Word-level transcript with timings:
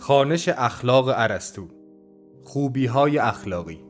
خانش 0.00 0.48
اخلاق 0.48 1.08
ارسطو. 1.08 1.68
خوبی 2.44 2.86
های 2.86 3.18
اخلاقی. 3.18 3.80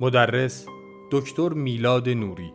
مدرس 0.00 0.66
دکتر 1.12 1.48
میلاد 1.48 2.08
نوری. 2.08 2.52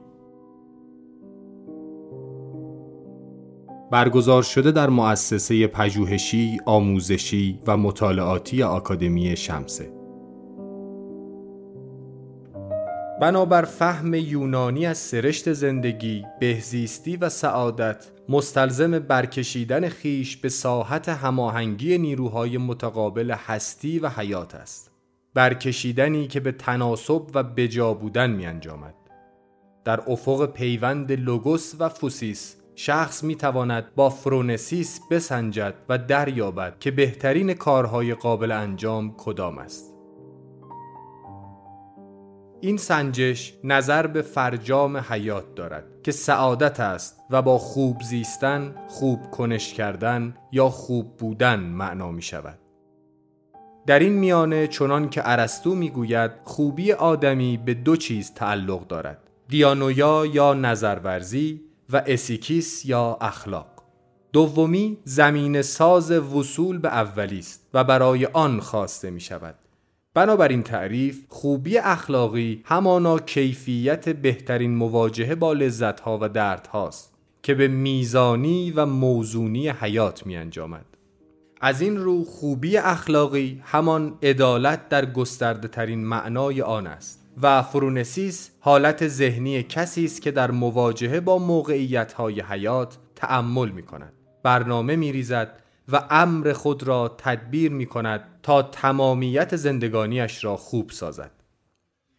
برگزار 3.92 4.44
شده 4.44 4.72
در 4.72 4.90
مؤسسه 4.90 5.68
پژوهشی، 5.68 6.60
آموزشی 6.66 7.60
و 7.68 7.78
مطالعاتی 7.78 8.64
آکادمی 8.64 9.36
شمسه. 9.38 10.01
بنابر 13.22 13.66
فهم 13.66 14.14
یونانی 14.14 14.86
از 14.86 14.98
سرشت 14.98 15.54
زندگی، 15.54 16.26
بهزیستی 16.40 17.18
و 17.18 17.30
سعادت 17.30 18.08
مستلزم 18.30 19.00
برکشیدن 19.00 19.90
خیش 19.90 20.38
به 20.38 20.50
ساحت 20.50 21.10
هماهنگی 21.10 21.98
نیروهای 21.98 22.58
متقابل 22.58 23.32
هستی 23.32 24.00
و 24.00 24.10
حیات 24.10 24.56
است. 24.56 24.92
برکشیدنی 25.34 26.28
که 26.28 26.40
به 26.40 26.52
تناسب 26.52 27.22
و 27.34 27.44
بجا 27.44 27.94
بودن 27.94 28.30
می 28.30 28.46
انجامد. 28.46 28.96
در 29.84 30.02
افق 30.08 30.46
پیوند 30.46 31.12
لوگوس 31.12 31.74
و 31.80 31.90
فوسیس 31.90 32.56
شخص 32.76 33.24
می 33.24 33.36
تواند 33.36 33.96
با 33.96 34.10
فرونسیس 34.10 35.00
بسنجد 35.12 35.74
و 35.90 35.98
دریابد 35.98 36.80
که 36.80 36.92
بهترین 36.92 37.54
کارهای 37.54 38.14
قابل 38.14 38.52
انجام 38.52 39.16
کدام 39.18 39.58
است. 39.58 39.91
این 42.64 42.78
سنجش 42.78 43.54
نظر 43.64 44.08
به 44.08 44.22
فرجام 44.22 44.98
حیات 44.98 45.56
دارد 45.56 45.84
که 46.04 46.12
سعادت 46.12 46.80
است 46.80 47.20
و 47.30 47.42
با 47.42 47.58
خوب 47.58 48.02
زیستن، 48.02 48.76
خوب 48.88 49.32
کنش 49.32 49.74
کردن 49.74 50.36
یا 50.52 50.70
خوب 50.70 51.18
بودن 51.18 51.60
معنا 51.60 52.12
می 52.12 52.22
شود. 52.22 52.60
در 53.88 54.00
این 54.00 54.14
میانه 54.14 54.68
چنان 54.68 55.10
که 55.10 55.22
ارسطو 55.26 55.76
می‌گوید 55.76 56.32
خوبی 56.44 56.92
آدمی 56.92 57.58
به 57.58 57.74
دو 57.74 57.96
چیز 57.96 58.34
تعلق 58.34 58.88
دارد 58.88 59.18
دیانویا 59.48 60.26
یا 60.26 60.54
نظرورزی 60.54 61.62
و 61.90 62.04
اسیکیس 62.06 62.86
یا 62.86 63.18
اخلاق 63.22 63.84
دومی 64.34 64.98
زمین 65.04 65.62
ساز 65.62 66.12
وصول 66.12 66.78
به 66.78 66.88
اولی 66.88 67.40
است 67.40 67.70
و 67.74 67.84
برای 67.84 68.26
آن 68.26 68.60
خواسته 68.60 69.10
می 69.10 69.22
شود 69.22 69.56
بنابراین 70.14 70.64
تعریف 70.64 71.26
خوبی 71.30 71.78
اخلاقی 71.78 72.62
همانا 72.66 73.20
کیفیت 73.20 74.10
بهترین 74.10 74.76
مواجهه 74.76 75.36
با 75.36 75.54
لذتها 75.54 76.20
و 76.22 76.30
دردهاست 76.30 77.14
که 77.44 77.54
به 77.54 77.68
میزانی 77.68 78.72
و 78.72 78.86
موزونی 78.86 79.70
حیات 79.70 80.26
می 80.26 80.38
انجامد. 80.38 80.86
از 81.62 81.82
این 81.82 81.98
رو 81.98 82.24
خوبی 82.24 82.78
اخلاقی 82.78 83.62
همان 83.66 84.18
عدالت 84.24 84.90
در 84.90 85.06
گسترده 85.06 85.68
ترین 85.68 86.06
معنای 86.06 86.62
آن 86.62 86.88
است 86.88 87.28
و 87.42 87.64
فرونسیس 87.64 88.52
حالت 88.60 89.08
ذهنی 89.08 89.64
کسی 89.64 90.06
است 90.06 90.22
که 90.22 90.32
در 90.32 90.52
مواجهه 90.52 91.20
با 91.20 91.38
موقعیت 91.38 92.14
های 92.14 92.42
حیات 92.42 92.98
تأمل 93.16 93.70
می 93.70 93.84
کند 93.84 94.14
برنامه 94.44 94.96
می 94.96 95.12
ریزد 95.12 95.62
و 95.92 96.08
امر 96.10 96.54
خود 96.54 96.84
را 96.84 97.16
تدبیر 97.18 97.72
می 97.72 97.86
کند 97.86 98.24
تا 98.44 98.62
تمامیت 98.62 99.56
زندگانیش 99.56 100.44
را 100.44 100.58
خوب 100.58 100.90
سازد. 100.90 101.32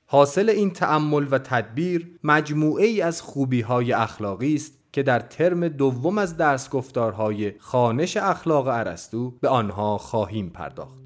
حاصل 0.07 0.51
این 0.51 0.71
تأمل 0.71 1.27
و 1.31 1.39
تدبیر 1.39 2.19
مجموعه 2.25 2.87
ای 2.87 3.01
از 3.03 3.23
خوبی 3.23 3.61
های 3.61 3.93
اخلاقی 3.93 4.55
است 4.55 4.73
که 4.93 5.03
در 5.03 5.19
ترم 5.19 5.69
دوم 5.69 6.19
از 6.19 6.37
درس 6.37 6.71
گفتارهای 6.71 7.53
خانش 7.59 8.17
اخلاق 8.17 8.67
ارسطو 8.67 9.31
به 9.31 9.49
آنها 9.49 9.99
خواهیم 9.99 10.51
پرداخت. 10.51 11.03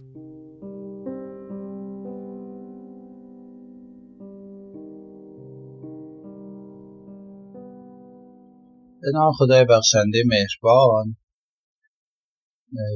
به 9.00 9.12
نام 9.14 9.32
خدای 9.32 9.64
بخشنده 9.64 10.22
مهربان 10.26 11.16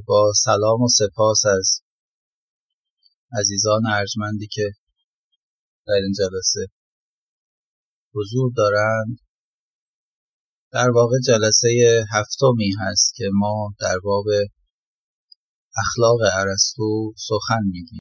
با 0.06 0.32
سلام 0.36 0.82
و 0.82 0.88
سپاس 0.88 1.42
از 1.58 1.82
عزیزان 3.40 3.82
ارجمندی 3.86 4.48
که 4.52 4.72
در 5.86 5.94
این 5.94 6.12
جلسه 6.18 6.66
حضور 8.14 8.52
دارند. 8.56 9.18
در 10.72 10.90
واقع 10.90 11.16
جلسه 11.26 12.04
هفتمی 12.12 12.70
هست 12.80 13.14
که 13.14 13.24
ما 13.32 13.74
در 13.80 13.98
باب 14.04 14.24
اخلاق 15.76 16.18
ارسطو 16.32 17.14
سخن 17.16 17.62
میگیم. 17.72 17.98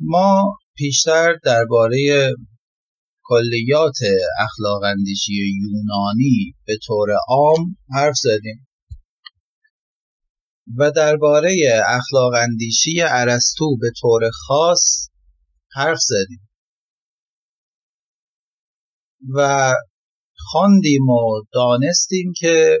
ما 0.00 0.58
پیشتر 0.74 1.38
درباره 1.44 2.32
کلیات 3.22 3.98
اخلاق 4.40 4.82
اندیشی 4.82 5.32
یونانی 5.32 6.54
به 6.66 6.78
طور 6.86 7.08
عام 7.28 7.76
حرف 7.94 8.14
زدیم. 8.16 8.67
و 10.76 10.90
درباره 10.90 11.82
اخلاق 11.86 12.32
اندیشی 12.34 13.02
ارسطو 13.02 13.76
به 13.76 13.90
طور 14.00 14.30
خاص 14.30 15.08
حرف 15.72 15.98
زدیم. 16.00 16.48
و 19.34 19.72
خواندیم 20.36 21.08
و 21.08 21.44
دانستیم 21.52 22.32
که 22.36 22.80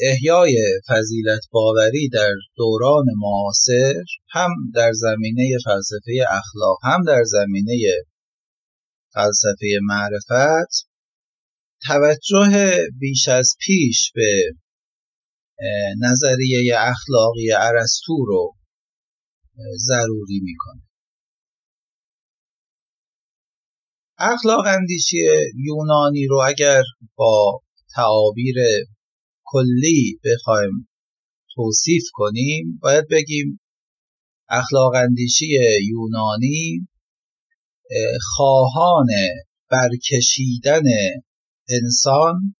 احیای 0.00 0.80
فضیلت 0.88 1.40
باوری 1.50 2.08
در 2.08 2.34
دوران 2.56 3.04
معاصر 3.16 3.94
هم 4.30 4.50
در 4.74 4.92
زمینه 4.92 5.58
فلسفه 5.64 6.24
اخلاق 6.28 6.78
هم 6.82 7.04
در 7.06 7.22
زمینه 7.24 7.76
فلسفه 9.14 9.78
معرفت 9.82 10.86
توجه 11.86 12.76
بیش 12.98 13.28
از 13.28 13.56
پیش 13.60 14.12
به 14.14 14.54
نظریه 16.00 16.74
اخلاقی 16.78 17.52
ارسطو 17.52 18.24
رو 18.26 18.54
ضروری 19.86 20.40
می‌کنه. 20.42 20.82
اخلاق 24.18 24.66
اندیشی 24.66 25.16
یونانی 25.56 26.26
رو 26.26 26.42
اگر 26.46 26.82
با 27.14 27.62
تعابیر 27.94 28.56
کلی 29.44 30.20
بخوایم 30.24 30.88
توصیف 31.54 32.02
کنیم 32.12 32.78
باید 32.82 33.08
بگیم 33.10 33.60
اخلاق 34.48 34.94
اندیشی 34.94 35.58
یونانی 35.88 36.88
خواهان 38.36 39.06
برکشیدن 39.70 40.82
انسان 41.68 42.56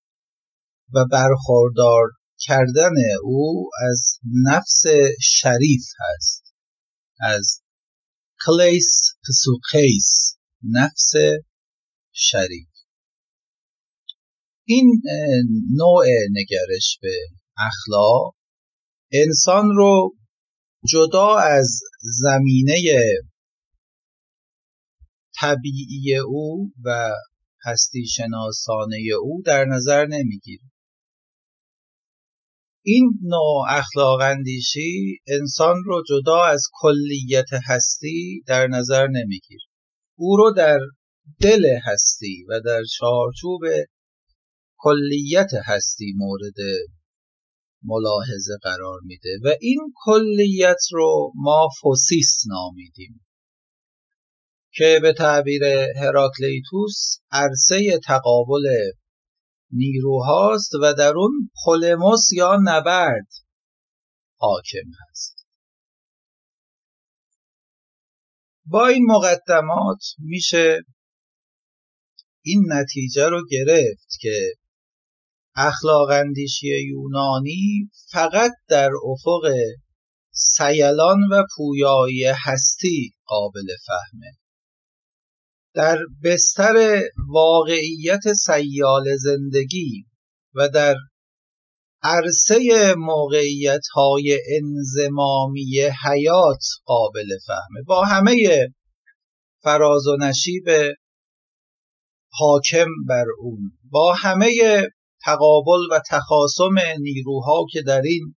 و 0.94 1.04
برخوردار 1.12 2.08
کردن 2.40 2.92
او 3.22 3.70
از 3.90 4.18
نفس 4.44 4.82
شریف 5.20 5.84
هست. 6.00 6.54
از 7.20 7.62
کلیس 8.46 9.14
پسوکیس 9.28 10.38
نفس 10.62 11.12
شریف. 12.12 12.68
این 14.64 15.02
نوع 15.76 16.04
نگرش 16.30 16.98
به 17.02 17.16
اخلاق 17.58 18.34
انسان 19.12 19.68
رو 19.76 20.16
جدا 20.88 21.36
از 21.36 21.80
زمینه 22.00 22.82
طبیعی 25.40 26.16
او 26.16 26.72
و 26.84 27.12
هستی 27.65 28.06
شناسانه 28.06 28.98
او 29.22 29.42
در 29.44 29.65
نظر 29.65 30.06
نمی‌گیره. 30.06 30.65
این 32.82 33.18
نوع 33.22 33.65
اخلاق 33.68 34.21
اندیشی 34.21 35.18
انسان 35.28 35.77
رو 35.84 36.03
جدا 36.09 36.44
از 36.44 36.62
کلیت 36.72 37.48
هستی 37.66 38.42
در 38.47 38.66
نظر 38.66 39.06
نمی‌گیره 39.06 39.65
او 40.18 40.36
رو 40.36 40.53
در 40.56 40.78
دل 41.41 41.78
هستی 41.84 42.44
و 42.48 42.60
در 42.65 42.82
چارچوب 42.98 43.60
کلیت 44.78 45.50
هستی 45.65 46.15
مورد 46.16 46.56
ملاحظه 47.82 48.53
قرار 48.62 49.00
میده 49.04 49.38
و 49.44 49.54
این 49.60 49.78
کلیت 50.04 50.80
رو 50.92 51.32
ما 51.34 51.68
فوسیس 51.80 52.38
نامیدیم 52.48 53.21
که 54.72 54.98
به 55.03 55.12
تعبیر 55.12 55.65
هراکلیتوس 55.97 57.18
عرصه 57.32 58.00
تقابل 58.04 58.68
نیروهاست 59.72 60.74
و 60.82 60.94
در 60.94 61.12
اون 61.16 61.50
پولموس 61.64 62.32
یا 62.32 62.58
نبرد 62.64 63.28
حاکم 64.36 64.90
هست. 65.10 65.46
با 68.64 68.86
این 68.86 69.06
مقدمات 69.06 70.02
میشه 70.18 70.78
این 72.44 72.64
نتیجه 72.68 73.28
رو 73.28 73.46
گرفت 73.50 74.16
که 74.20 74.54
اخلاق 75.56 76.08
اندیشی 76.10 76.68
یونانی 76.88 77.90
فقط 78.10 78.52
در 78.68 78.90
افق 79.04 79.54
سیلان 80.30 81.18
و 81.32 81.44
پویایی 81.56 82.24
هستی 82.24 83.14
قابل 83.24 83.66
فهمه. 83.86 84.40
در 85.74 85.98
بستر 86.24 87.02
واقعیت 87.28 88.32
سیال 88.32 89.16
زندگی 89.16 90.04
و 90.54 90.68
در 90.68 90.94
عرصه 92.02 92.94
موقعیت 92.98 93.82
های 93.94 94.38
انزمامی 94.60 95.80
حیات 96.04 96.64
قابل 96.84 97.28
فهمه. 97.46 97.82
با 97.86 98.04
همه 98.04 98.34
فراز 99.62 100.06
و 100.06 100.16
نشیب 100.16 100.68
حاکم 102.32 102.88
بر 103.08 103.24
اون 103.38 103.58
با 103.90 104.14
همه 104.14 104.50
تقابل 105.24 105.80
و 105.90 106.00
تخاصم 106.10 106.74
نیروها 107.00 107.66
که 107.72 107.82
در 107.82 108.02
این 108.04 108.34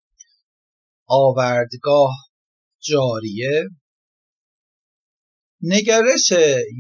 آوردگاه 1.07 2.11
جاریه. 2.83 3.69
نگرش 5.63 6.33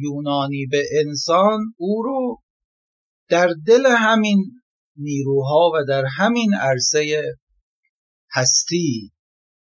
یونانی 0.03 0.67
به 0.67 0.85
انسان 1.07 1.75
او 1.77 2.03
رو 2.03 2.43
در 3.29 3.55
دل 3.67 3.87
همین 3.87 4.61
نیروها 4.97 5.71
و 5.75 5.85
در 5.89 6.05
همین 6.17 6.55
عرصه 6.55 7.23
هستی 8.33 9.13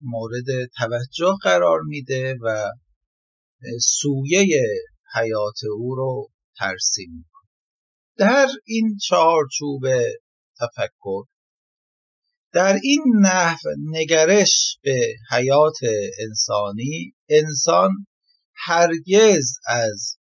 مورد 0.00 0.70
توجه 0.76 1.35
قرار 1.43 1.81
میده 1.87 2.35
و 2.43 2.70
سویه 3.81 4.47
حیات 5.15 5.61
او 5.79 5.94
رو 5.94 6.29
ترسیم 6.59 7.11
می‌کنه. 7.17 7.49
در 8.17 8.49
این 8.67 8.99
چارچوب 9.03 9.82
تفکر 10.61 11.25
در 12.53 12.79
این 12.82 13.03
نحو 13.23 13.59
نگرش 13.91 14.79
به 14.82 15.14
حیات 15.31 15.76
انسانی 16.19 17.12
انسان 17.29 17.91
هرگز 18.65 19.59
از 19.67 20.19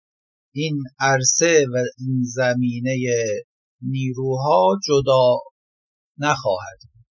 این 0.55 0.83
عرصه 1.01 1.67
و 1.73 1.77
این 1.99 2.23
زمینه 2.25 2.99
نیروها 3.83 4.79
جدا 4.85 5.39
نخواهد 6.19 6.79
بود. 6.81 7.07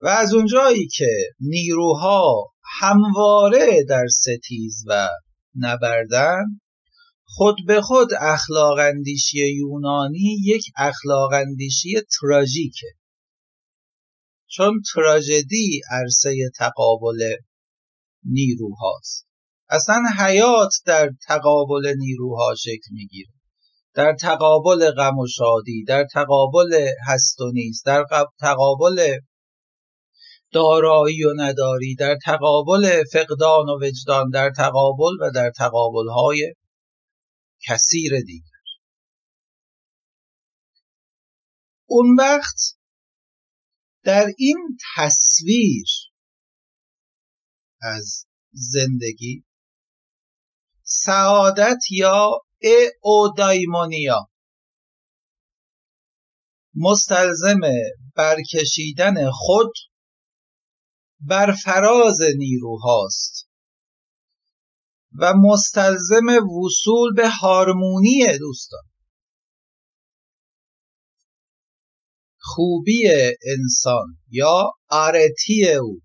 و 0.00 0.08
از 0.08 0.34
اونجایی 0.34 0.88
که 0.88 1.28
نیروها 1.40 2.52
همواره 2.80 3.84
در 3.88 4.06
ستیز 4.08 4.84
و 4.86 5.08
نبردن 5.54 6.44
خود 7.24 7.56
به 7.66 7.80
خود 7.80 8.08
اخلاق 8.20 8.78
اندیشی 8.78 9.54
یونانی 9.56 10.36
یک 10.44 10.64
اخلاق 10.76 11.32
اندیشی 11.32 11.94
تراژیکه. 12.20 12.86
چون 14.46 14.82
تراژدی 14.94 15.80
عرصه 15.90 16.50
تقابل 16.58 17.36
نیروهاست. 18.24 19.31
اصلا 19.72 20.02
حیات 20.18 20.74
در 20.86 21.10
تقابل 21.26 21.94
نیروها 21.98 22.54
شکل 22.54 22.90
می‌گیره. 22.90 23.32
در 23.94 24.16
تقابل 24.20 24.90
غم 24.90 25.18
و 25.18 25.26
شادی 25.26 25.84
در 25.84 26.06
تقابل 26.12 26.88
هست 27.06 27.40
و 27.40 27.50
نیست 27.50 27.86
در 27.86 28.04
تقابل 28.40 29.18
دارایی 30.52 31.24
و 31.24 31.32
نداری 31.36 31.94
در 31.94 32.18
تقابل 32.24 33.02
فقدان 33.12 33.68
و 33.68 33.78
وجدان 33.82 34.30
در 34.30 34.50
تقابل 34.50 35.12
و 35.20 35.30
در 35.34 35.50
تقابل 35.50 36.08
های 36.08 36.54
کثیر 37.68 38.20
دیگر. 38.26 38.46
اون 41.86 42.16
وقت 42.18 42.76
در 44.04 44.26
این 44.38 44.78
تصویر 44.96 45.86
از 47.82 48.26
زندگی 48.52 49.44
سعادت 50.92 51.78
یا 51.90 52.30
دایمونیا 53.36 54.28
مستلزم 56.74 57.60
برکشیدن 58.16 59.30
خود 59.30 59.72
بر 61.20 61.52
فراز 61.64 62.18
نیروهاست 62.38 63.48
و 65.18 65.34
مستلزم 65.34 66.26
وصول 66.28 67.14
به 67.16 67.28
هارمونی 67.28 68.38
دوستان. 68.38 68.82
خوبی 72.38 73.04
انسان 73.58 74.18
یا 74.30 74.72
آرتی 74.88 75.72
او. 75.80 76.00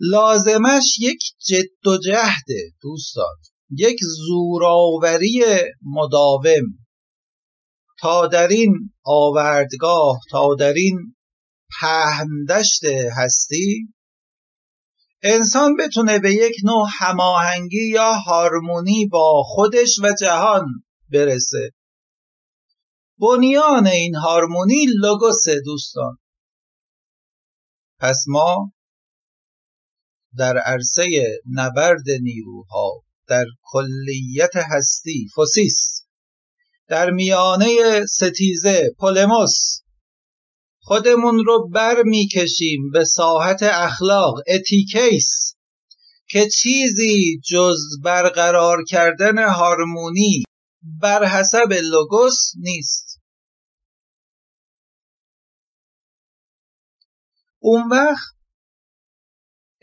لازمش 0.00 0.98
یک 1.00 1.22
جد 1.38 1.86
و 1.88 1.98
جهده 1.98 2.72
دوستان. 2.82 3.36
یک 3.70 3.98
زوراوری 4.02 5.44
مداوم. 5.82 6.84
تا 8.00 8.26
در 8.26 8.48
این 8.48 8.92
آوردگاه 9.04 10.18
تا 10.30 10.54
در 10.58 10.72
این 10.72 11.14
پهندشت 11.80 12.84
هستی 13.16 13.94
انسان 15.22 15.76
بتونه 15.76 16.18
به 16.18 16.32
یک 16.34 16.54
نوع 16.64 16.88
هماهنگی 16.98 17.88
یا 17.88 18.12
هارمونی 18.12 19.06
با 19.06 19.42
خودش 19.46 19.98
و 20.02 20.14
جهان 20.20 20.64
برسه. 21.12 21.70
بنیان 23.18 23.86
این 23.86 24.14
هارمونی 24.14 24.86
لوگوس 24.96 25.44
دوستان. 25.64 26.18
پس 27.98 28.24
ما 28.28 28.72
در 30.38 30.58
عرصه 30.58 31.38
نبرد 31.52 32.10
نیروها 32.22 33.02
در 33.28 33.44
کلیت 33.62 34.56
هستی 34.56 35.28
فوسیس. 35.34 36.04
در 36.88 37.10
میانه 37.10 38.06
ستیزه 38.06 38.90
پولموس. 38.98 39.80
خودمون 40.80 41.44
رو 41.46 41.68
بر 41.68 42.02
می‌کشیم 42.02 42.90
به 42.92 43.04
ساحت 43.04 43.62
اخلاق 43.62 44.34
اتیکیس 44.48 45.54
که 46.28 46.48
چیزی 46.48 47.40
جز 47.50 47.78
برقرار 48.02 48.84
کردن 48.88 49.48
هارمونی 49.48 50.44
بر 50.82 51.24
حسب 51.24 51.72
لوگوس 51.72 52.52
نیست. 52.56 53.20
اون 57.58 57.88
وقت 57.88 58.34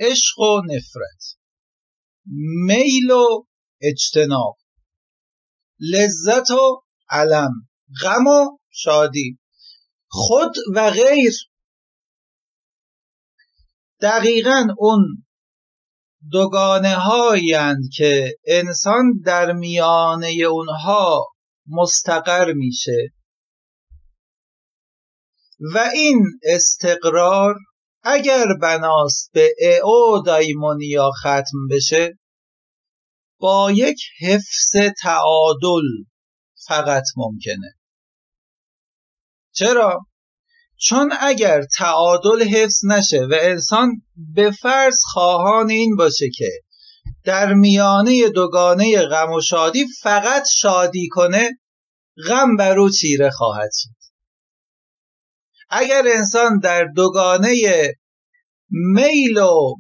عشق 0.01 0.39
و 0.39 0.61
نفرت. 0.65 1.37
میل 2.65 3.11
و 3.11 3.45
اجتناب. 3.81 4.57
لذت 5.79 6.51
و 6.51 6.83
علم. 7.09 7.51
غم 8.01 8.27
و 8.27 8.57
شادی. 8.69 9.39
خود 10.07 10.51
و 10.75 10.91
غیر. 10.91 11.33
دقیقا 14.01 14.67
اون 14.77 15.25
دوگانه 16.31 16.95
هایند 16.95 17.83
که 17.93 18.37
انسان 18.45 19.21
در 19.25 19.51
میانه 19.51 20.31
اونها 20.49 21.27
مستقر 21.67 22.53
میشه. 22.53 23.13
و 25.73 25.77
این 25.93 26.23
استقرار 26.43 27.55
اگر 28.03 28.45
بناست 28.61 29.31
به 29.33 29.53
او 29.83 30.23
دایمونیا 30.25 31.11
ختم 31.11 31.67
بشه 31.71 32.19
با 33.39 33.71
یک 33.71 33.99
حفظ 34.19 34.75
تعادل 35.01 35.87
فقط 36.67 37.03
ممکنه 37.17 37.75
چرا؟ 39.53 40.05
چون 40.83 41.13
اگر 41.19 41.61
تعادل 41.77 42.43
حفظ 42.43 42.85
نشه 42.85 43.19
و 43.19 43.35
انسان 43.41 43.89
به 44.15 44.51
فرض 44.51 44.99
خواهان 45.03 45.69
این 45.69 45.95
باشه 45.95 46.29
که 46.29 46.49
در 47.23 47.53
میانه 47.53 48.29
دوگانه 48.29 49.01
غم 49.01 49.31
و 49.31 49.41
شادی 49.41 49.85
فقط 50.01 50.43
شادی 50.55 51.07
کنه 51.11 51.49
غم 52.27 52.55
بر 52.57 52.79
او 52.79 52.89
چیره 52.89 53.29
خواهد 53.29 53.69
شد 53.73 54.00
اگر 55.71 56.03
انسان 56.15 56.59
در 56.59 56.85
دوگانه 56.95 57.55
میل 58.69 59.37
و 59.37 59.75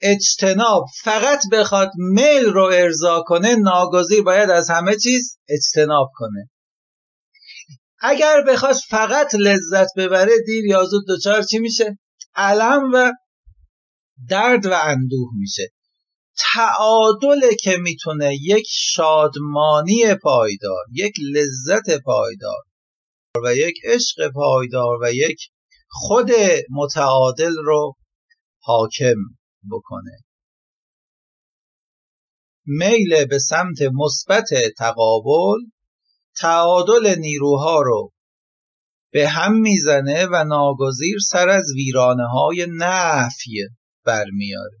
اجتناب 0.00 0.84
فقط 1.02 1.42
بخواد 1.52 1.90
میل 1.96 2.44
رو 2.44 2.64
ارضا 2.64 3.22
کنه 3.26 3.56
ناگزیر 3.56 4.22
باید 4.22 4.50
از 4.50 4.70
همه 4.70 4.96
چیز 4.96 5.38
اجتناب 5.48 6.10
کنه. 6.14 6.50
اگر 8.00 8.42
بخواد 8.48 8.76
فقط 8.88 9.34
لذت 9.34 9.88
ببره 9.96 10.32
دیر 10.46 10.66
یا 10.66 10.84
زود 10.84 11.04
دچار 11.08 11.42
چی 11.42 11.58
میشه؟ 11.58 11.98
علم 12.34 12.90
و 12.94 13.12
درد 14.28 14.66
و 14.66 14.72
اندوه 14.72 15.28
میشه. 15.38 15.72
تعادله 16.54 17.54
که 17.60 17.76
می‌تونه 17.76 18.34
یک 18.42 18.66
شادمانی 18.68 20.14
پایدار 20.22 20.84
یک 20.92 21.14
لذت 21.34 22.02
پایدار 22.04 22.62
و 23.44 23.54
یک 23.56 23.74
عشق 23.84 24.32
پایدار 24.34 25.02
و 25.02 25.12
یک 25.12 25.38
خود 25.88 26.30
متعادل 26.70 27.52
رو 27.64 27.94
حاکم 28.60 29.16
بکنه. 29.70 30.18
میل 32.66 33.24
به 33.24 33.38
سمت 33.38 33.78
مثبت 33.94 34.48
تقابل 34.78 35.58
تعادل 36.36 37.14
نیروها 37.18 37.80
رو 37.80 38.12
به 39.12 39.28
هم 39.28 39.60
می‌زنه 39.60 40.26
و 40.26 40.44
ناگزیر 40.44 41.18
سر 41.30 41.48
از 41.48 41.66
ویرانه 41.76 42.28
های 42.28 42.66
نفی 42.70 43.68
برمیاره. 44.04 44.78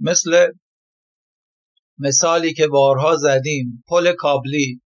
مثل 0.00 0.52
مثالی 1.98 2.54
که 2.54 2.66
بارها 2.66 3.16
زدیم 3.16 3.84
پل 3.88 4.12
کابلی. 4.12 4.80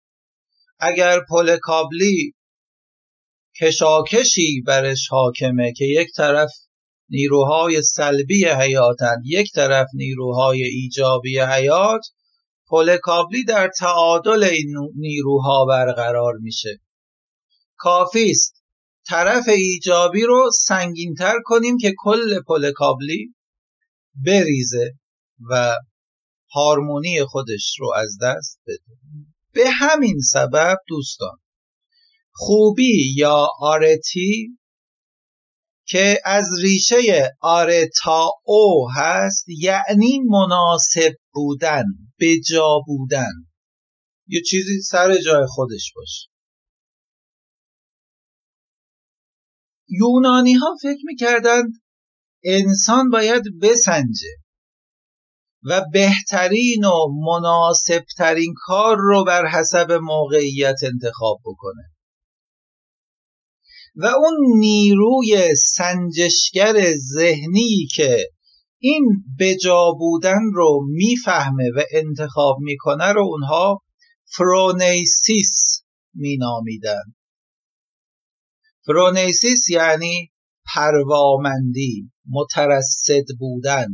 اگر 0.80 1.20
پل 1.30 1.58
کابلی 1.62 2.34
کشاکشی 3.62 4.62
برش 4.68 5.08
حاکمه 5.10 5.74
که 5.74 5.86
یک 5.86 6.08
طرف 6.16 6.52
نیروهای 7.10 7.82
سلبی 7.82 8.46
حیاتند 8.46 9.22
یک 9.26 9.52
طرف 9.52 9.88
نیروهای 9.94 10.64
ایجابی 10.64 11.40
حیات 11.40 12.02
پل 12.68 12.98
کابلی 12.98 13.44
در 13.44 13.72
تعادل 13.80 14.44
این 14.44 14.76
نیروها 14.96 15.66
برقرار 15.66 16.34
میشه. 16.42 16.80
کافی 17.78 18.32
است 18.32 18.64
طرف 19.08 19.48
ایجابی 19.48 20.22
رو 20.22 20.50
سنگینتر 20.66 21.36
کنیم 21.46 21.78
که 21.78 21.94
کل 21.98 22.42
پل 22.48 22.72
کابلی 22.72 23.36
بریزه 24.26 24.94
و 25.50 25.76
هارمونی 26.54 27.26
خودش 27.26 27.76
رو 27.80 27.94
از 27.96 28.18
دست 28.22 28.60
بده. 28.68 29.27
به 29.58 29.70
همین 29.70 30.20
سبب 30.20 30.78
دوستان 30.88 31.38
خوبی 32.32 33.14
یا 33.16 33.48
آرتی 33.60 34.58
که 35.88 36.22
از 36.26 36.46
ریشه 36.62 37.32
آرتا 37.42 38.32
او 38.44 38.88
هست 38.96 39.46
یعنی 39.48 40.20
مناسب 40.30 41.14
بودن 41.34 41.84
به 42.18 42.40
جا 42.40 42.80
بودن. 42.88 43.32
یه 44.28 44.42
چیزی 44.42 44.82
سر 44.82 45.18
جای 45.18 45.46
خودش 45.48 45.94
باشه. 45.96 46.30
یونانی 49.90 50.54
ها 50.54 50.76
فکر 50.82 51.02
می‌کردند 51.06 51.74
انسان 52.44 53.10
باید 53.10 53.44
بسنجه. 53.62 54.47
و 55.70 55.82
بهترین 55.94 56.86
و 56.86 57.08
مناسبترین 57.26 58.54
کار 58.58 58.98
رو 59.00 59.24
بر 59.24 59.48
حسب 59.48 59.92
موقعیت 59.92 60.76
انتخاب 60.84 61.40
بکنه. 61.46 61.84
و 63.96 64.06
اون 64.06 64.60
نیروی 64.60 65.56
سنجشگر 65.56 66.94
ذهنی 66.96 67.88
که 67.96 68.30
این 68.80 69.24
بجا 69.40 69.92
بودن 69.92 70.42
رو 70.54 70.88
می‌فهمه 70.90 71.70
و 71.76 71.82
انتخاب 71.92 72.58
می‌کنه 72.60 73.12
رو 73.14 73.22
اونها 73.22 73.82
فرونیسیس 74.26 75.84
مینامیدن. 76.14 77.04
فرونیسیس 78.86 79.70
یعنی 79.70 80.32
پروامندی 80.76 82.12
مترصد 82.30 83.26
بودن. 83.40 83.88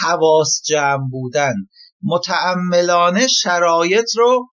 حواس 0.00 0.62
جمع 0.66 1.08
بودن. 1.10 1.54
متعملانه 2.02 3.26
شرایط 3.26 4.16
رو 4.16 4.48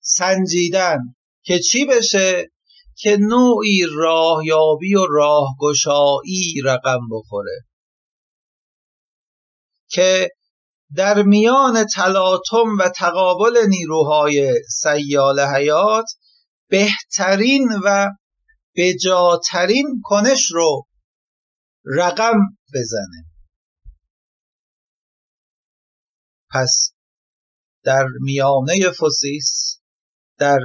سنجیدن 0.00 0.98
که 1.42 1.58
چی 1.58 1.84
بشه؟ 1.84 2.50
که 2.96 3.16
نوعی 3.20 3.86
راهیابی 3.96 4.94
و 4.94 5.06
راهگشایی 5.06 6.54
رقم 6.64 7.00
بخوره. 7.12 7.64
که 9.88 10.30
در 10.94 11.22
میان 11.22 11.84
تلاطم 11.84 12.78
و 12.80 12.88
تقابل 12.88 13.66
نیروهای 13.68 14.52
سیال 14.68 15.40
حیات 15.40 16.06
بهترین 16.68 17.68
و 17.84 18.08
بجاترین 18.76 20.00
کنش 20.04 20.50
رو 20.50 20.86
رقم 21.84 22.38
بزنه. 22.74 23.27
پس 26.50 26.92
در 27.84 28.06
میانه 28.20 28.90
فوسیس 28.98 29.80
در 30.38 30.58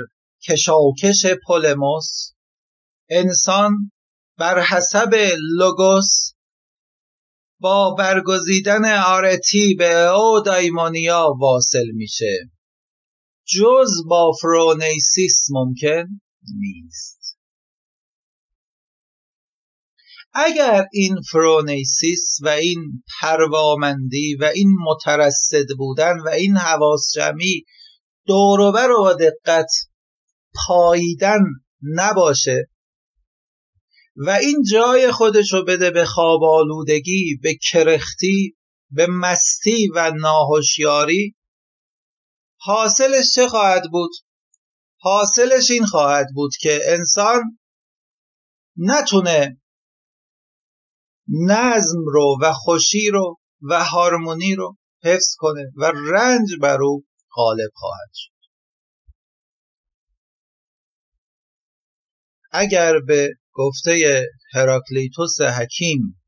کشاکش 0.48 1.25
پولموس 1.48 2.34
انسان 3.10 3.92
بر 4.38 4.60
حسب 4.62 5.16
لوگوس 5.58 6.34
با 7.60 7.96
برگزیدن 7.98 8.86
آرتی 8.86 9.75
به 9.78 9.96
او 9.96 10.42
دایمونیا 10.46 11.28
واصل 11.40 11.86
میشه. 11.94 12.52
جز 13.46 13.92
با 14.10 14.32
فرونیسیس 14.42 15.48
ممکن 15.52 16.22
نیست. 16.58 17.23
اگر 20.34 20.88
این 20.94 21.22
فرونیسیس 21.32 22.38
و 22.42 22.48
این 22.48 23.04
پروامندی 23.22 24.36
و 24.36 24.52
این 24.56 24.75
مترصد 24.86 25.66
بودن 25.78 26.20
و 26.20 26.30
این 26.30 26.58
حواس 26.58 27.12
جمعی 27.16 27.63
دوروبر 28.28 28.90
و 28.92 28.98
با 28.98 29.13
دقت 29.13 29.70
پاییدن 30.68 31.40
نباشه 31.82 32.70
و 34.16 34.30
این 34.30 34.63
جای 34.72 35.12
خودش 35.12 35.54
رو 35.54 35.66
بده 35.66 35.92
به 35.92 36.06
خواب 36.06 36.44
آلودگی 36.44 37.40
به 37.44 37.56
کرختی 37.72 38.56
به 38.92 39.08
مستی 39.08 39.90
و 39.96 40.12
ناهوشیاری 40.12 41.36
حاصلش 42.58 43.32
چه 43.36 43.48
خواهد 43.48 43.84
بود؟ 43.92 44.12
حاصلش 45.00 45.72
این 45.72 45.86
خواهد 45.86 46.28
بود 46.36 46.52
که 46.60 46.80
انسان 46.86 47.42
نتونه 48.78 49.62
نظم 51.27 52.00
رو 52.06 52.38
و 52.42 52.53
خوشی 52.53 53.10
رو 53.10 53.38
و 53.62 53.84
هارمونی 53.84 54.56
رو 54.56 54.77
حفظ 55.03 55.36
کنه 55.38 55.72
و 55.77 55.86
رنج 55.86 56.50
بر 56.62 56.82
او 56.82 57.03
غالب 57.36 57.70
خواهد 57.74 58.10
شد. 58.13 58.34
اگر 62.51 62.94
به 63.08 63.30
گفته 63.53 64.24
هراکلیتوس 64.53 65.42
حکیم 65.42 66.22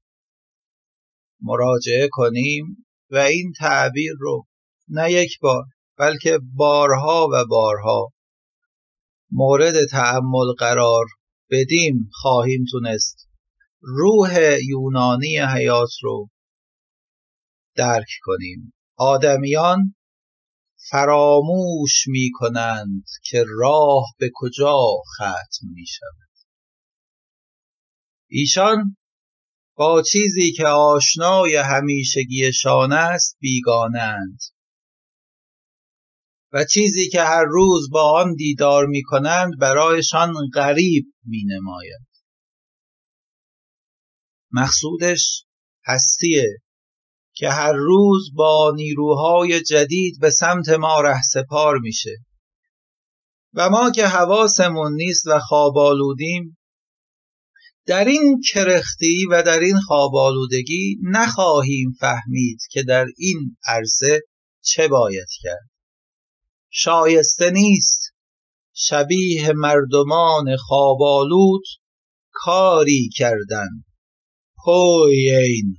مراجعه 1.41 2.09
کنیم 2.11 2.85
و 3.11 3.17
این 3.17 3.53
تعبیر 3.59 4.13
رو 4.19 4.45
نه 4.89 5.11
یک 5.11 5.39
بار 5.39 5.63
بلکه 5.97 6.39
بارها 6.55 7.27
و 7.33 7.45
بارها 7.49 8.11
مورد 9.31 9.85
تعمل 9.91 10.53
قرار 10.57 11.05
بدیم 11.51 12.09
خواهیم 12.13 12.65
تونست 12.71 13.29
روح 13.87 14.57
یونانی 14.67 15.37
حیات 15.37 15.89
رو 16.01 16.29
درک 17.75 18.09
کنیم. 18.23 18.73
آدمیان 18.97 19.95
فراموش 20.89 22.07
می 22.07 22.29
کنند 22.33 23.05
که 23.23 23.45
راه 23.47 24.03
به 24.19 24.31
کجا 24.33 24.77
ختم 25.15 25.67
می 25.73 25.85
شود 25.87 26.29
ایشان 28.29 28.97
با 29.75 30.01
چیزی 30.01 30.51
که 30.51 30.67
آشنای 30.67 31.55
همیشگیشان 31.55 32.93
است 32.93 33.37
بیگانند. 33.39 34.39
و 36.53 36.65
چیزی 36.65 37.09
که 37.09 37.21
هر 37.21 37.43
روز 37.43 37.89
با 37.91 38.21
آن 38.21 38.35
دیدار 38.35 38.85
می 38.85 39.03
کنند 39.03 39.59
برایشان 39.59 40.33
غریب 40.53 41.05
می 41.25 41.43
نماید. 41.45 42.14
مقصودش 44.55 45.43
هستیه 45.85 46.45
که 47.33 47.49
هر 47.49 47.73
روز 47.73 48.31
با 48.33 48.73
نیروهای 48.75 49.61
جدید 49.61 50.19
به 50.19 50.29
سمت 50.29 50.69
ما 50.69 51.01
رهسپار 51.01 51.77
میشه. 51.77 52.17
و 53.53 53.69
ما 53.69 53.91
که 53.91 54.07
حواسمون 54.07 54.93
نیست 54.95 55.27
و 55.27 55.39
خوابالودیم 55.39 56.57
در 57.85 58.05
این 58.05 58.41
کرختی 58.53 59.25
و 59.31 59.43
در 59.43 59.59
این 59.59 59.79
خوابالودگی 59.79 60.97
نخواهیم 61.03 61.91
فهمید 61.99 62.59
که 62.71 62.83
در 62.83 63.05
این 63.17 63.57
عرصه 63.67 64.21
چه 64.61 64.87
باید 64.87 65.27
کرد. 65.41 65.69
شایسته 66.69 67.51
نیست 67.51 68.01
شبیه 68.73 69.53
مردمان 69.53 70.57
خوابالود 70.57 71.63
کاری 72.31 73.09
کردن. 73.15 73.84
پوی 74.65 75.31
این 75.31 75.77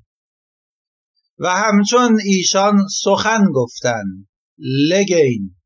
و 1.38 1.48
همچون 1.48 2.18
ایشان 2.24 2.88
سخن 3.02 3.44
گفتن 3.54 4.04
لگین 4.58 5.56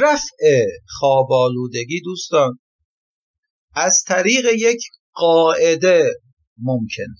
رفع 0.00 0.64
خوابالودگی 0.98 2.00
دوستان 2.00 2.58
از 3.74 4.04
طریق 4.06 4.44
یک 4.54 4.80
قاعده 5.12 6.20
ممکنه 6.58 7.16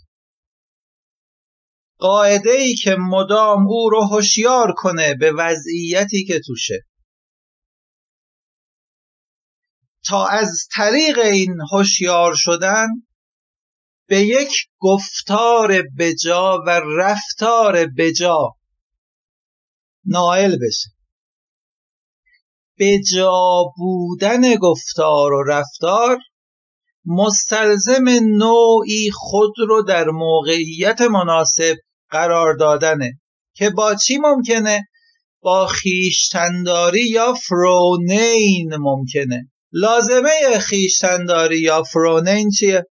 قاعده 1.99 2.51
ای 2.51 2.75
که 2.75 2.97
مدام 2.99 3.67
او 3.69 3.91
رو 3.91 4.05
هوشیار 4.05 4.73
کنه 4.77 5.15
به 5.15 5.33
وضعیتی 5.33 6.25
که 6.25 6.41
توشه. 6.47 6.87
تا 10.09 10.27
از 10.27 10.69
طریق 10.77 11.19
این 11.19 11.57
هوشیار 11.73 12.35
شدن 12.35 12.87
به 14.09 14.21
یک 14.21 14.53
گفتار 14.79 15.83
بجا 15.99 16.59
و 16.67 16.81
رفتار 16.99 17.87
بجا 17.99 18.57
نائل 20.05 20.57
بشه 20.67 20.91
بجا 22.79 23.65
بودن 23.77 24.55
گفتار 24.55 25.33
و 25.33 25.43
رفتار 25.43 26.19
مستلزم 27.05 28.09
نوعی 28.37 29.11
خود 29.13 29.55
رو 29.69 29.83
در 29.83 30.05
موقعیت 30.05 31.01
مناسب 31.01 31.77
قرار 32.11 32.57
دادنه 32.57 33.21
که 33.55 33.71
با 33.71 33.95
چی 33.95 34.19
ممکنه؟ 34.19 34.89
با 35.41 35.67
خیشتنداری 35.67 37.09
یا 37.09 37.35
فرونین 37.35 38.77
ممکنه 38.77 39.51
لازمه 39.73 40.59
خیشتنداری 40.59 41.59
یا 41.59 41.83
فرونین 41.83 42.51
چیه؟ 42.51 42.87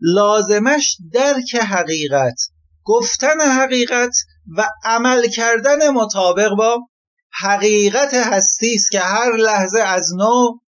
لازمش 0.00 0.96
درک 1.12 1.54
حقیقت 1.54 2.40
گفتن 2.84 3.40
حقیقت 3.40 4.16
و 4.56 4.68
عمل 4.84 5.28
کردن 5.28 5.90
مطابق 5.90 6.50
با 6.58 6.78
حقیقت 7.40 8.14
هستی 8.14 8.74
است 8.74 8.90
که 8.90 9.00
هر 9.00 9.36
لحظه 9.36 9.80
از 9.80 10.12
نو 10.16 10.58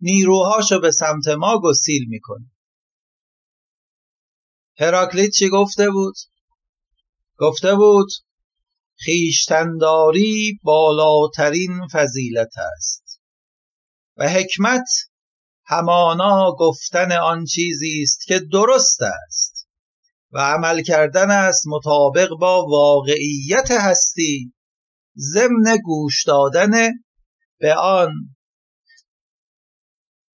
نیروهاشو 0.00 0.80
به 0.80 0.90
سمت 0.90 1.28
ما 1.28 1.60
گسیل 1.60 2.08
می‌کنه 2.08 2.50
هراکلیت 4.78 5.30
چی 5.30 5.48
گفته 5.48 5.90
بود؟ 5.90 6.14
گفته 7.38 7.74
بود 7.74 8.08
خیشتنداری 8.96 10.58
بالاترین 10.62 11.88
فضیلت 11.92 12.52
است 12.76 13.11
و 14.16 14.28
حکمت 14.28 14.88
همانا 15.66 16.52
گفتن 16.58 17.12
آن 17.12 17.44
چیزی 17.44 18.02
است 18.02 18.26
که 18.26 18.38
درست 18.52 19.02
است 19.02 19.68
و 20.32 20.38
عمل 20.38 20.82
کردن 20.82 21.30
است 21.30 21.66
مطابق 21.66 22.28
با 22.40 22.66
واقعیت 22.66 23.70
هستی 23.70 24.52
ضمن 25.18 25.76
گوش 25.84 26.24
دادن 26.26 26.72
به 27.58 27.74
آن. 27.74 28.10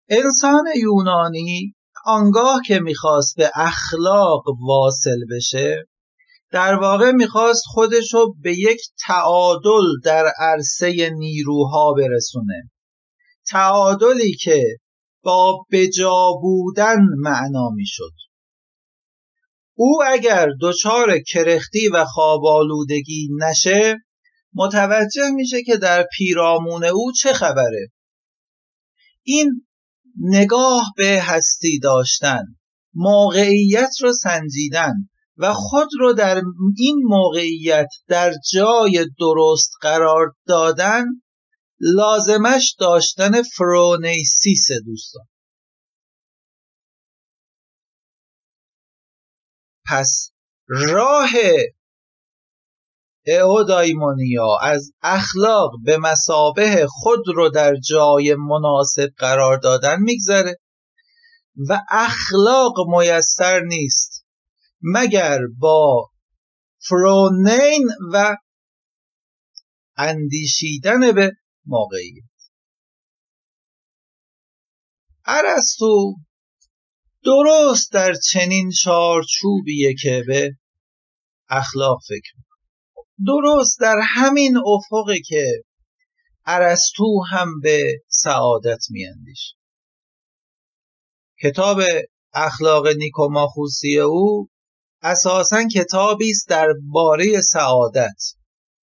انسان 0.09 0.65
یونانی 0.81 1.75
آنگاه 2.05 2.61
که 2.67 2.79
می‌خواست 2.79 3.35
به 3.37 3.51
اخلاق 3.55 4.43
واصل 4.67 5.19
بشه 5.31 5.87
در 6.51 6.75
واقع 6.75 7.11
می‌خواست 7.11 7.63
خودش 7.65 8.13
رو 8.13 8.35
به 8.41 8.53
یک 8.53 8.81
تعادل 9.07 9.99
در 10.03 10.25
عرصه 10.39 11.09
نیروها 11.09 11.93
برسونه. 11.93 12.71
تعادلی 13.49 14.35
که 14.35 14.63
با 15.23 15.65
بجا 15.71 16.31
بودن 16.41 16.97
معنا 17.17 17.69
می‌شد. 17.69 18.13
او 19.75 20.03
اگر 20.07 20.47
دچار 20.61 21.19
کرختی 21.19 21.87
و 21.87 22.05
خوابالودگی 22.05 23.29
نشه 23.39 23.95
متوجه 24.53 25.31
میشه 25.35 25.63
که 25.63 25.77
در 25.77 26.05
پیرامون 26.17 26.83
او 26.83 27.11
چه 27.11 27.33
خبره. 27.33 27.87
این 29.23 29.65
نگاه 30.19 30.85
به 30.97 31.21
هستی 31.21 31.79
داشتن 31.79 32.43
موقعیت 32.93 33.91
رو 34.01 34.13
سنجیدن 34.13 34.93
و 35.37 35.53
خود 35.53 35.87
رو 35.99 36.13
در 36.13 36.41
این 36.77 37.01
موقعیت 37.03 37.87
در 38.07 38.33
جای 38.53 39.07
درست 39.19 39.71
قرار 39.81 40.33
دادن 40.47 41.05
لازمش 41.79 42.75
داشتن 42.79 43.41
فرونیسیس 43.41 44.67
دوستان. 44.85 45.25
پس 49.89 50.31
راه 50.67 51.29
اودایمونیا 53.27 54.57
از 54.61 54.91
اخلاق 55.01 55.71
به 55.83 55.97
مسابه 55.97 56.87
خود 56.89 57.19
رو 57.35 57.49
در 57.49 57.75
جای 57.75 58.35
مناسب 58.35 59.09
قرار 59.17 59.57
دادن 59.57 60.01
میگذره 60.01 60.59
و 61.69 61.79
اخلاق 61.89 62.73
میسر 62.87 63.59
نیست 63.59 64.25
مگر 64.81 65.39
با 65.59 66.09
فرونین 66.79 67.89
و 68.13 68.35
اندیشیدن 69.97 71.11
به 71.11 71.31
موقعیت 71.67 72.23
ارسطو 75.25 76.15
درست 77.23 77.91
در 77.91 78.13
چنین 78.31 78.71
چارچوبیه 78.83 79.95
که 80.01 80.23
به 80.27 80.51
اخلاق 81.49 81.99
فکر 82.07 82.31
درست 83.25 83.79
در 83.79 83.99
همین 84.03 84.57
افقی 84.57 85.21
که 85.21 85.63
ارسطو 86.45 87.23
هم 87.29 87.59
به 87.61 88.01
سعادت 88.07 88.79
میاندیش 88.89 89.53
کتاب 91.41 91.81
اخلاق 92.33 92.87
نیکوماخوسی 92.87 93.99
او 93.99 94.49
اساسا 95.01 95.63
کتابی 95.75 96.31
است 96.31 96.51
باره 96.91 97.41
سعادت. 97.41 98.17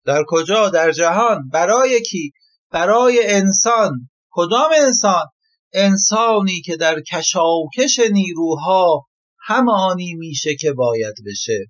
در 0.06 0.24
کجا؟ 0.28 0.70
در 0.70 0.92
جهان. 0.92 1.50
برای 1.50 2.02
کی؟ 2.02 2.32
برای 2.72 3.20
انسان. 3.24 4.10
کدام 4.32 4.72
انسان؟ 4.78 5.26
انسانی 5.74 6.62
که 6.62 6.78
در 6.78 7.02
کشاکش 7.02 8.00
نیروها 8.12 9.06
همانی 9.48 10.14
میشه 10.14 10.56
که 10.56 10.74
باید 10.74 11.16
بشه. 11.26 11.66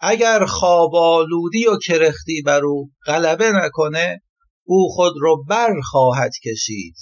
اگر 0.00 0.44
خوابالودی 0.44 1.66
و 1.66 1.78
کرختی 1.86 2.42
بر 2.42 2.64
او 2.64 2.90
غلبه 3.06 3.52
نکنه 3.52 4.20
او 4.64 4.88
خود 4.90 5.12
رو 5.20 5.44
بر 5.48 5.80
خواهد 5.90 6.32
کشید 6.44 6.96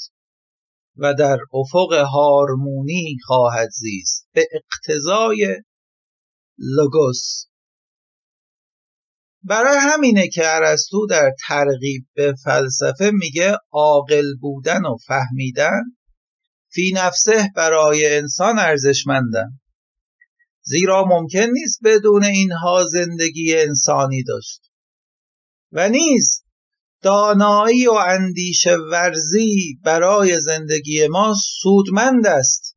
و 0.96 1.14
در 1.14 1.38
افق 1.54 1.92
هارمونی 1.92 3.16
خواهد 3.26 3.68
زیست. 3.70 4.28
به 4.32 4.48
اقتضای 4.52 5.62
لوگوس. 6.58 7.47
برای 9.42 9.78
همینه 9.80 10.28
که 10.28 10.42
ارسطو 10.44 11.06
در 11.06 11.32
ترغیب 11.48 12.06
به 12.14 12.34
فلسفه 12.44 13.10
میگه 13.14 13.56
عاقل 13.72 14.34
بودن 14.40 14.86
و 14.86 14.96
فهمیدن 15.06 15.82
فی 16.74 16.92
نفسه 16.94 17.50
برای 17.56 18.16
انسان 18.16 18.58
ارزشمندن. 18.58 19.60
زیرا 20.62 21.04
ممکن 21.04 21.46
نیست 21.52 21.78
بدون 21.84 22.24
اینها 22.24 22.84
زندگی 22.84 23.56
انسانی 23.56 24.22
داشت. 24.22 24.60
و 25.72 25.88
نیز 25.88 26.42
دانایی 27.02 27.86
و 27.86 27.92
اندیشه 27.92 28.76
ورزی 28.76 29.78
برای 29.84 30.40
زندگی 30.40 31.06
ما 31.06 31.34
سودمند 31.60 32.26
است. 32.26 32.76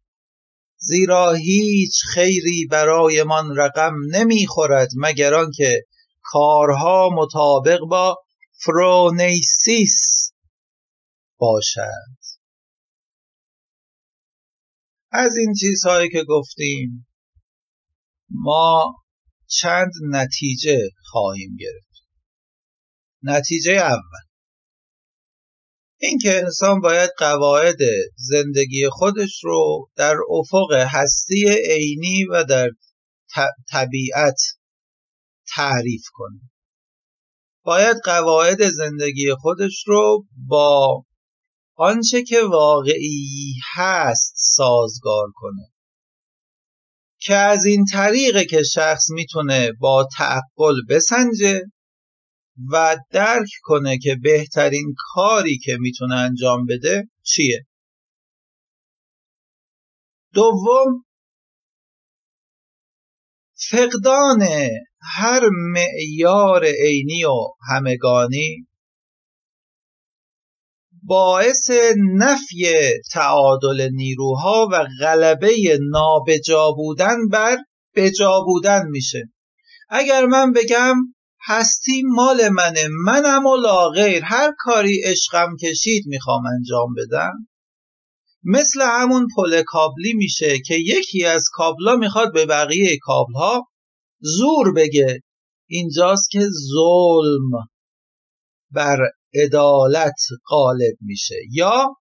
زیرا 0.77 1.33
هیچ 1.33 2.01
خیری 2.13 2.67
برایمان 2.71 3.55
رقم 3.57 3.93
نمی‌خورد 4.11 4.89
مگر 4.97 5.33
آنکه 5.33 5.85
کارها 6.23 7.09
مطابق 7.13 7.79
با 7.79 8.17
فرونیسیس 8.63 10.31
باشد. 11.37 12.21
از 15.11 15.35
این 15.37 15.53
چیزهایی 15.53 16.09
که 16.09 16.23
گفتیم 16.29 17.07
ما 18.29 18.95
چند 19.47 19.91
نتیجه 20.09 20.79
خواهیم 21.11 21.57
گرفت. 21.59 22.05
نتیجه 23.23 23.71
اول. 23.71 24.31
اینکه 26.01 26.37
انسان 26.37 26.81
باید 26.81 27.09
قواعد 27.17 27.77
زندگی 28.15 28.89
خودش 28.91 29.43
رو 29.43 29.89
در 29.95 30.15
افق 30.29 30.71
هستی 30.73 31.49
عینی 31.49 32.25
و 32.31 32.43
در 32.43 32.69
طبیعت 33.69 34.41
تعریف 35.55 36.03
کنه. 36.13 36.39
باید 37.63 37.97
قواعد 38.03 38.69
زندگی 38.69 39.33
خودش 39.41 39.83
رو 39.87 40.25
با 40.47 41.03
آنچه 41.75 42.23
که 42.23 42.41
واقعی 42.41 43.53
هست 43.73 44.33
سازگار 44.35 45.27
کنه. 45.33 45.71
که 47.19 47.35
از 47.35 47.65
این 47.65 47.85
طریقه 47.85 48.45
که 48.45 48.63
شخص 48.63 49.09
می‌تونه 49.09 49.71
با 49.79 50.07
تعقل 50.17 50.75
بسنجه 50.89 51.61
و 52.71 52.97
درک 53.11 53.49
کنه 53.61 53.97
که 53.97 54.15
بهترین 54.23 54.95
کاری 55.13 55.57
که 55.57 55.77
می‌تونه 55.79 56.15
انجام 56.15 56.65
بده 56.65 57.09
چیه. 57.23 57.65
دوم 60.33 61.05
فقدان 63.69 64.41
هر 65.01 65.49
معیار 65.51 66.65
عینی 66.65 67.23
و 67.23 67.47
همگانی 67.69 68.67
باعث 71.03 71.69
نفی 72.17 72.65
تعادل 73.11 73.89
نیروها 73.93 74.67
و 74.71 74.87
غلبه 75.01 75.79
نابجا 75.81 76.71
بودن 76.71 77.27
بر 77.27 77.57
بجا 77.95 78.41
بودن 78.45 78.87
میشه. 78.87 79.29
اگر 79.89 80.25
من 80.25 80.53
بگم 80.53 80.95
هستی 81.45 82.01
مال 82.05 82.49
منه 82.49 82.87
منم 83.05 83.45
و 83.45 83.55
لاغیر 83.55 84.23
هر 84.23 84.53
کاری 84.57 85.01
عشقم 85.03 85.55
کشید 85.61 86.03
می‌خوام 86.07 86.45
انجام 86.45 86.93
بدم 86.97 87.47
مثل 88.43 88.81
همون 88.81 89.27
پل 89.35 89.61
کابلی 89.61 90.13
میشه 90.13 90.59
که 90.59 90.75
یکی 90.75 91.25
از 91.25 91.49
کابلا 91.53 91.95
می‌خواد 91.95 92.33
به 92.33 92.45
بقیه 92.45 92.97
کابلها 93.01 93.70
زور 94.21 94.73
بگه. 94.73 95.21
اینجاست 95.69 96.29
که 96.29 96.39
ظلم 96.39 97.51
بر 98.71 98.97
عدالت 99.33 100.19
غالب 100.49 100.97
میشه. 101.01 101.35
یا 101.51 101.95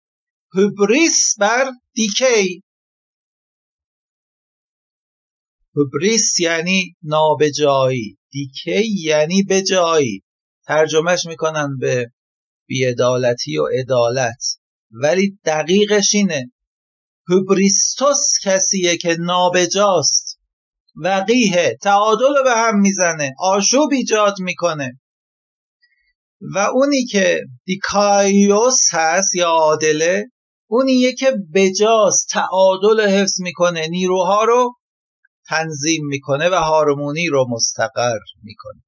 هبریس 0.54 1.34
بر 1.38 1.70
دیکی. 1.94 2.62
هبریس 5.76 6.40
یعنی 6.40 6.96
نابجایی. 7.02 8.18
دیکی 8.30 9.02
یعنی 9.02 9.42
بجایی. 9.42 10.22
ترجمهش 10.66 11.26
می‌کنن 11.26 11.78
به 11.80 12.12
بیعدالتی 12.66 13.58
و 13.58 13.66
عدالت. 13.66 14.42
ولی 14.90 15.38
دقیقش 15.44 16.14
اینه. 16.14 16.52
هبریستوس 17.30 18.38
کسیه 18.44 18.96
که 18.96 19.16
نابجاست. 19.20 20.29
وقیه 20.96 21.78
تعادل 21.82 22.36
رو 22.36 22.44
به 22.44 22.54
هم 22.56 22.80
می‌زنه 22.80 23.34
آشوب 23.38 23.92
ایجاد 23.92 24.34
می‌کنه. 24.38 25.00
و 26.54 26.58
اونی 26.58 27.04
که 27.04 27.40
دیکایوس 27.64 28.88
هست 28.92 29.34
یا 29.34 29.48
عادله 29.48 30.26
اونیه 30.66 31.12
که 31.12 31.32
بجاست 31.54 32.28
تعادل 32.30 33.08
حفظ 33.08 33.40
می‌کنه 33.40 33.88
نیروها 33.88 34.44
رو 34.44 34.74
تنظیم 35.48 36.06
می‌کنه 36.06 36.48
و 36.48 36.54
هارمونی 36.54 37.26
رو 37.28 37.46
مستقر 37.50 38.18
می‌کنه. 38.42 38.82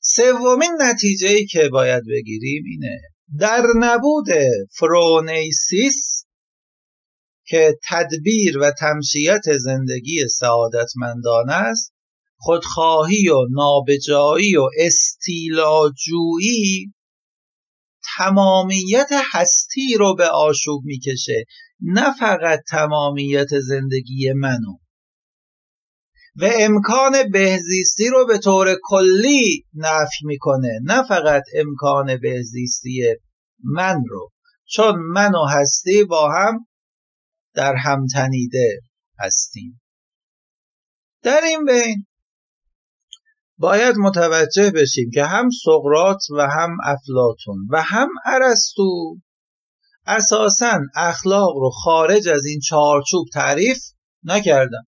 سومین 0.00 0.72
نتیجه 0.80 1.28
ای 1.28 1.46
که 1.46 1.68
باید 1.68 2.02
بگیریم 2.10 2.62
اینه. 2.70 3.00
در 3.38 3.62
نبود 3.80 4.26
فرونیسیس 4.78 6.15
که 7.46 7.78
تدبیر 7.88 8.58
و 8.58 8.70
تمشیت 8.70 9.56
زندگی 9.58 10.28
سعادتمندانه 10.28 11.52
است 11.52 11.92
خودخواهی 12.38 13.28
و 13.28 13.46
نابجایی 13.50 14.56
و 14.56 14.68
استیلاجویی 14.78 16.94
تمامیت 18.16 19.08
هستی 19.32 19.96
رو 19.98 20.14
به 20.14 20.28
آشوب 20.28 20.84
می‌کشه 20.84 21.44
نه 21.80 22.14
فقط 22.18 22.60
تمامیت 22.70 23.60
زندگی 23.60 24.32
منو 24.32 24.76
و 26.36 26.50
امکان 26.58 27.30
بهزیستی 27.32 28.08
رو 28.08 28.26
به 28.26 28.38
طور 28.38 28.76
کلی 28.82 29.64
نفی 29.74 30.24
می‌کنه 30.24 30.80
نه 30.84 31.02
فقط 31.08 31.42
امکان 31.54 32.16
بهزیستی 32.16 33.16
من 33.64 34.02
رو. 34.08 34.30
چون 34.68 34.96
من 34.96 35.34
و 35.34 35.46
هستی 35.46 36.04
با 36.04 36.30
هم 36.30 36.66
در 37.56 37.74
هم 37.74 38.06
تنیده 38.14 38.80
هستیم. 39.18 39.80
در 41.22 41.40
این 41.44 41.64
بین 41.64 42.06
باید 43.58 43.96
متوجه 43.96 44.70
بشیم 44.70 45.10
که 45.14 45.24
هم 45.24 45.48
سقرات 45.64 46.20
و 46.30 46.48
هم 46.48 46.76
افلاتون 46.84 47.68
و 47.70 47.82
هم 47.82 48.08
ارسطو 48.24 49.16
اساسا 50.06 50.78
اخلاق 50.96 51.56
رو 51.56 51.70
خارج 51.70 52.28
از 52.28 52.44
این 52.46 52.60
چارچوب 52.60 53.26
تعریف 53.32 53.78
نکردن. 54.24 54.82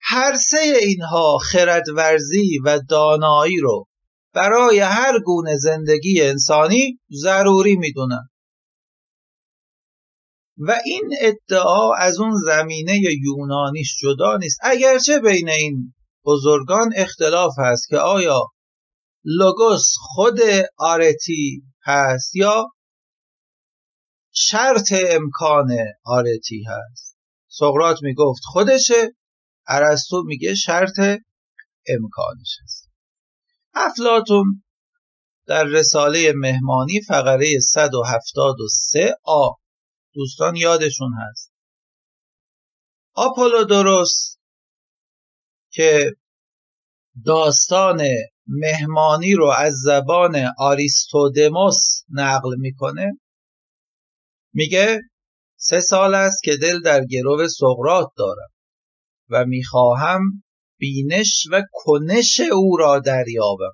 هر 0.00 0.36
سه 0.36 0.58
اینها 0.82 1.38
خردورزی 1.38 2.58
و 2.64 2.80
دانایی 2.88 3.56
رو 3.60 3.86
برای 4.32 4.78
هر 4.78 5.18
گونه 5.24 5.56
زندگی 5.56 6.22
انسانی 6.22 7.00
ضروری 7.22 7.76
می‌دونن. 7.76 8.28
و 10.58 10.78
این 10.84 11.10
ادعا 11.20 11.94
از 11.94 12.20
اون 12.20 12.34
زمینه 12.44 13.00
یونانیش 13.22 13.96
جدا 14.02 14.36
نیست. 14.36 14.58
اگرچه 14.62 15.18
بین 15.18 15.48
این 15.48 15.94
بزرگان 16.24 16.92
اختلاف 16.96 17.54
هست 17.58 17.88
که 17.88 17.96
آیا 17.96 18.40
لوگوس 19.24 19.92
خود 20.00 20.38
آرتی 20.78 21.62
هست 21.84 22.36
یا 22.36 22.66
شرط 24.34 24.92
امکان 24.92 25.76
آرتی 26.04 26.64
هست. 26.68 27.16
سقرات 27.48 27.98
می‌گفت 28.02 28.42
خودشه 28.44 29.10
ارسطو 29.68 30.22
میگه 30.26 30.54
شرط 30.54 30.98
امکانش 31.88 32.56
هست. 32.64 32.90
افلاتون 33.74 34.62
در 35.46 35.64
رساله 35.64 36.32
مهمانی 36.36 37.00
فقره 37.00 37.60
173 37.60 39.14
آ 39.24 39.48
دوستان 40.14 40.56
یادشون 40.56 41.12
هست. 41.14 41.52
آپولودوروس 43.14 44.36
که 45.70 46.12
داستان 47.24 48.02
مهمانی 48.46 49.34
رو 49.34 49.50
از 49.58 49.74
زبان 49.74 50.50
آریستودموس 50.58 52.02
نقل 52.10 52.56
می‌کنه 52.58 53.12
میگه 54.54 55.00
سه 55.56 55.80
سال 55.80 56.14
است 56.14 56.42
که 56.42 56.56
دل 56.56 56.80
در 56.80 57.04
گرو 57.04 57.48
سقرات 57.48 58.08
دارم 58.16 58.50
و 59.30 59.44
می‌خواهم 59.44 60.42
بینش 60.78 61.46
و 61.52 61.62
کنش 61.72 62.40
او 62.52 62.76
را 62.76 62.98
دریابم. 62.98 63.72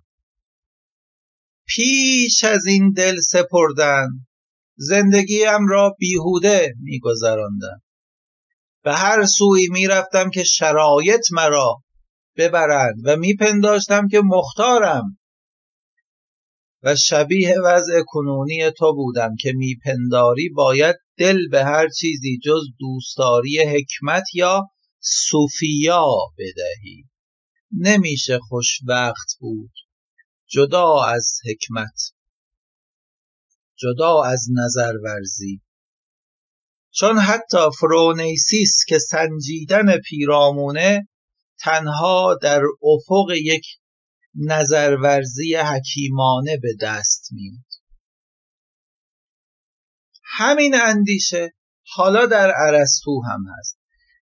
پیش 1.67 2.45
از 2.45 2.67
این 2.67 2.93
دل 2.93 3.21
سپردن 3.21 4.09
زندگیم 4.81 5.69
را 5.69 5.97
بیهوده 5.99 6.75
میگذراندم. 6.81 7.83
به 8.85 8.95
هر 8.95 9.25
سوی 9.27 9.69
می‌رفتم 9.69 10.31
که 10.31 10.45
شرایط 10.45 11.33
مرا 11.33 11.83
ببرند 12.37 12.97
و 13.05 13.17
میپنداشتم 13.17 14.09
که 14.09 14.21
مختارم. 14.25 15.19
و 16.83 16.97
شبیه 16.97 17.55
وضع 17.65 18.03
کنونی 18.07 18.71
تو 18.71 18.95
بودم 18.95 19.37
که 19.41 19.53
میپنداری 19.57 20.49
باید 20.49 20.97
دل 21.17 21.49
به 21.49 21.65
هر 21.65 21.89
چیزی 21.89 22.39
جز 22.45 22.63
دوستاری 22.79 23.59
حکمت 23.59 24.25
یا 24.35 24.63
صوفیا 25.01 26.07
بدهی. 26.39 27.05
نمیشه 27.73 28.39
خوشوقت 28.39 29.37
بود. 29.41 29.73
جدا 30.51 31.05
از 31.05 31.33
حکمت. 31.51 32.18
جدا 33.79 34.23
از 34.23 34.47
نظر 34.55 34.93
ورزی. 35.05 35.63
چون 36.91 37.19
حتی 37.19 37.59
فرونیسیس 37.79 38.85
که 38.89 38.99
سنجیدن 38.99 39.99
پیرامونه 39.99 41.09
تنها 41.61 42.39
در 42.43 42.63
افق 42.83 43.31
یک 43.31 43.67
نظرورزی 44.35 45.55
حکیمانه 45.55 46.57
به 46.63 46.69
دست 46.81 47.29
میاد 47.33 47.69
همین 50.25 50.75
اندیشه 50.75 51.53
حالا 51.95 52.27
در 52.27 52.51
عرستو 52.51 53.23
هم 53.23 53.45
هست. 53.59 53.79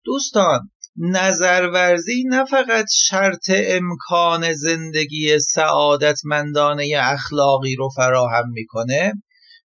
دوستان 0.04 0.70
نظرورزی 0.96 2.24
نه 2.28 2.44
فقط 2.44 2.86
شرط 2.92 3.50
امکان 3.50 4.52
زندگی 4.52 5.38
سعادتمندانه 5.38 6.94
اخلاقی 6.98 7.74
رو 7.74 7.88
فراهم 7.96 8.50
می‌کنه 8.50 9.12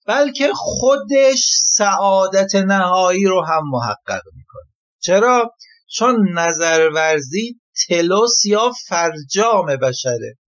بلکه 0.07 0.51
خودش 0.55 1.45
سعادت 1.65 2.55
نهایی 2.55 3.25
رو 3.25 3.45
هم 3.45 3.62
محقق 3.71 4.23
می‌کنه. 4.37 4.73
چرا؟ 5.01 5.55
چون 5.87 6.38
نظرورزی 6.38 7.61
تلوس 7.88 8.45
یا 8.45 8.73
فرجام 8.88 9.67
بشره. 9.77 10.38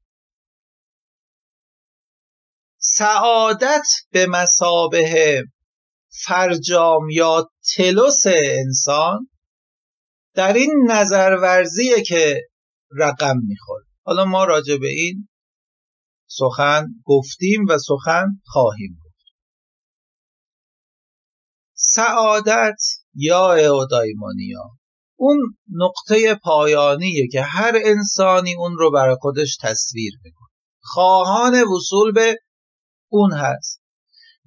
سعادت 2.78 3.86
به 4.10 4.26
مسابه 4.26 5.42
فرجام 6.10 7.10
یا 7.10 7.50
تلوس 7.76 8.22
انسان 8.26 9.28
در 10.34 10.52
این 10.52 10.72
نظرورزیه 10.90 12.02
که 12.02 12.40
رقم 12.98 13.36
می‌خوره. 13.46 13.84
حالا 14.02 14.24
ما 14.24 14.44
راجع 14.44 14.76
به 14.76 14.88
این 14.88 15.28
سخن 16.26 16.86
گفتیم 17.04 17.64
و 17.68 17.78
سخن 17.78 18.26
خواهیم 18.44 19.03
سعادت 21.94 22.76
یا 23.14 23.54
اودایمونیا 23.54 24.70
اون 25.16 25.56
نقطه 25.70 26.34
پایانیه 26.34 27.28
که 27.32 27.42
هر 27.42 27.72
انسانی 27.84 28.54
اون 28.54 28.76
رو 28.78 28.90
برای 28.90 29.16
خودش 29.20 29.56
تصویر 29.56 30.12
می‌کنه. 30.24 30.48
خواهان 30.80 31.54
وصول 31.54 32.12
به 32.12 32.38
اون 33.08 33.32
هست. 33.32 33.82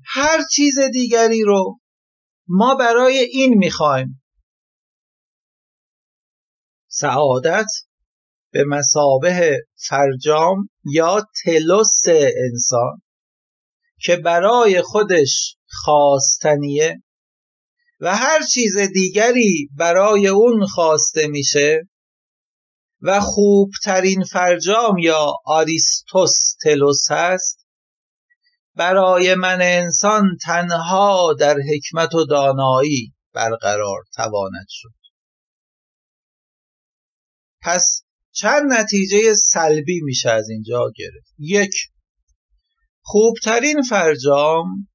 هر 0.06 0.40
چیز 0.56 0.80
دیگری 0.94 1.42
رو 1.44 1.80
ما 2.48 2.76
برای 2.76 3.18
این 3.18 3.58
می‌خوایم. 3.58 4.24
سعادت 6.88 7.68
به 8.52 8.64
مسابه 8.64 9.58
فرجام 9.88 10.70
یا 10.86 11.28
تلوس 11.44 12.02
انسان 12.52 13.02
که 14.02 14.16
برای 14.16 14.82
خودش 14.82 15.58
خواستنیه 15.84 17.04
و 18.00 18.16
هر 18.16 18.40
چیز 18.54 18.78
دیگری 18.78 19.70
برای 19.76 20.28
اون 20.28 20.66
خواسته 20.66 21.28
میشه 21.28 21.88
و 23.02 23.20
خوبترین 23.20 24.24
فرجام 24.24 24.98
یا 24.98 25.34
آریستوس 25.46 26.56
تلوس 26.64 27.12
هست 27.12 27.68
برای 28.76 29.36
من 29.36 29.62
انسان 29.62 30.38
تنها 30.44 31.36
در 31.40 31.56
حکمت 31.74 32.16
و 32.16 32.26
دانایی 32.26 33.14
برقرار 33.34 34.04
تواند 34.16 34.66
شد. 34.70 34.94
پس 37.62 38.04
چند 38.32 38.74
نتیجه 38.74 39.34
سلبی 39.34 40.02
میشه 40.04 40.30
از 40.30 40.50
اینجا 40.50 40.92
گرفت؟ 40.96 41.34
یک 41.40 41.74
خوبترین 43.02 43.82
فرجام 43.82 44.88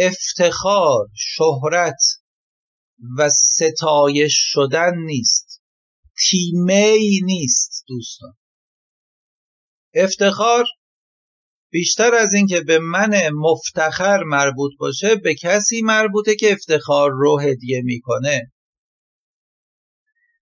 افتخار 0.00 1.06
شهرت 1.14 2.02
و 3.18 3.30
ستایش 3.30 4.34
شدن 4.36 4.98
نیست. 4.98 5.62
تیمه 6.30 6.98
نیست 7.22 7.84
دوستان. 7.88 8.36
افتخار 9.94 10.64
بیشتر 11.70 12.14
از 12.14 12.34
اینکه 12.34 12.60
به 12.60 12.78
من 12.78 13.28
مفتخر 13.32 14.22
مربوط 14.22 14.72
باشه 14.78 15.14
به 15.16 15.34
کسی 15.34 15.82
مربوطه 15.82 16.36
که 16.36 16.52
افتخار 16.52 17.10
رو 17.10 17.40
هدیه 17.40 17.82
می‌کنه. 17.84 18.52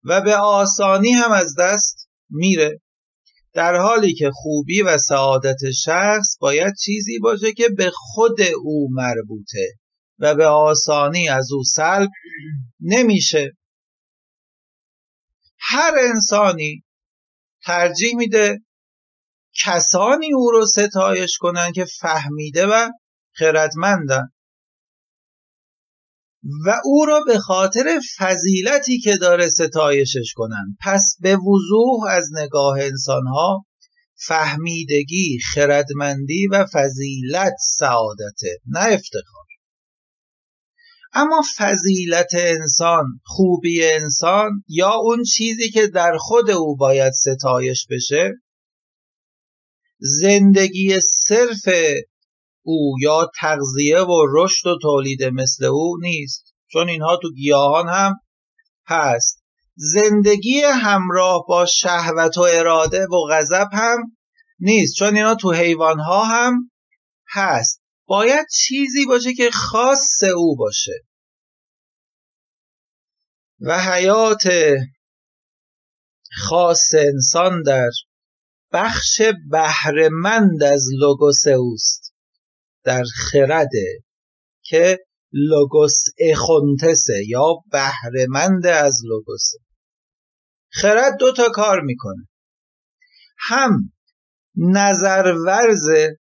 و 0.04 0.20
به 0.20 0.36
آسانی 0.36 1.10
هم 1.10 1.32
از 1.32 1.54
دست 1.58 2.08
میره. 2.30 2.80
در 3.58 3.76
حالی 3.76 4.14
که 4.14 4.30
خوبی 4.34 4.82
و 4.82 4.98
سعادت 4.98 5.70
شخص 5.84 6.38
باید 6.40 6.74
چیزی 6.84 7.18
باشه 7.18 7.52
که 7.52 7.68
به 7.68 7.90
خود 7.94 8.40
او 8.62 8.88
مربوطه 8.92 9.74
و 10.18 10.34
به 10.34 10.46
آسانی 10.46 11.28
از 11.28 11.52
او 11.52 11.64
سلب 11.64 12.10
نمیشه. 12.80 13.56
هر 15.58 15.92
انسانی 15.98 16.84
ترجیح 17.64 18.16
میده 18.16 18.58
کسانی 19.64 20.34
او 20.34 20.50
رو 20.50 20.66
ستایش 20.66 21.38
کنن 21.38 21.72
که 21.72 21.84
فهمیده 21.84 22.66
و 22.66 22.88
خردمندن. 23.32 24.28
و 26.42 26.80
او 26.84 27.04
را 27.04 27.20
به 27.26 27.38
خاطر 27.38 28.00
فضیلتی 28.18 28.98
که 28.98 29.16
داره 29.16 29.48
ستایشش 29.48 30.32
کنن 30.36 30.76
پس 30.80 31.16
به 31.20 31.36
وضوح 31.36 32.10
از 32.10 32.30
نگاه 32.32 32.80
انسانها 32.80 33.66
فهمیدگی 34.26 35.38
خردمندی 35.54 36.46
و 36.46 36.66
فضیلت 36.72 37.54
سعادته 37.60 38.58
نه 38.66 38.80
افتخار. 38.80 39.46
اما 41.12 41.42
فضیلت 41.56 42.30
انسان 42.32 43.04
خوبی 43.24 43.84
انسان 43.84 44.64
یا 44.68 44.92
اون 44.92 45.22
چیزی 45.22 45.70
که 45.70 45.86
در 45.86 46.16
خود 46.18 46.50
او 46.50 46.76
باید 46.76 47.12
ستایش 47.12 47.86
بشه؟ 47.90 48.32
زندگی 49.98 51.00
صرف 51.00 51.68
او 52.70 52.94
یا 53.02 53.30
تغذیه 53.40 54.00
و 54.00 54.26
رشد 54.28 54.66
و 54.66 54.78
تولید 54.82 55.24
مثل 55.24 55.64
او 55.64 55.96
نیست 56.00 56.54
چون 56.72 56.88
اینها 56.88 57.18
تو 57.22 57.32
گیاهان 57.32 57.88
هم 57.88 58.14
هست. 58.86 59.42
زندگی 59.74 60.60
همراه 60.60 61.44
با 61.48 61.66
شهوت 61.66 62.38
و 62.38 62.40
اراده 62.40 63.06
و 63.06 63.26
غضب 63.30 63.68
هم 63.72 64.16
نیست 64.60 64.94
چون 64.94 65.16
اینا 65.16 65.34
تو 65.34 65.52
حیوانها 65.52 66.24
هم 66.24 66.70
هست. 67.28 67.82
باید 68.06 68.46
چیزی 68.52 69.06
باشه 69.06 69.34
که 69.34 69.50
خاص 69.50 70.22
او 70.36 70.56
باشه. 70.56 71.04
و 73.60 73.78
حیات 73.78 74.42
خاص 76.38 76.94
انسان 76.94 77.62
در 77.62 77.90
بخش 78.72 79.22
بهرهمند 79.50 80.62
از 80.62 80.86
لوگوس 81.00 81.46
اوست. 81.46 82.07
در 82.84 83.04
خرده 83.04 84.04
که 84.62 84.98
لوگوس 85.32 86.04
اخونتسه 86.18 87.24
یا 87.26 87.54
بهرهمند 87.72 88.66
از 88.66 89.00
لوگوسه 89.04 89.58
خرد 90.70 91.16
دو 91.18 91.32
تا 91.32 91.48
کار 91.48 91.80
می‌کنه. 91.80 92.28
هم 93.38 93.92
نظر 94.56 95.34
ورزه 95.46 96.18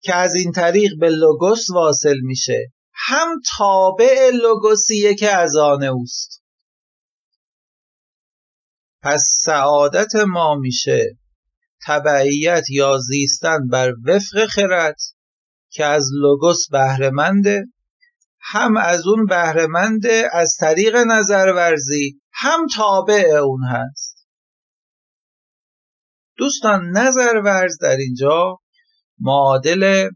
که 0.00 0.14
از 0.14 0.34
این 0.34 0.52
طریق 0.52 0.92
به 1.00 1.10
لوگوس 1.10 1.70
واصل 1.70 2.16
میشه 2.22 2.72
هم 2.94 3.28
تابع 3.58 4.30
لوگوسیه 4.42 5.14
که 5.14 5.30
از 5.30 5.56
آن 5.56 5.84
اوست. 5.84 6.42
پس 9.02 9.36
سعادت 9.40 10.14
ما 10.16 10.54
میشه 10.54 11.17
تبعیت 11.86 12.70
یا 12.70 12.98
زیستن 12.98 13.68
بر 13.68 13.92
وفق 14.04 14.46
خرد 14.46 14.96
که 15.70 15.84
از 15.84 16.10
لوگوس 16.12 16.68
بهرهمنده 16.70 17.66
هم 18.40 18.76
از 18.76 19.06
اون 19.06 19.26
بهرهمنده 19.26 20.28
از 20.32 20.56
طریق 20.60 20.96
نظرورزی 20.96 22.20
هم 22.32 22.66
تابع 22.76 23.40
اون 23.42 23.64
هست. 23.64 24.26
دوستان 26.36 26.90
نظرورز 26.90 27.78
در 27.78 27.96
اینجا 27.96 28.58
معادل 29.20 30.08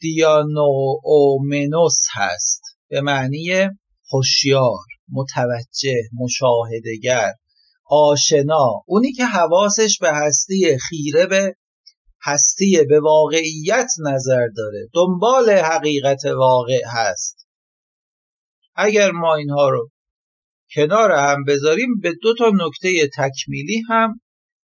دیانومنوس 0.00 2.00
هست 2.12 2.62
به 2.88 3.00
معنی 3.00 3.68
هوشیار 4.12 4.84
متوجه 5.08 6.02
مشاهدگر 6.12 7.32
آشنا. 7.88 8.82
اونی 8.86 9.12
که 9.12 9.24
حواسش 9.24 9.98
به 9.98 10.12
هستی 10.12 10.78
خیره 10.78 11.26
به 11.26 11.54
هستی 12.22 12.84
به 12.88 13.00
واقعیت 13.00 13.90
نظر 14.00 14.48
داره. 14.56 14.88
دنبال 14.94 15.50
حقیقت 15.50 16.24
واقع 16.24 16.80
هست. 16.86 17.46
اگر 18.74 19.10
ما 19.10 19.34
اینها 19.34 19.68
رو 19.68 19.90
کنار 20.74 21.12
هم 21.12 21.44
بذاریم 21.44 22.00
به 22.02 22.12
دو 22.22 22.34
تا 22.34 22.50
نکته 22.54 23.08
تکمیلی 23.16 23.82
هم 23.88 24.20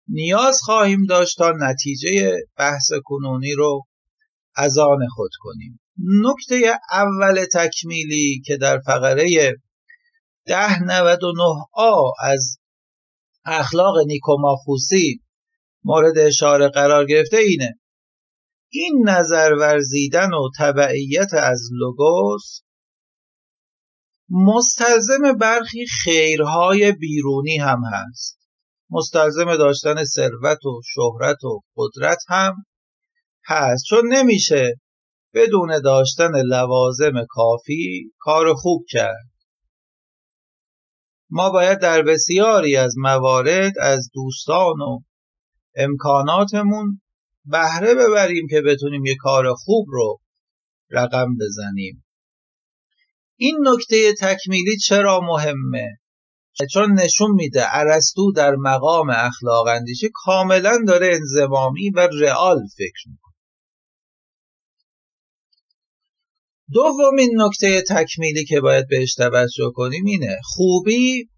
نیاز 0.09 0.61
خواهیم 0.63 1.07
داشت 1.09 1.39
تا 1.39 1.53
نتیجه 1.61 2.39
بحث 2.57 2.91
کنونی 3.05 3.53
رو 3.53 3.83
از 4.57 4.79
آن 4.79 4.99
خود 5.15 5.31
کنیم. 5.39 5.81
نکته 5.99 6.79
اول 6.93 7.45
تکمیلی 7.53 8.43
که 8.47 8.57
در 8.57 8.79
فقره 8.79 9.55
ده 10.47 10.83
نود 10.83 11.25
و 11.25 11.33
نه 11.33 11.65
آ 11.73 12.11
از 12.23 12.59
اخلاق 13.49 13.95
نیکوماخوسی 14.07 15.21
مورد 15.85 16.19
اشاره 16.19 16.69
قرار 16.69 17.07
گرفته 17.07 17.37
اینه. 17.37 17.79
این 18.71 19.09
نظر 19.09 19.55
ورزیدن 19.61 20.35
و 20.35 20.49
تبعیت 20.59 21.35
از 21.35 21.61
لوگوس 21.73 22.61
مستلزم 24.31 25.39
برخی 25.41 25.87
خیرهای 25.87 26.93
بیرونی 26.93 27.59
هم 27.59 27.81
هست. 27.93 28.39
مستلزم 28.91 29.57
داشتن 29.57 30.05
ثروت 30.05 30.67
و 30.67 30.81
شهرت 30.85 31.45
و 31.45 31.61
قدرت 31.77 32.19
هم 32.29 32.55
هست. 33.47 33.85
چون 33.85 34.13
نمیشه 34.13 34.81
بدون 35.35 35.81
داشتن 35.85 36.31
لوازم 36.47 37.25
کافی 37.29 38.13
کار 38.19 38.55
خوب 38.55 38.85
کرد. 38.89 39.31
ما 41.31 41.51
باید 41.51 41.79
در 41.79 42.03
بسیاری 42.03 42.77
از 42.77 42.95
موارد 42.99 43.79
از 43.79 44.11
دوستان 44.15 44.81
و 44.81 45.01
امکاناتمون 45.77 47.01
بهره 47.45 47.95
ببریم 47.95 48.47
که 48.51 48.61
بتونیم 48.61 49.07
یه 49.07 49.17
کار 49.21 49.55
خوب 49.55 49.87
رو 49.91 50.21
رقم 50.91 51.37
بزنیم. 51.41 52.05
این 53.37 53.57
نکته 53.63 54.15
تکمیلی 54.21 54.77
چرا 54.77 55.21
مهمه؟ 55.21 55.99
چون 56.73 56.93
نشون 56.93 57.31
میده 57.31 57.77
ارسطو 57.77 58.33
در 58.33 58.55
مقام 58.55 59.11
اخلاق 59.11 59.67
اندیشه 59.67 60.09
کاملا 60.15 60.79
داره 60.87 61.11
انزمامی 61.13 61.91
و 61.91 62.09
رئال 62.21 62.59
فکر 62.77 63.09
می‌کنه. 63.11 63.28
دومین 66.73 67.31
نکته 67.37 67.83
تکمیلی 67.89 68.45
که 68.45 68.61
باید 68.61 68.89
بهش 68.89 69.15
توجه 69.15 69.73
کنیم 69.75 70.05
اینه. 70.05 70.37
خوبی 70.45 71.29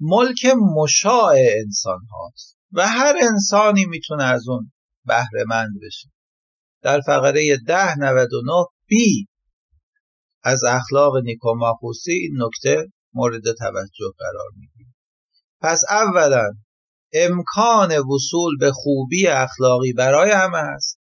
ملک 0.00 0.46
مشاع 0.76 1.34
انسان 1.64 2.00
هاست 2.10 2.56
و 2.72 2.88
هر 2.88 3.14
انسانی 3.22 3.86
می‌تونه 3.86 4.24
از 4.24 4.48
اون 4.48 4.72
بهره 5.04 5.44
مند 5.46 5.80
بشه. 5.86 6.08
در 6.82 7.00
فقره 7.00 7.56
ده 7.66 7.98
99 7.98 8.52
بی 8.86 9.26
از 10.42 10.64
اخلاق 10.64 11.16
نیکوماخوسی 11.16 12.12
این 12.12 12.42
نکته 12.42 12.92
مورد 13.14 13.42
توجه 13.42 14.12
قرار 14.18 14.50
می‌گیره. 14.56 14.94
پس 15.60 15.84
اولا 15.90 16.50
امکان 17.12 17.98
وصول 17.98 18.58
به 18.60 18.72
خوبی 18.72 19.26
اخلاقی 19.26 19.92
برای 19.92 20.30
همه 20.30 20.58
هست 20.58 20.98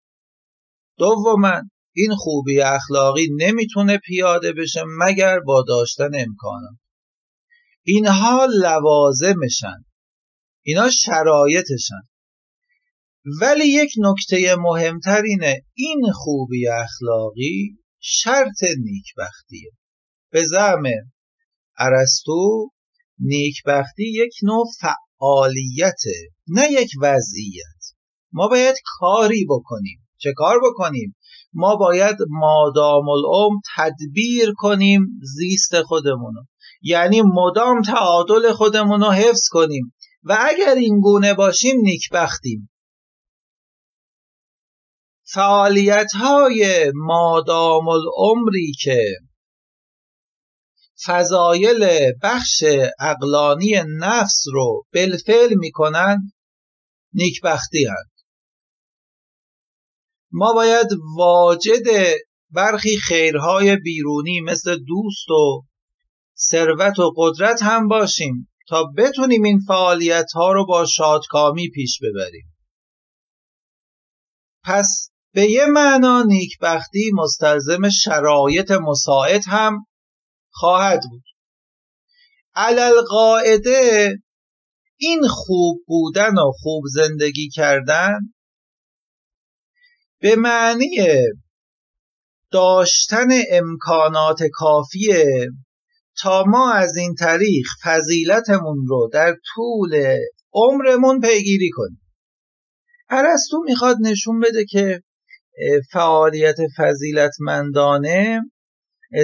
دوما 0.98 1.62
این 1.94 2.16
خوبی 2.16 2.62
اخلاقی 2.62 3.28
نمی‌تونه 3.38 3.98
پیاده 3.98 4.54
بشه 4.54 4.84
مگر 5.00 5.40
با 5.40 5.64
داشتن 5.68 6.10
امکانات. 6.14 6.78
اینها 7.84 8.48
لوازمشن. 8.62 9.86
اینا 10.62 10.90
شرایطشن. 10.90 12.02
ولی 13.42 13.66
یک 13.66 13.92
نکته 13.98 14.56
مهمتر 14.56 15.22
اینه 15.22 15.62
این 15.74 16.02
خوبی 16.14 16.68
اخلاقی 16.68 17.78
شرط 18.00 18.64
نیکبختیه. 18.64 19.72
به 20.32 20.44
زعم 20.44 20.84
ارسطو 21.78 22.70
نیکبختی 23.20 24.04
یک 24.04 24.34
نوع 24.44 24.66
فعالیته 24.80 26.30
نه 26.48 26.72
یک 26.72 26.92
وضعیت. 27.02 27.82
ما 28.32 28.48
باید 28.48 28.76
کاری 28.86 29.46
بکنیم. 29.50 30.08
چه 30.18 30.34
کار 30.36 30.60
بکنیم؟ 30.64 31.16
ما 31.54 31.76
باید 31.76 32.16
مادام 32.30 33.10
العمر 33.10 33.60
تدبیر 33.76 34.54
کنیم 34.56 35.20
زیست 35.22 35.82
خودمونو. 35.82 36.42
یعنی 36.82 37.22
مدام 37.22 37.82
تعادل 37.82 38.52
خودمون 38.52 39.02
رو 39.02 39.12
حفظ 39.12 39.48
کنیم. 39.52 39.94
و 40.24 40.38
اگر 40.42 40.76
این 40.76 41.00
گونه 41.00 41.34
باشیم 41.34 41.76
نیکبختیم. 41.82 42.70
فعالیت 45.24 46.12
های 46.16 46.92
مادام 46.96 47.88
العمری 47.88 48.72
که 48.82 49.04
فضایل 51.06 52.12
بخش 52.24 52.64
اقلانی 53.00 53.82
نفس 54.00 54.44
رو 54.54 54.84
بالفعل 54.94 55.54
می‌کنن 55.54 56.32
نیکبختی 57.14 57.86
هست 57.86 58.21
ما 60.32 60.54
باید 60.54 60.88
واجد 61.16 62.16
برخی 62.52 62.98
خیرهای 62.98 63.76
بیرونی 63.76 64.42
مثل 64.42 64.76
دوست 64.76 65.30
و 65.30 65.64
ثروت 66.38 67.00
و 67.00 67.14
قدرت 67.18 67.64
هم 67.64 67.88
باشیم 67.88 68.50
تا 68.68 68.84
بتونیم 68.98 69.44
این 69.44 69.60
فعالیت 69.68 70.32
ها 70.36 70.52
رو 70.52 70.66
با 70.66 70.86
شادکامی 70.86 71.70
پیش 71.70 72.00
ببریم. 72.02 72.56
پس 74.64 75.10
به 75.34 75.46
یه 75.46 75.66
معنا 75.66 76.24
نیکبختی 76.24 77.12
مستلزم 77.14 77.90
شرایط 77.90 78.72
مساعد 78.72 79.42
هم 79.48 79.86
خواهد 80.52 81.02
بود. 81.10 81.24
علل 82.56 83.02
قاعده 83.10 84.18
این 84.98 85.22
خوب 85.28 85.84
بودن 85.88 86.34
و 86.38 86.52
خوب 86.56 86.84
زندگی 86.94 87.50
کردن 87.50 88.20
به 90.22 90.36
معنی 90.36 90.98
داشتن 92.52 93.28
امکانات 93.50 94.44
کافیه 94.54 95.50
تا 96.22 96.44
ما 96.48 96.74
از 96.74 96.98
این 96.98 97.16
طریق 97.16 97.66
فضیلتمون 97.84 98.86
رو 98.88 99.10
در 99.14 99.36
طول 99.54 100.18
عمرمون 100.54 101.20
پیگیری 101.20 101.70
کنیم. 101.70 102.02
ارسطو 103.10 103.64
می‌خواد 103.66 103.98
نشون 104.02 104.40
بده 104.40 104.66
که 104.66 105.02
فعالیت 105.92 106.58
فضیلتمندانه 106.78 108.42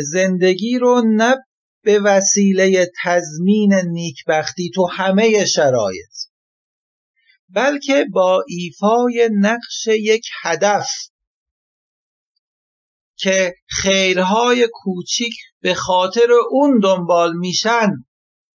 زندگی 0.04 0.78
رو 0.80 1.02
نه 1.06 1.36
به 1.84 2.00
وسیله 2.00 2.92
تضمین 3.04 3.74
نیکبختی 3.74 4.72
تو 4.76 4.88
همه 4.92 5.46
شرایط 5.46 6.27
بلکه 7.50 8.06
با 8.12 8.44
ایفای 8.48 9.30
نقش 9.34 9.88
یک 9.88 10.26
هدف 10.44 10.88
که 13.18 13.54
خیرهای 13.70 14.68
کوچیک 14.74 15.34
به 15.62 15.74
خاطر 15.74 16.28
اون 16.52 16.80
دنبال 16.80 17.38
میشن 17.38 17.90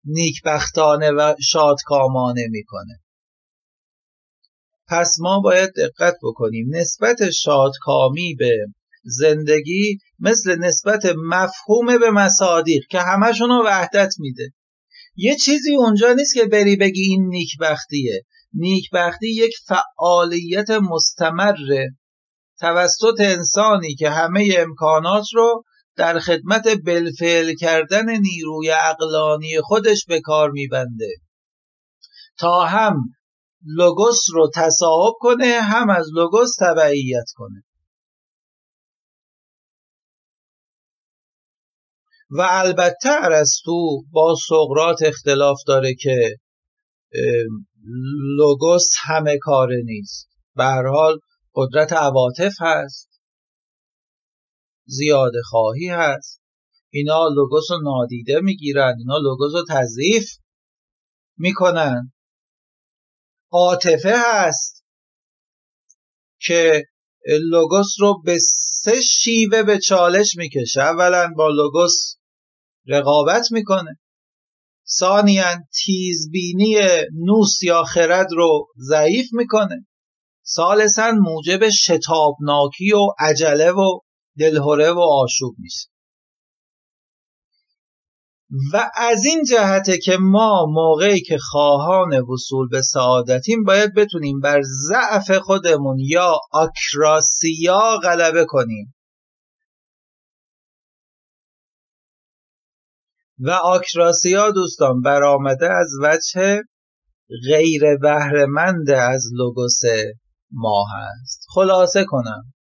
نیکبختانه 0.05 1.11
و 1.11 1.35
شادکامانه 1.41 2.47
می‌کنه. 2.51 3.01
پس 4.89 5.17
ما 5.21 5.41
باید 5.41 5.71
دقت 5.77 6.15
بکنیم. 6.23 6.67
نسبت 6.71 7.31
شادکامی 7.31 8.35
به 8.39 8.67
زندگی 9.05 9.99
مثل 10.19 10.59
نسبت 10.59 11.03
مفهوم 11.27 11.99
به 11.99 12.11
مصادیق 12.11 12.83
که 12.91 13.01
همشون 13.01 13.49
رو 13.49 13.65
وحدت 13.67 14.15
میده. 14.19 14.53
یه 15.17 15.37
چیزی 15.37 15.77
اونجا 15.77 16.13
نیست 16.13 16.35
که 16.35 16.45
بری 16.45 16.77
بگی 16.77 17.03
این 17.03 17.29
نیکبختیه. 17.29 18.25
نیکبختی 18.53 19.29
یک 19.29 19.53
فعالیت 19.67 20.71
مستمره 20.71 21.89
توسط 22.61 23.21
انسانی 23.21 23.95
که 23.95 24.11
همه 24.11 24.55
امکانات 24.59 25.25
رو 25.35 25.65
در 25.97 26.19
خدمت 26.19 26.69
بلفعل 26.85 27.55
کردن 27.55 28.11
نیروی 28.11 28.71
اقلانی 28.71 29.61
خودش 29.63 30.05
به 30.09 30.21
کار 30.21 30.51
میبنده. 30.51 31.09
تا 32.39 32.65
هم 32.65 32.95
لوگوس 33.67 34.21
رو 34.33 34.51
تصاحب 34.55 35.15
کنه 35.21 35.61
هم 35.63 35.91
از 35.91 36.07
لوگوس 36.13 36.57
تبعیت 36.61 37.27
کنه. 37.35 37.65
و 42.31 42.47
البته 42.51 43.11
ارسطو 43.25 44.03
با 44.11 44.37
سقرات 44.49 45.03
اختلاف 45.03 45.59
داره 45.67 45.95
که 45.95 46.37
لوگوس 48.37 48.91
همه 49.07 49.39
کاره 49.39 49.83
نیست. 49.85 50.29
به 50.57 50.65
هر 50.65 50.87
حال 50.87 51.19
قدرت 51.55 51.93
عواطف 51.93 52.55
هست. 52.61 53.09
زیاده 54.87 55.39
خواهی 55.45 55.89
هست. 55.89 56.43
اینا 56.91 57.29
لوگوس 57.29 57.71
رو 57.71 57.79
نادیده 57.83 58.41
می‌گیرن. 58.41 58.95
اینا 58.99 59.19
لوگوس 59.19 59.55
رو 59.55 59.65
تضعیف 59.69 60.31
می‌کنن. 61.37 62.13
عاطفه 63.51 64.15
هست 64.27 64.85
که 66.41 66.85
لوگوس 67.41 67.95
رو 68.01 68.23
به 68.23 68.39
سه 68.39 69.01
شیوه 69.01 69.63
به 69.63 69.79
چالش 69.79 70.37
می‌کشه. 70.37 70.81
اولا 70.81 71.29
با 71.37 71.49
لوگوس 71.49 72.17
رقابت 72.87 73.53
می‌کنه. 73.53 73.99
ثانیا 74.91 75.55
تیزبینی 75.75 76.77
نوس 77.27 77.63
یا 77.63 77.83
خرد 77.83 78.33
رو 78.33 78.67
ضعیف 78.89 79.27
می‌کنه. 79.33 79.87
سالسا 80.43 81.11
موجب 81.11 81.69
شتابناکی 81.69 82.93
و 82.93 83.09
عجله 83.19 83.71
و 83.71 83.99
دلهوره 84.39 84.91
و 84.91 85.01
آشوب 85.01 85.55
میشه 85.59 85.89
و 88.73 88.91
از 88.95 89.25
این 89.25 89.45
جهته 89.45 89.99
که 89.99 90.17
ما 90.21 90.67
موقعی 90.69 91.21
که 91.21 91.39
خواهان 91.39 92.21
وصول 92.21 92.69
به 92.69 92.83
سعادتیم 92.83 93.65
باید 93.65 93.95
بتونیم 93.95 94.41
بر 94.41 94.61
ضعف 94.89 95.31
خودمون 95.39 95.97
یا 95.99 96.41
آکراسیا 96.53 97.99
غلبه 98.03 98.45
کنیم. 98.45 98.95
و 103.39 103.51
آکراسیا 103.51 104.51
دوستان 104.51 105.01
برآمده 105.01 105.69
از 105.73 105.93
وجه 106.03 106.63
غیر 107.49 107.97
بهرهمند 108.03 108.91
از 108.91 109.31
لوگوس 109.33 109.81
ما 110.51 110.85
هست 110.95 111.47
خلاصه 111.55 112.05
کنم. 112.09 112.53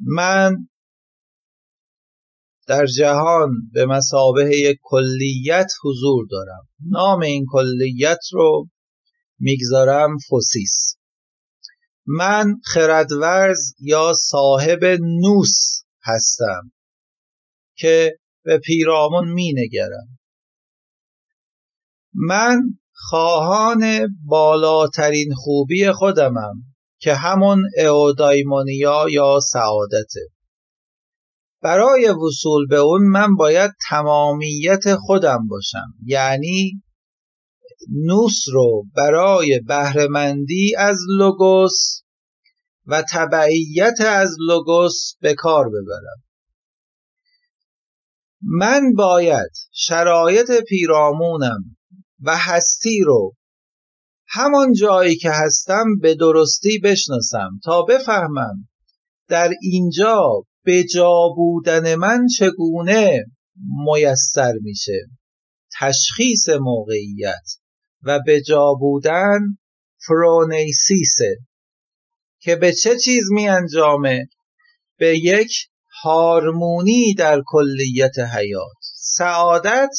من 0.00 0.68
در 2.66 2.86
جهان 2.86 3.50
به 3.72 3.86
مسابه 3.86 4.58
یک 4.58 4.78
کلیت 4.82 5.72
حضور 5.84 6.26
دارم. 6.30 6.68
نام 6.90 7.20
این 7.20 7.46
کلیت 7.48 8.20
رو 8.32 8.68
می‌گذارم 9.38 10.18
فوسیس. 10.28 10.96
من 12.06 12.54
خردورز 12.64 13.74
یا 13.78 14.12
صاحب 14.16 14.84
نوس 15.00 15.84
هستم 16.02 16.72
که 17.76 18.18
به 18.44 18.58
پیرامون 18.58 19.28
می 19.32 19.52
نگرم 19.56 20.18
من 22.14 22.60
خواهان 22.92 23.84
بالاترین 24.24 25.34
خوبی 25.34 25.92
خودمم 25.92 26.54
که 26.98 27.14
همون 27.14 27.62
اودایمونیا 27.78 29.06
یا 29.10 29.40
سعادته. 29.40 30.20
برای 31.62 32.08
وصول 32.08 32.66
به 32.66 32.76
اون 32.76 33.02
من 33.02 33.36
باید 33.36 33.70
تمامیت 33.88 34.96
خودم 34.96 35.46
باشم. 35.48 35.94
یعنی 36.04 36.82
نوس 38.06 38.42
رو 38.52 38.84
برای 38.96 39.60
بهرهمندی 39.66 40.76
از 40.78 40.98
لوگوس 41.18 42.02
و 42.86 43.04
تبعیت 43.12 44.00
از 44.00 44.36
لوگوس 44.48 45.14
به 45.20 45.34
کار 45.34 45.68
ببرم. 45.68 46.22
من 48.46 48.92
باید 48.96 49.50
شرایط 49.72 50.50
پیرامونم 50.68 51.76
و 52.20 52.36
هستی 52.36 53.00
رو 53.00 53.34
همان 54.28 54.72
جایی 54.72 55.16
که 55.16 55.30
هستم 55.30 55.84
به 56.00 56.14
درستی 56.14 56.78
بشناسم 56.78 57.60
تا 57.64 57.82
بفهمم 57.82 58.68
در 59.28 59.52
اینجا 59.62 60.44
به 60.64 60.84
جا 60.84 61.28
بودن 61.36 61.94
من 61.94 62.26
چگونه 62.38 63.24
میسر 63.86 64.52
میشه. 64.62 65.06
تشخیص 65.80 66.48
موقعیت 66.48 67.56
و 68.02 68.20
به 68.26 68.40
جا 68.40 68.74
بودن 68.80 69.40
فرونیسیسه 70.06 71.36
که 72.40 72.56
به 72.56 72.72
چه 72.72 72.98
چیز 72.98 73.24
می 73.30 73.48
انجامه 73.48 74.28
به 74.98 75.18
یک 75.18 75.68
هارمونی 76.04 77.14
در 77.18 77.42
کلیت 77.46 78.18
حیات. 78.18 78.76
سعادت 78.94 79.90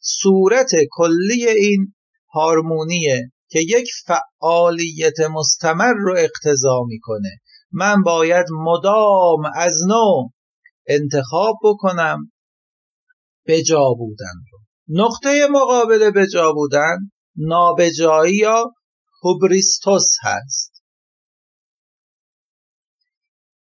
صورت 0.00 0.70
کلی 0.90 1.48
این 1.48 1.94
هارمونیه 2.34 3.30
که 3.48 3.58
یک 3.60 3.90
فعالیت 4.06 5.20
مستمر 5.20 5.92
رو 5.92 6.16
اقتضا 6.18 6.82
می‌کنه. 6.86 7.30
من 7.72 8.02
باید 8.02 8.46
مدام 8.50 9.42
از 9.56 9.80
نو 9.88 10.28
انتخاب 10.86 11.56
بکنم 11.64 12.32
به 13.46 13.62
جا 13.62 13.84
بودن 13.98 14.34
رو. 14.52 14.58
نقطه 14.88 15.46
مقابل 15.50 16.10
به 16.10 16.26
جا 16.26 16.52
بودن 16.52 16.96
نابجایی 17.36 18.36
یا 18.36 18.72
هوبریستوس 19.22 20.10
هست. 20.22 20.73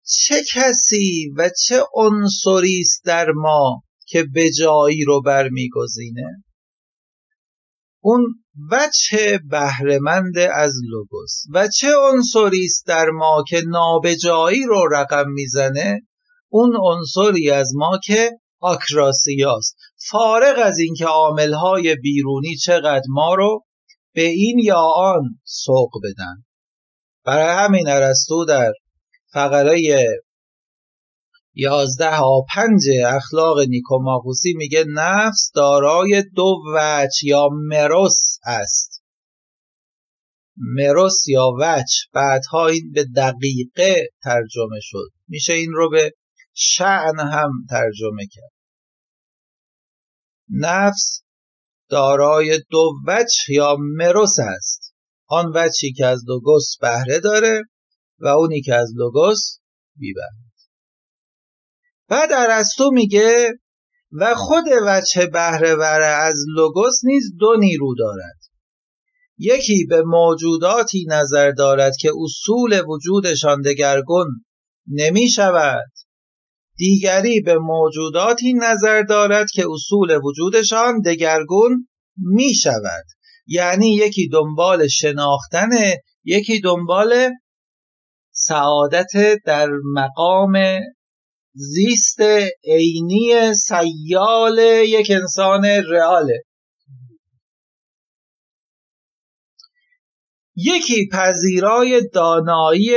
چه 0.10 0.43
کسی 0.53 1.34
و 1.38 1.49
چه 1.66 1.84
عنصری 1.93 2.80
است 2.82 3.01
در 3.05 3.32
ما 3.36 3.84
که 4.07 4.24
به 4.24 4.51
جایی 4.51 5.03
رو 5.03 5.22
برمیگزینه؟ 5.22 6.43
اون 8.01 8.43
وجه 8.72 9.39
بهرهمند 9.49 10.38
از 10.38 10.74
لوگوس. 10.89 11.43
و 11.53 11.68
چه 11.68 11.88
عنصری 11.97 12.66
است 12.66 12.88
در 12.88 13.10
ما 13.10 13.43
که 13.47 13.62
نابجایی 13.68 14.64
رو 14.66 14.88
رقم 14.91 15.30
می‌زنه؟ 15.30 16.01
اون 16.49 16.78
عنصری 16.82 17.51
از 17.51 17.72
ما 17.76 17.99
که 18.03 18.32
آکراسیاست. 18.60 19.76
فارغ 20.10 20.60
از 20.64 20.80
اینکه 20.80 21.05
عاملهای 21.05 21.95
بیرونی 21.95 22.55
چقدر 22.55 23.05
ما 23.10 23.36
رو 23.36 23.66
به 24.14 24.24
این 24.24 24.60
یا 24.60 24.82
آن 24.95 25.22
سوق 25.43 25.91
بدن. 26.03 26.43
برای 27.26 27.66
همین 27.66 27.88
ارسطو 27.88 28.45
در 28.45 28.72
فقره 29.34 29.82
یازده 31.54 32.16
ها 32.16 32.46
پنج 32.56 32.82
اخلاق 33.06 33.60
نیکوماخوسی 33.60 34.54
میگه 34.54 34.86
نفس 34.88 35.52
دارای 35.56 36.24
دو 36.36 36.56
وچ 36.76 37.24
یا 37.24 37.50
مروس 37.52 38.40
است. 38.44 39.04
مروس 40.58 41.28
یا 41.28 41.48
وچ 41.60 41.92
بعدها 42.14 42.68
این 42.68 42.92
به 42.92 43.06
دقیقه 43.16 44.08
ترجمه 44.24 44.80
شد. 44.82 45.10
میشه 45.28 45.54
این 45.54 45.72
رو 45.72 45.90
به 45.90 46.12
شعن 46.54 47.20
هم 47.20 47.52
ترجمه 47.70 48.26
کرد. 48.32 48.52
نفس 50.50 51.22
دارای 51.90 52.60
دو 52.70 52.94
وچ 53.08 53.50
یا 53.50 53.78
مروس 53.80 54.36
است. 54.40 54.96
آن 55.28 55.52
وچی 55.56 55.94
که 55.94 56.06
از 56.06 56.24
لوگوس 56.28 56.78
بهره 56.82 57.20
داره 57.20 57.62
و 58.20 58.28
اونی 58.28 58.62
که 58.62 58.76
از 58.76 58.92
لوگوس 58.96 59.60
بیبهره 59.96 60.50
بعد 62.08 62.30
ارسطو 62.32 62.92
میگه 62.92 63.60
و 64.12 64.36
خود 64.36 64.64
وجه 64.86 65.26
بهره 65.26 66.06
از 66.06 66.36
لوگوس 66.56 67.00
نیز 67.04 67.24
دو 67.40 67.56
نیرو 67.60 67.96
دارد. 67.96 68.40
یکی 69.38 69.86
به 69.90 70.04
موجوداتی 70.06 71.06
نظر 71.10 71.52
دارد 71.52 71.94
که 72.00 72.12
اصول 72.24 72.84
وجودشان 72.88 73.62
دگرگون 73.62 74.46
نمی 74.88 75.30
شود 75.30 75.92
دیگری 76.78 77.42
به 77.42 77.58
موجوداتی 77.58 78.54
نظر 78.54 79.02
دارد 79.02 79.48
که 79.52 79.66
اصول 79.70 80.20
وجودشان 80.24 81.02
دگرگون 81.02 81.88
می 82.18 82.54
شود 82.56 83.06
یعنی 83.48 83.96
یکی 83.96 84.30
دنبال 84.30 84.88
شناختن 84.88 85.70
یکی 86.24 86.60
دنبال 86.60 87.30
سعادت 88.50 89.39
در 89.45 89.70
مقام 89.93 90.54
زیست 91.54 92.20
عینی 92.64 93.54
سیال 93.54 94.60
یک 94.86 95.12
انسان 95.12 95.66
رئاله. 95.66 96.43
یکی 100.56 101.10
پذیرای 101.12 102.02
دانایی 102.14 102.89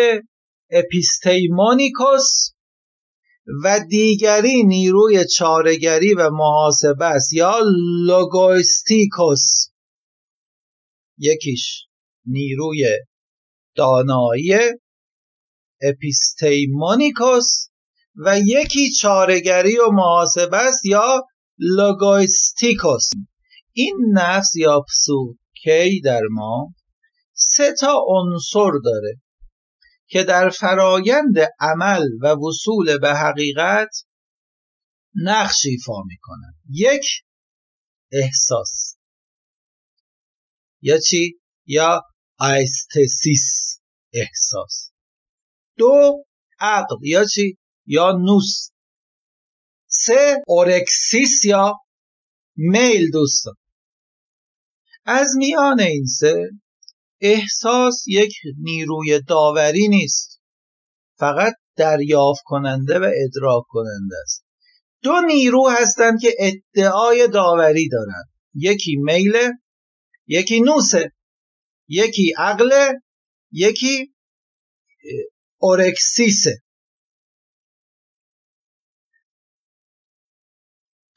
ἐπιστημονικός 0.71 2.53
و 3.65 3.81
دیگری 3.91 4.63
نیروی 4.63 5.25
چارگری 5.25 6.15
و 6.15 6.31
محاسبه 6.31 7.05
است 7.05 7.33
یا 7.33 7.59
λογιστικός 8.07 9.67
یکیش 11.19 11.87
نیروی 12.27 12.85
دانایی 13.77 14.55
ἐπιστημονικός 15.83 17.69
و 18.17 18.39
یکی 18.39 18.93
چارگری 18.93 19.79
و 19.79 19.91
محاسبه 19.93 20.57
است 20.57 20.85
یا 20.85 21.27
λογιστικός 21.59 23.09
این 23.73 23.97
نفس 24.13 24.57
یا 24.57 24.81
پسوکی 24.81 26.01
در 26.01 26.23
ما؟ 26.31 26.75
سه 27.33 27.75
تا 27.81 28.05
عنصر 28.07 28.71
داره 28.85 29.21
که 30.07 30.25
در 30.25 30.51
فرایند 30.51 31.35
عمل 31.61 32.09
و 32.23 32.27
وصول 32.27 32.99
به 32.99 33.15
حقیقت 33.15 34.05
نقش 35.15 35.67
ایفا 35.67 36.03
می‌کنن 36.03 36.55
یک 36.71 37.05
احساس. 38.13 38.97
یا 40.83 40.99
چی؟ 40.99 41.41
یا 41.67 42.03
آیستسیس 42.39 43.81
احساس. 44.13 44.92
دو 45.77 46.25
عقل 46.61 46.97
یا 47.03 47.25
چی؟ 47.25 47.59
یا 47.87 48.13
نوس. 48.13 48.71
سه 49.87 50.43
اورکسیس 50.47 51.45
یا 51.45 51.75
میل 52.57 53.11
دوستان. 53.11 53.55
از 55.05 55.29
میان 55.37 55.81
این 55.81 56.07
سه 56.07 56.51
احساس 57.21 58.05
یک 58.07 58.33
نیروی 58.59 59.21
داوری 59.21 59.89
نیست. 59.89 60.41
فقط 61.19 61.55
دریافت 61.77 62.43
کننده 62.45 62.99
و 62.99 63.03
ادراک 63.03 63.65
کننده 63.69 64.17
است. 64.23 64.45
دو 65.03 65.21
نیرو 65.27 65.69
هستند 65.69 66.21
که 66.21 66.35
ادعای 66.39 67.29
داوری 67.29 67.89
دارند. 67.89 68.29
یکی 68.55 68.97
میل 68.97 69.33
یکی 70.27 70.61
نوسه 70.61 71.13
یکی 71.89 72.33
عقل 72.39 72.93
یکی 73.53 74.15
اورکسیسه 75.63 76.63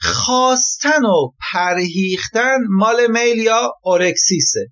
خواستن 0.02 1.06
و 1.06 1.32
پرهیختن 1.52 2.58
مال 2.70 3.08
میل 3.12 3.38
یا 3.38 3.74
اورکسیسه 3.84 4.68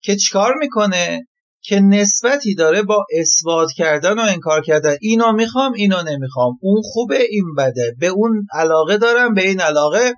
که 0.00 0.16
چیکار 0.16 0.54
می‌کنه؟ 0.54 1.28
که 1.60 1.80
نسبتی 1.80 2.54
داره 2.54 2.82
با 2.82 3.06
اثبات 3.20 3.68
کردن 3.76 4.18
و 4.18 4.22
انکار 4.22 4.62
کردن. 4.62 4.96
اینو 5.00 5.32
می‌خوام 5.32 5.72
اینو 5.72 6.02
نمی‌خوام. 6.02 6.58
اون 6.62 6.82
خوبه 6.84 7.22
این 7.30 7.54
بده. 7.58 7.94
به 7.98 8.06
اون 8.06 8.46
علاقه 8.52 8.98
دارم 8.98 9.34
به 9.34 9.48
این 9.48 9.60
علاقه 9.60 10.14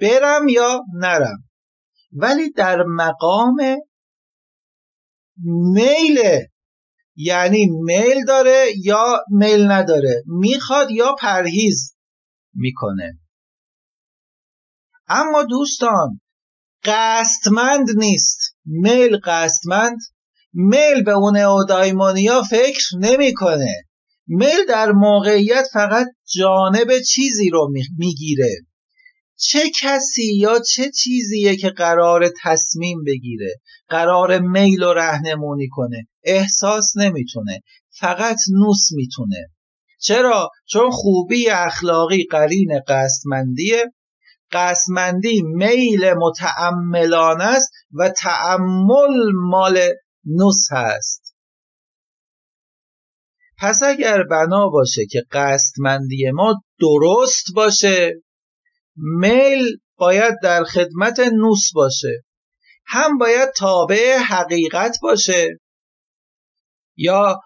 برم 0.00 0.48
یا 0.48 0.80
نرم. 0.94 1.44
ولی 2.12 2.50
در 2.50 2.82
مقام 2.82 3.56
میله 5.74 6.48
یعنی 7.16 7.66
میل 7.66 8.24
داره 8.24 8.66
یا 8.84 9.24
میل 9.30 9.70
نداره. 9.70 10.22
می‌خواد 10.26 10.90
یا 10.90 11.14
پرهیز 11.20 11.96
می‌کنه. 12.54 13.18
اما 15.08 15.42
دوستان 15.42 16.20
قصدمند 16.84 17.86
نیست. 17.96 18.56
میل 18.64 19.18
قصدمند. 19.24 19.98
میل 20.52 21.04
به 21.04 21.12
اون 21.12 21.36
اودایمونیا 21.36 22.42
فکر 22.42 22.84
نمی‌کنه. 22.98 23.74
میل 24.26 24.66
در 24.68 24.92
موقعیت 24.92 25.64
فقط 25.72 26.06
جانب 26.34 26.98
چیزی 27.08 27.50
رو 27.50 27.72
می‌گیره. 27.98 28.50
چه 29.36 29.70
کسی 29.80 30.36
یا 30.36 30.58
چه 30.58 30.90
چیزیه 30.90 31.56
که 31.56 31.70
قرار 31.70 32.30
تصمیم 32.42 33.04
بگیره 33.04 33.60
قرار 33.88 34.38
میل 34.38 34.82
و 34.82 34.92
رهنمونی 34.92 35.68
کنه؟ 35.68 36.08
احساس 36.24 36.96
نمی‌تونه 36.96 37.62
فقط 37.90 38.38
نوس 38.52 38.88
می‌تونه. 38.92 39.50
چرا؟ 40.00 40.50
چون 40.68 40.90
خوبی 40.90 41.48
اخلاقی 41.50 42.24
قرین 42.30 42.80
قصدمندیه 42.88 43.84
قصدمندی 44.52 45.42
میل 45.42 46.12
متعملان 46.12 47.40
است 47.40 47.72
و 47.92 48.08
تعمل 48.08 49.32
مال 49.34 49.78
نوس 50.24 50.66
هست. 50.70 51.36
پس 53.58 53.82
اگر 53.82 54.22
بنا 54.22 54.68
باشه 54.68 55.06
که 55.10 55.22
قصدمندی 55.32 56.30
ما 56.30 56.62
درست 56.80 57.46
باشه 57.54 58.14
میل 58.96 59.78
باید 59.96 60.34
در 60.42 60.64
خدمت 60.64 61.20
نوس 61.20 61.72
باشه. 61.74 62.24
هم 62.86 63.18
باید 63.18 63.48
تابع 63.56 64.18
حقیقت 64.18 64.98
باشه 65.02 65.60
یا 66.96 67.40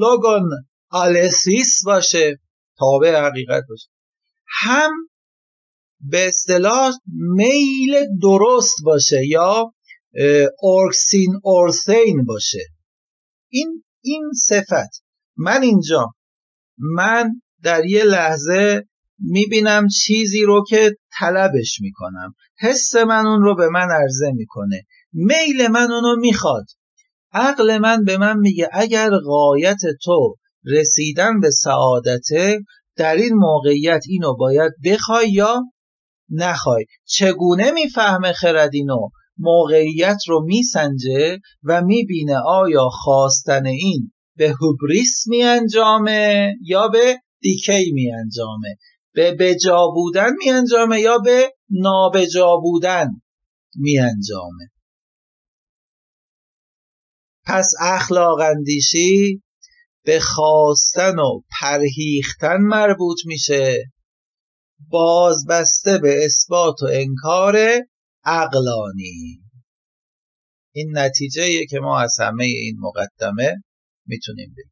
لوگون 0.00 0.50
آلسیس 0.90 1.84
باشه 1.84 2.40
تابع 2.78 3.20
حقیقت 3.20 3.62
باشه. 3.68 3.88
هم 4.46 4.90
به 6.00 6.28
اصطلاح 6.28 6.92
میل 7.36 8.06
درست 8.22 8.74
باشه 8.84 9.26
یا 9.26 9.74
اورکسین 10.58 11.40
اورسین 11.42 12.24
باشه. 12.24 12.62
این 13.50 13.84
این 14.02 14.30
صفت. 14.48 15.04
من 15.36 15.62
اینجا 15.62 16.06
من 16.78 17.42
در 17.62 17.84
یه 17.84 18.04
لحظه 18.04 18.88
می‌بینم 19.24 19.88
چیزی 19.88 20.42
رو 20.42 20.64
که 20.68 20.96
طلبش 21.18 21.80
می‌کنم. 21.80 22.34
حس 22.60 22.94
من 22.96 23.26
اون 23.26 23.42
رو 23.42 23.56
به 23.56 23.68
من 23.68 23.88
عرضه 23.90 24.32
می‌کنه. 24.34 24.82
میل 25.12 25.68
من 25.68 25.92
اونو 25.92 26.16
می‌خواد. 26.20 26.66
عقل 27.32 27.78
من 27.78 28.04
به 28.04 28.18
من 28.18 28.38
میگه 28.38 28.68
اگر 28.72 29.10
غایت 29.24 29.80
تو 30.04 30.36
رسیدن 30.64 31.40
به 31.40 31.50
سعادته 31.50 32.60
در 32.96 33.14
این 33.14 33.34
موقعیت 33.34 34.04
اینو 34.08 34.34
باید 34.34 34.72
بخوای 34.84 35.30
یا 35.32 35.62
نخوای. 36.30 36.84
چگونه 37.04 37.70
می‌فهمه 37.70 38.32
خرد 38.32 38.70
اینو؟ 38.72 39.08
موقعیت 39.38 40.18
رو 40.28 40.44
میسنجه 40.44 41.38
و 41.64 41.82
می‌بینه 41.82 42.36
آیا 42.46 42.88
خواستن 42.88 43.66
این 43.66 44.12
به 44.36 44.54
هوبریس 44.60 45.24
میانجامه 45.26 46.54
یا 46.62 46.88
به 46.88 47.18
دیکی 47.40 47.92
میانجامه. 47.92 48.76
به 49.14 49.36
بجا 49.40 49.86
بودن 49.94 50.30
میانجامه 50.44 51.00
یا 51.00 51.18
به 51.18 51.54
نابجا 51.70 52.56
بودن 52.56 53.08
میانجامه. 53.74 54.70
پس 57.44 57.72
اخلاق 57.80 58.40
اندیشی 58.40 59.42
به 60.04 60.20
خواستن 60.20 61.18
و 61.18 61.40
پرهیختن 61.60 62.56
مربوط 62.56 63.18
میشه. 63.24 63.92
بازبسته 64.88 65.98
به 65.98 66.24
اثبات 66.24 66.82
و 66.82 66.86
انکار 66.92 67.56
عقلانی. 68.24 69.42
این 70.74 70.98
نتیجه 70.98 71.66
که 71.66 71.78
ما 71.78 72.00
از 72.00 72.16
همه 72.20 72.44
این 72.44 72.76
مقدمه 72.80 73.54
می‌تونیم 74.06 74.54
بگیم 74.58 74.71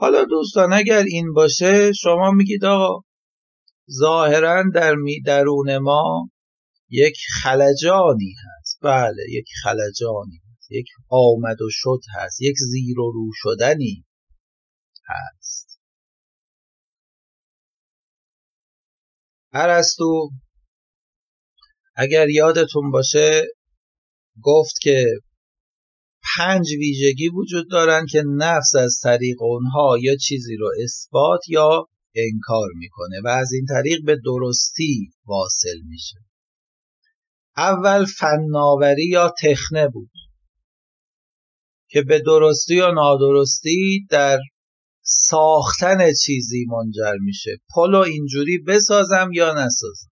حالا 0.00 0.24
دوستان 0.24 0.72
اگر 0.72 1.02
این 1.08 1.32
باشه 1.32 1.92
شما 1.92 2.30
میگید 2.30 2.64
آقا 2.64 3.04
ظاهرا 4.00 4.64
در 4.74 4.94
درون 5.26 5.78
ما 5.78 6.30
یک 6.90 7.16
خلجانی 7.42 8.34
هست. 8.44 8.78
بله 8.82 9.22
یک 9.30 9.48
خلجانی 9.62 10.40
هست. 10.50 10.70
یک 10.70 10.86
آمد 11.08 11.62
و 11.62 11.68
شد 11.70 12.00
هست. 12.14 12.40
یک 12.40 12.56
زیر 12.58 13.00
و 13.00 13.12
رو 13.12 13.30
شدنی 13.34 14.04
هست. 15.06 15.80
ارسطو 19.52 20.30
اگر 21.94 22.28
یادتون 22.28 22.90
باشه 22.90 23.42
گفت 24.42 24.74
که 24.82 25.06
پنج 26.36 26.72
ویژگی 26.72 27.28
وجود 27.28 27.70
دارن 27.70 28.06
که 28.06 28.22
نفس 28.36 28.74
از 28.74 29.00
طریق 29.02 29.42
اونها 29.42 29.98
یا 30.00 30.16
چیزی 30.16 30.56
رو 30.56 30.70
اثبات 30.84 31.48
یا 31.48 31.88
انکار 32.14 32.68
می‌کنه 32.74 33.20
و 33.24 33.28
از 33.28 33.52
این 33.52 33.66
طریق 33.66 33.98
به 34.04 34.16
درستی 34.24 35.10
واصل 35.26 35.78
میشه. 35.88 36.16
اول 37.56 38.04
فناوری 38.04 39.06
یا 39.06 39.34
تخنه 39.42 39.88
بود 39.88 40.10
که 41.90 42.02
به 42.02 42.18
درستی 42.18 42.76
یا 42.76 42.90
نادرستی 42.90 44.06
در 44.10 44.38
ساختن 45.02 46.12
چیزی 46.24 46.66
منجر 46.68 47.16
میشه. 47.20 47.50
پلو 47.74 47.98
اینجوری 47.98 48.58
بسازم 48.58 49.30
یا 49.32 49.52
نسازم؟ 49.52 50.10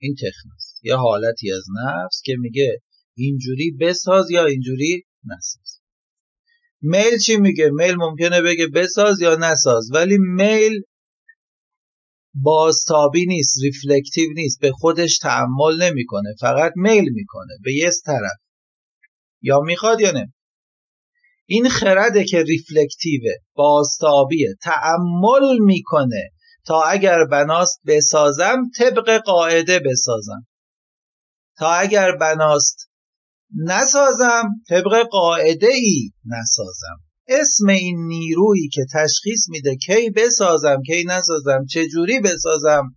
این 0.00 0.14
تخنه 0.14 0.54
است. 0.56 0.84
یه 0.84 0.96
حالتی 0.96 1.52
از 1.52 1.64
نفس 1.84 2.22
که 2.24 2.36
میگه 2.38 2.82
اینجوری 3.16 3.70
بساز 3.80 4.30
یا 4.30 4.46
اینجوری 4.46 5.04
نساز. 5.24 5.80
میل 6.82 7.18
چی 7.18 7.36
میگه؟ 7.36 7.70
میل 7.70 7.94
ممکنه 7.94 8.42
بگه 8.42 8.66
بساز 8.66 9.20
یا 9.20 9.34
نساز 9.34 9.90
ولی 9.92 10.18
میل 10.18 10.82
بازتابی 12.34 13.26
نیست 13.26 13.62
ریفلکتیو 13.62 14.30
نیست 14.34 14.60
به 14.60 14.72
خودش 14.72 15.18
تعمل 15.18 15.82
نمی‌کنه 15.82 16.34
فقط 16.40 16.72
میل 16.76 17.08
می‌کنه 17.12 17.54
به 17.64 17.74
یه 17.74 17.90
طرف. 18.04 18.38
یا 19.42 19.60
می‌خواد 19.60 20.00
یا 20.00 20.10
نه 20.10 20.32
این 21.46 21.68
خرده 21.68 22.24
که 22.24 22.42
ریفلکتیوه 22.42 23.32
بازتابیه 23.54 24.54
تعمل 24.62 25.58
می‌کنه 25.60 26.30
تا 26.66 26.82
اگر 26.82 27.24
بناست 27.24 27.80
بسازم 27.86 28.62
طبق 28.78 29.22
قاعده 29.24 29.78
بسازم. 29.78 30.46
تا 31.58 31.72
اگر 31.72 32.16
بناست 32.16 32.87
نسازم. 33.56 34.44
طبق 34.68 35.08
قاعده 35.10 35.66
ای 35.66 36.10
نسازم. 36.24 37.00
اسم 37.28 37.68
این 37.68 38.06
نیرویی 38.06 38.68
که 38.68 38.86
تشخیص 38.92 39.48
میده 39.48 39.76
کی 39.76 40.10
بسازم 40.10 40.82
کی 40.86 41.04
نسازم 41.04 41.64
چجوری 41.70 42.20
بسازم 42.20 42.96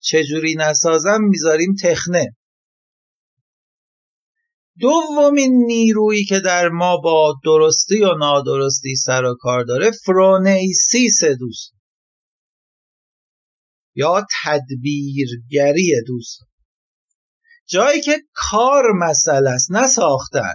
چجوری 0.00 0.54
نسازم 0.58 1.18
می‌ذاریم 1.20 1.74
تخنه. 1.82 2.36
دومین 4.78 5.52
نیرویی 5.66 6.24
که 6.24 6.40
در 6.40 6.68
ما 6.68 6.96
با 6.96 7.34
درستی 7.44 8.00
و 8.00 8.14
نادرستی 8.14 8.96
سر 8.96 9.24
و 9.24 9.36
کار 9.40 9.64
داره 9.64 9.90
فرونیسیس 9.90 11.24
دوست. 11.24 11.74
یا 13.94 14.26
تدبیرگری 14.44 15.92
دوست. 16.06 16.51
جایی 17.72 18.00
که 18.00 18.18
کار 18.34 18.92
مسئله 18.92 19.50
است 19.50 19.72
نساختن 19.72 20.54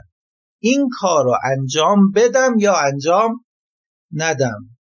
این 0.59 0.89
کار 0.99 1.25
رو 1.25 1.37
انجام 1.43 2.11
بدم 2.11 2.59
یا 2.59 2.75
انجام 2.75 3.45
ندم. 4.11 4.77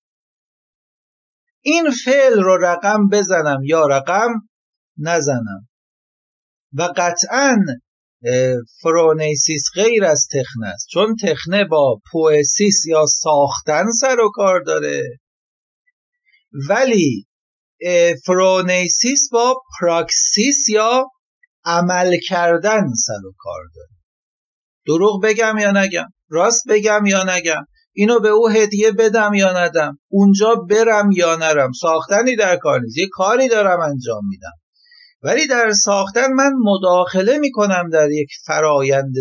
این 1.61 1.91
فعل 2.05 2.43
رو 2.43 2.57
رقم 2.57 3.07
بزنم 3.07 3.63
یا 3.63 3.85
رقم 3.85 4.29
نزنم. 4.97 5.67
و 6.73 6.93
قطعا 6.97 7.57
فرونیسیس 8.81 9.63
غیر 9.75 10.05
از 10.05 10.27
تخنه 10.33 10.67
است. 10.67 10.87
چون 10.91 11.15
تخنه 11.23 11.65
با 11.65 12.01
پوئسیس 12.11 12.85
یا 12.85 13.05
ساختن 13.05 13.91
سر 13.91 14.19
و 14.19 14.31
کار 14.33 14.61
داره. 14.61 15.19
ولی 16.69 17.27
φρόνησις 18.25 19.29
با 19.31 19.61
πρᾶξις 19.79 20.69
یا 20.69 21.05
عمل 21.65 22.17
کردن 22.27 22.93
سر 22.93 23.27
و 23.27 23.33
کار 23.37 23.61
داره. 23.75 23.89
دروغ 24.87 25.23
بگم 25.23 25.57
یا 25.57 25.71
نگم؟ 25.71 26.13
راست 26.29 26.63
بگم 26.69 27.05
یا 27.05 27.23
نگم؟ 27.23 27.65
اینو 27.93 28.19
به 28.19 28.29
او 28.29 28.49
هدیه 28.49 28.91
بدم 28.91 29.33
یا 29.33 29.53
ندم؟ 29.57 29.99
اونجا 30.07 30.55
برم 30.55 31.11
یا 31.11 31.35
نرم؟ 31.35 31.71
ساختنی 31.71 32.35
در 32.35 32.57
کار 32.57 32.81
نیست. 32.81 32.97
یه 32.97 33.07
کاری 33.11 33.47
دارم 33.47 33.79
انجام 33.79 34.27
میدم. 34.27 34.53
ولی 35.21 35.47
در 35.47 35.71
ساختن 35.71 36.33
من 36.33 36.51
مداخله 36.63 37.37
می‌کنم 37.37 37.89
در 37.89 38.11
یک 38.11 38.29
فرایند 38.45 39.13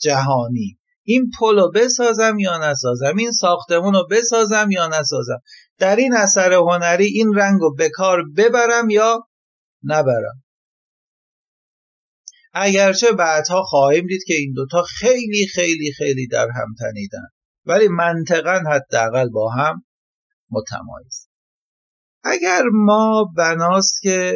جهانی. 0.00 0.78
این 1.04 1.30
پلو 1.40 1.70
بسازم 1.70 2.38
یا 2.38 2.58
نسازم؟ 2.70 3.16
این 3.16 3.32
ساختمون 3.32 3.94
رو 3.94 4.06
بسازم 4.10 4.70
یا 4.70 4.86
نسازم؟ 4.86 5.38
در 5.78 5.96
این 5.96 6.14
اثر 6.16 6.52
هنری 6.52 7.06
این 7.06 7.34
رنگ 7.34 7.60
رو 7.60 7.74
به 7.74 7.90
کار 7.90 8.22
ببرم 8.36 8.90
یا 8.90 9.28
نبرم؟ 9.84 10.42
اگرچه 12.58 13.12
بعدها 13.12 13.62
خواهیم 13.62 14.06
دید 14.06 14.24
که 14.26 14.34
این 14.34 14.52
دوتا 14.52 14.82
خیلی 14.82 15.46
خیلی 15.54 15.92
خیلی 15.98 16.26
در 16.26 16.48
هم 16.54 16.74
تنیدن 16.78 17.28
ولی 17.66 17.88
منطقا 17.88 18.60
حداقل 18.70 19.28
با 19.28 19.50
هم 19.50 19.84
متمایز. 20.50 21.28
اگر 22.24 22.62
ما 22.72 23.32
بناست 23.36 24.00
که 24.02 24.34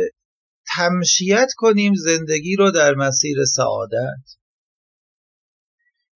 تمشیت 0.77 1.49
کنیم 1.57 1.93
زندگی 1.95 2.57
رو 2.57 2.71
در 2.71 2.95
مسیر 2.95 3.45
سعادت 3.45 4.25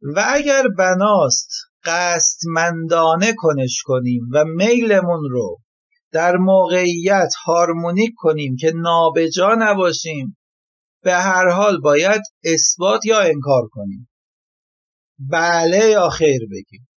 و 0.02 0.24
اگر 0.28 0.62
بناست 0.78 1.50
قصدمندانه 1.84 3.34
کنش 3.36 3.82
کنیم 3.84 4.22
و 4.32 4.44
میلمون 4.44 5.30
رو 5.30 5.58
در 6.12 6.36
موقعیت 6.36 7.32
هارمونیک 7.44 8.12
کنیم 8.16 8.56
که 8.56 8.72
نابجا 8.74 9.54
نباشیم 9.58 10.36
به 11.04 11.14
هر 11.14 11.48
حال 11.48 11.80
باید 11.80 12.22
اثبات 12.44 13.06
یا 13.06 13.20
انکار 13.20 13.68
کنیم. 13.70 14.08
بله 15.18 15.90
یا 15.90 16.08
خیر 16.08 16.40
بگیم. 16.50 16.88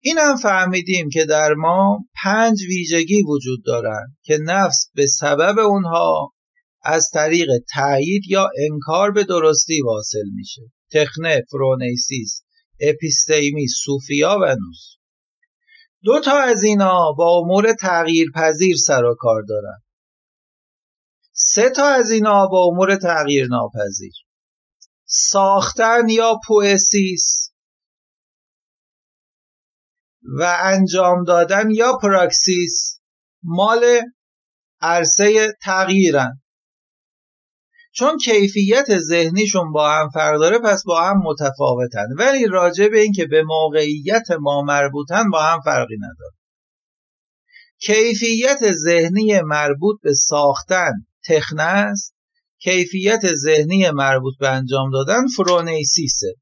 این 0.00 0.18
هم 0.18 0.36
فهمیدیم 0.36 1.08
که 1.10 1.24
در 1.24 1.54
ما 1.54 1.98
پنج 2.22 2.62
ویژگی 2.68 3.22
وجود 3.22 3.64
دارند 3.64 4.16
که 4.22 4.38
نفس 4.44 4.90
به 4.94 5.06
سبب 5.06 5.58
اونها 5.58 6.32
از 6.84 7.10
طریق 7.12 7.48
تایید 7.74 8.22
یا 8.28 8.48
انکار 8.70 9.10
به 9.10 9.24
درستی 9.24 9.82
واصل 9.82 10.28
میشه. 10.34 10.62
τέχνη 10.92 11.42
φρόνησις 11.50 12.42
ἐπιστήμη 12.80 13.66
σοφία 13.68 14.38
و 14.42 14.44
νοῦς 14.44 14.96
دو 16.04 16.20
تا 16.20 16.38
از 16.38 16.62
اینا 16.62 17.12
با 17.12 17.38
امور 17.38 17.72
تغییر 17.72 18.28
پذیر 18.34 18.76
سر 18.76 19.04
و 19.04 19.14
کار 19.18 19.42
دارن. 19.48 19.82
سه 21.44 21.70
تا 21.70 21.88
از 21.88 22.10
اینا 22.10 22.46
با 22.46 22.64
امور 22.64 22.96
تغییر 22.96 23.46
ناپذیر. 23.50 24.12
ساختن 25.06 26.08
یا 26.08 26.40
ποίησις. 26.46 27.52
و 30.38 30.56
انجام 30.62 31.24
دادن 31.24 31.70
یا 31.70 31.92
πρᾶξις 32.02 33.00
مال 33.42 34.00
عرصه 34.80 35.52
تغییرن. 35.62 36.42
چون 37.94 38.18
کیفیت 38.18 38.98
ذهنیشون 38.98 39.72
با 39.72 39.90
هم 39.90 40.08
فرق 40.08 40.38
داره 40.40 40.58
پس 40.58 40.82
با 40.86 41.02
هم 41.02 41.22
متفاوتن. 41.24 42.06
ولی 42.18 42.46
راجع 42.46 42.88
به 42.88 43.00
اینکه 43.00 43.26
به 43.26 43.42
موقعیت 43.42 44.30
ما 44.40 44.62
مربوطن 44.62 45.30
با 45.30 45.42
هم 45.42 45.60
فرقی 45.60 45.96
نداره. 45.96 46.36
کیفیت 47.78 48.72
ذهنی 48.72 49.40
مربوط 49.40 50.00
به 50.02 50.14
ساختن 50.14 50.92
تخنه 51.28 51.62
است. 51.62 52.14
کیفیت 52.58 53.34
ذهنی 53.34 53.90
مربوط 53.90 54.34
به 54.38 54.48
انجام 54.48 54.90
دادن 54.90 55.26
فرونیسیسه. 55.36 56.34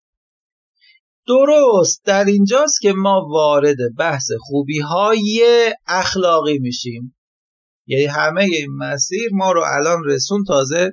درست. 1.26 2.04
در 2.04 2.24
اینجاست 2.24 2.80
که 2.80 2.92
ما 2.92 3.26
وارد 3.30 3.76
بحث 3.98 4.30
خوبی 4.40 4.78
های 4.78 5.44
اخلاقی 5.86 6.58
میشیم. 6.58 7.16
یعنی 7.86 8.04
همه 8.04 8.42
این 8.42 8.76
مسیر 8.78 9.28
ما 9.32 9.52
رو 9.52 9.62
الان 9.66 10.04
رسون 10.04 10.44
تازه 10.48 10.92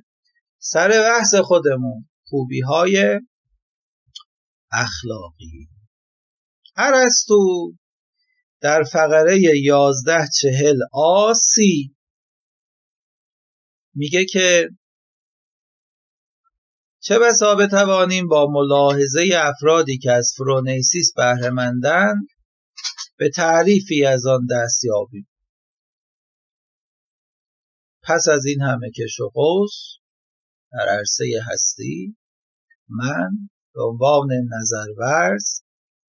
سر 0.60 0.90
بحث 0.90 1.36
خودمون. 1.36 2.10
خوبی 2.24 2.62
های 2.62 3.20
اخلاقی. 4.72 5.68
تو 7.28 7.74
در 8.62 8.84
فقره 8.84 9.40
یازده 9.64 10.28
چهل 10.42 10.80
آسی 10.94 11.97
میگه 13.98 14.26
که 14.26 14.70
چه 17.04 17.20
بسا 17.20 17.56
بتوانیم 17.56 18.28
با 18.28 18.48
ملاحظه 18.52 19.30
افرادی 19.36 19.98
که 19.98 20.12
از 20.12 20.34
فرونیسیس 20.38 21.14
بهرهمندند 21.16 22.28
به 23.18 23.30
تعریفی 23.30 24.06
از 24.06 24.26
آن 24.26 24.48
دست 24.52 24.84
یابیم. 24.86 25.28
پس 28.04 28.28
از 28.28 28.46
این 28.46 28.62
همه 28.62 28.92
کش 28.92 29.20
و 29.20 29.30
در 30.72 30.88
عرصه 30.90 31.26
هستی 31.52 32.18
من 32.90 33.50
به 33.74 33.84
عنوان 33.84 34.30
نظرورز 34.58 35.62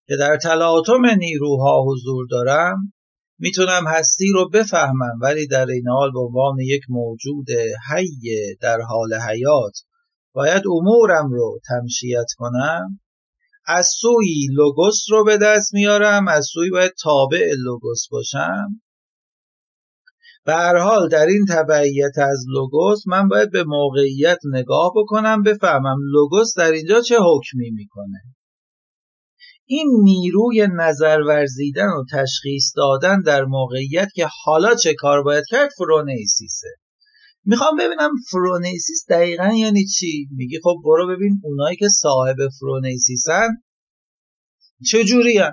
که 0.07 0.17
در 0.17 0.37
تلاطم 0.37 1.07
نیروها 1.19 1.85
حضور 1.87 2.27
دارم 2.31 2.93
می‌تونم 3.39 3.87
هستی 3.87 4.33
رو 4.35 4.49
بفهمم 4.49 5.19
ولی 5.21 5.47
در 5.47 5.67
این 5.67 5.89
حال 5.89 6.13
به 6.13 6.21
عنوان 6.21 6.59
یک 6.61 6.83
موجود 6.89 7.47
حی 7.91 8.55
در 8.61 8.81
حال 8.81 9.15
حیات 9.15 9.79
باید 10.33 10.63
امورم 10.67 11.33
رو 11.33 11.61
تمشیت 11.69 12.27
کنم. 12.37 13.01
از 13.67 13.87
سوی 14.01 14.47
لوگوس 14.53 15.05
رو 15.11 15.25
به 15.25 15.37
دست 15.37 15.75
میارم 15.75 16.29
از 16.29 16.47
سوی 16.53 16.71
باید 16.71 16.93
تابع 17.03 17.53
لوگوس 17.59 18.09
باشم. 18.11 18.81
به 20.45 20.55
هر 20.55 20.77
حال 20.77 21.09
در 21.09 21.27
این 21.27 21.47
تبعیت 21.49 22.19
از 22.19 22.45
لوگوس 22.49 23.07
من 23.07 23.29
باید 23.29 23.51
به 23.51 23.65
موقعیت 23.65 24.39
نگاه 24.45 24.93
بکنم 24.97 25.43
بفهمم 25.43 25.99
لوگوس 26.13 26.57
در 26.57 26.73
اینجا 26.73 27.01
چه 27.01 27.17
حکمی 27.17 27.71
می‌کنه. 27.71 28.23
این 29.71 29.89
نیروی 30.03 30.69
نظر 30.77 31.19
ورزیدن 31.29 31.89
و 31.89 32.05
تشخیص 32.13 32.73
دادن 32.77 33.21
در 33.21 33.45
موقعیت 33.45 34.09
که 34.15 34.29
حالا 34.45 34.75
چه 34.75 34.95
کار 34.95 35.23
باید 35.23 35.45
کرد 35.49 35.71
فرونیسیسه 35.79 36.69
می‌خوام 37.45 37.77
ببینم 37.77 38.11
فرونیسیس 38.31 39.05
دقیقا 39.11 39.53
یعنی 39.55 39.85
چی 39.85 40.29
میگی 40.31 40.61
خب 40.63 40.77
برو 40.85 41.17
ببین 41.17 41.41
اونایی 41.45 41.77
که 41.77 41.89
صاحب 41.89 42.37
فرونیسیسن 42.59 43.49
چجوری 44.87 45.39
هم؟ 45.39 45.53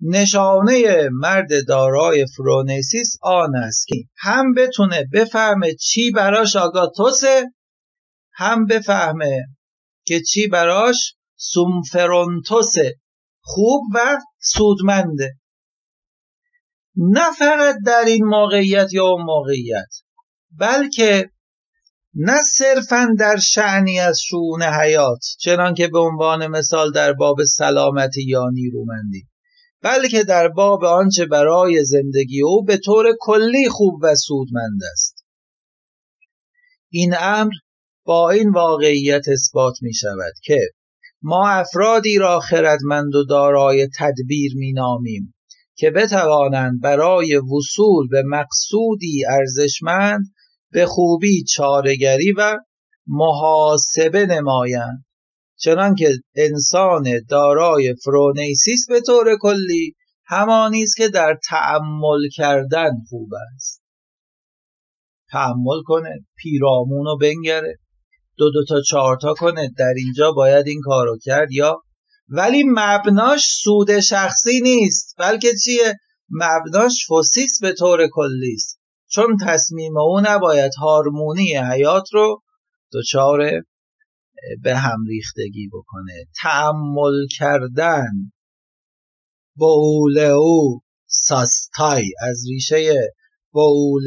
نشانه 0.00 1.08
مرد 1.12 1.66
دارای 1.68 2.26
فرونیسیس 2.36 3.16
آن 3.22 3.56
است 3.56 3.86
که 3.86 3.96
هم 4.16 4.54
بتونه 4.54 5.04
بفهمه 5.12 5.74
چی 5.74 6.10
براش 6.10 6.56
آگاتوسه 6.56 7.44
هم 8.32 8.66
بفهمه 8.66 9.46
که 10.04 10.20
چی 10.20 10.46
براش? 10.46 11.14
سومفرونتوسه. 11.36 12.94
خوب 13.40 13.82
و 13.94 14.18
سودمنده. 14.38 15.38
نه 16.96 17.32
فقط 17.38 17.76
در 17.86 18.04
این 18.06 18.24
موقعیت 18.24 18.92
یا 18.92 19.06
اون 19.06 19.22
موقعیت 19.22 19.88
بلکه 20.58 21.30
نه 22.14 22.42
صرفا 22.42 23.08
در 23.18 23.36
شعنی 23.36 24.00
از 24.00 24.20
شعون 24.20 24.62
حیات 24.62 25.24
چنان 25.38 25.74
که 25.74 25.88
به 25.88 25.98
عنوان 25.98 26.46
مثال 26.46 26.92
در 26.92 27.12
باب 27.12 27.44
سلامتی 27.44 28.22
یا 28.22 28.50
نیرومندی 28.52 29.28
بلکه 29.82 30.24
در 30.24 30.48
باب 30.48 30.84
آنچه 30.84 31.26
برای 31.26 31.84
زندگی 31.84 32.42
او 32.42 32.64
به 32.64 32.76
طور 32.76 33.06
کلی 33.20 33.68
خوب 33.68 33.94
و 34.02 34.14
سودمند 34.14 34.80
است. 34.92 35.24
این 36.90 37.14
امر 37.18 37.52
با 38.04 38.30
این 38.30 38.50
واقعیت 38.50 39.28
اثبات 39.28 39.74
می 39.82 39.94
شود 39.94 40.32
که 40.42 40.60
ما 41.22 41.48
افرادی 41.48 42.18
را 42.18 42.40
خردمند 42.40 43.14
و 43.14 43.24
دارای 43.24 43.88
تدبیر 43.98 44.52
می 44.56 44.72
نامیم 44.72 45.34
که 45.76 45.90
بتوانند 45.90 46.80
برای 46.80 47.36
وصول 47.36 48.08
به 48.08 48.22
مقصودی 48.26 49.24
ارزشمند 49.28 50.34
به 50.72 50.86
خوبی 50.86 51.44
چارگری 51.44 52.32
و 52.32 52.58
محاسبه 53.06 54.26
نمایند. 54.26 55.04
چنانکه 55.56 56.12
انسان 56.36 57.20
دارای 57.28 57.94
فرونیسیس 58.04 58.86
به 58.88 59.00
طور 59.00 59.38
کلی 59.40 59.94
همانی 60.26 60.82
است 60.82 60.96
که 60.96 61.08
در 61.08 61.38
تعمل 61.48 62.28
کردن 62.36 62.90
خوب 63.08 63.28
است. 63.54 63.82
تعمل 65.30 65.82
کنه 65.84 66.26
پیرامون 66.36 67.06
رو 67.06 67.18
بنگره. 67.18 67.78
دو 68.36 68.50
دو 68.50 68.64
تا 68.68 68.80
چهار 68.80 69.18
تا 69.22 69.34
کنه. 69.34 69.70
در 69.78 69.94
اینجا 69.96 70.32
باید 70.32 70.66
این 70.66 70.80
کارو 70.80 71.18
کرد 71.22 71.52
یا؟ 71.52 71.82
ولی 72.28 72.64
مبناش 72.66 73.44
سود 73.46 74.00
شخصی 74.00 74.60
نیست. 74.60 75.14
بلکه 75.18 75.48
چیه؟ 75.64 75.94
مبناش 76.30 77.06
فوسیس 77.08 77.60
به 77.62 77.72
طور 77.72 78.08
کلی 78.12 78.54
است. 78.54 78.80
چون 79.08 79.36
تصمیم 79.46 79.98
او 79.98 80.20
نباید 80.24 80.72
هارمونی 80.78 81.56
حیات 81.56 82.08
رو 82.12 82.42
دچار 82.92 83.38
به 84.62 84.76
هم 84.76 85.04
ریختگی 85.08 85.68
بکنه. 85.72 86.24
تعمل 86.42 87.26
کردن 87.38 88.32
بوله 89.56 90.20
او 90.20 90.80
ساستای 91.06 92.12
از 92.20 92.44
ریشه 92.48 92.94
با 93.54 93.64
او 93.64 94.00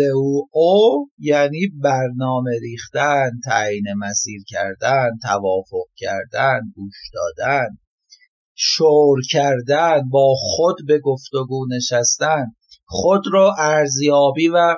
او 0.52 1.10
یعنی 1.18 1.68
برنامه 1.84 2.52
ریختن 2.62 3.32
تعیین 3.46 3.86
مسیر 3.98 4.42
کردن 4.48 5.10
توافق 5.22 5.88
کردن 5.98 6.60
گوش 6.76 6.96
دادن 7.14 7.78
شور 8.56 9.20
کردن 9.32 10.10
با 10.10 10.34
خود 10.38 10.76
به 10.88 11.00
گفتگو 11.00 11.68
نشستن 11.76 12.46
خود 12.86 13.28
رو 13.28 13.52
ارزیابی 13.60 14.48
و 14.48 14.76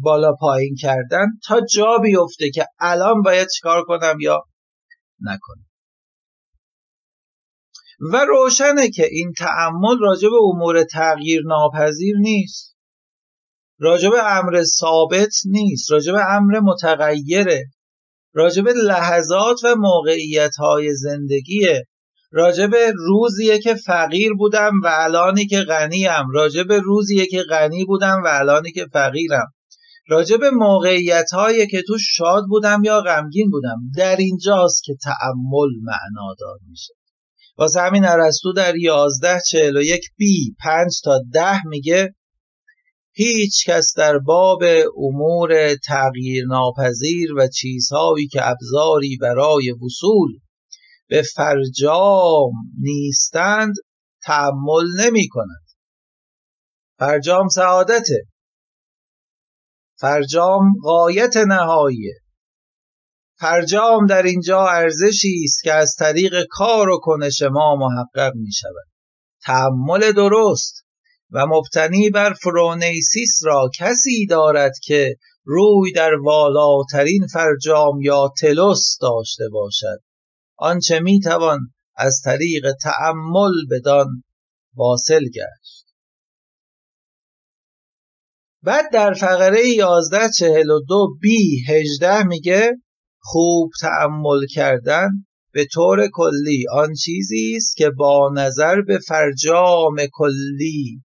بالا 0.00 0.32
پایین 0.40 0.76
کردن 0.80 1.26
تا 1.46 1.60
جا 1.60 1.98
بیفته 2.02 2.50
که 2.50 2.66
الان 2.80 3.22
باید 3.22 3.48
چیکار 3.48 3.84
کنم 3.84 4.20
یا 4.20 4.42
نکنم. 5.20 5.66
و 8.12 8.24
روشنه 8.28 8.90
که 8.90 9.06
این 9.10 9.32
تعمل 9.38 9.98
راجع 10.00 10.28
به 10.28 10.36
امور 10.42 10.84
تغییر 10.84 11.42
ناپذیر 11.46 12.16
نیست. 12.18 12.73
راجع 13.84 14.10
به 14.10 14.36
امر 14.36 14.62
ثابت 14.64 15.34
نیست 15.44 15.92
راجع 15.92 16.12
به 16.12 16.34
امر 16.34 16.60
متغیره 16.60 17.64
راجع 18.34 18.62
به 18.62 18.72
لحظات 18.72 19.64
و 19.64 19.74
موقعیت 19.76 20.56
های 20.56 20.94
زندگیه 20.94 21.86
راجع 22.32 22.66
به 22.66 22.92
روزیه 22.96 23.58
که 23.58 23.74
فقیر 23.74 24.32
بودم 24.32 24.72
و 24.84 24.88
الانی 24.90 25.46
که 25.46 25.60
غنیم 25.60 26.30
راجع 26.34 26.62
به 26.62 26.80
روزیه 26.80 27.26
که 27.26 27.42
غنی 27.42 27.84
بودم 27.84 28.22
و 28.24 28.28
الانی 28.28 28.72
که 28.72 28.86
فقیرم 28.92 29.52
راجع 30.08 30.36
به 30.36 30.50
موقعیت 30.50 31.30
هایی 31.32 31.66
که 31.66 31.82
تو 31.82 31.98
شاد 31.98 32.44
بودم 32.48 32.84
یا 32.84 33.00
غمگین 33.00 33.50
بودم. 33.50 33.76
در 33.96 34.16
اینجاست 34.16 34.82
که 34.84 34.94
تعمل 35.02 35.70
معنادار 35.82 36.58
میشه. 36.68 36.94
واسه 37.58 37.80
همین 37.80 38.04
ارسطو 38.04 38.52
در 38.52 38.74
1141 38.76 40.04
بی 40.16 40.54
5 40.60 41.00
تا 41.04 41.20
10 41.32 41.66
میگه 41.66 42.14
هیچ 43.16 43.68
کس 43.68 43.94
در 43.96 44.18
باب 44.18 44.62
امور 44.96 45.74
تغییر 45.74 46.44
ناپذیر 46.46 47.32
و 47.36 47.48
چیزهایی 47.48 48.26
که 48.26 48.48
ابزاری 48.48 49.18
برای 49.20 49.70
وصول 49.72 50.38
به 51.08 51.22
فرجام 51.22 52.52
نیستند 52.80 53.74
تحمل 54.22 54.86
نمی 55.00 55.28
کند 55.28 55.64
فرجام 56.98 57.48
سعادته. 57.48 58.26
فرجام 60.00 60.72
قایت 60.82 61.36
نهاییه 61.36 62.14
فرجام 63.38 64.06
در 64.06 64.22
اینجا 64.22 64.66
ارزشی 64.66 65.40
است 65.44 65.62
که 65.62 65.72
از 65.72 65.94
طریق 65.98 66.46
کار 66.50 66.88
و 66.88 66.98
کنش 67.02 67.42
ما 67.42 67.76
محقق 67.76 68.32
می 68.34 68.52
شود 68.52 68.88
تحمل 69.42 70.12
درست. 70.12 70.83
و 71.34 71.46
مبتنی 71.46 72.10
بر 72.10 72.32
فرونیسیس 72.32 73.38
را 73.44 73.70
کسی 73.78 74.26
دارد 74.26 74.72
که 74.82 75.16
روی 75.44 75.92
در 75.92 76.14
والاترین 76.14 77.26
فرجام 77.32 78.00
یا 78.00 78.32
تلوس 78.40 78.98
داشته 79.00 79.48
باشد. 79.48 80.00
آنچه 80.58 81.00
می‌توان 81.00 81.58
از 81.96 82.20
طریق 82.24 82.72
تأمل 82.82 83.52
بدان 83.70 84.24
واصل 84.74 85.24
گشت. 85.24 85.84
بعد 88.62 88.84
در 88.92 89.12
فقره 89.12 89.58
1142 89.58 91.08
بی 91.20 91.64
18 91.68 92.22
میگه 92.22 92.72
خوب 93.20 93.70
تأمل 93.80 94.46
کردن 94.54 95.08
به 95.52 95.66
طور 95.72 96.08
کلی 96.12 96.64
آن 96.72 96.94
چیزی 96.94 97.52
است 97.56 97.76
که 97.76 97.90
با 97.90 98.30
نظر 98.34 98.80
به 98.80 98.98
فرجام 98.98 99.96
کلی 100.12 101.03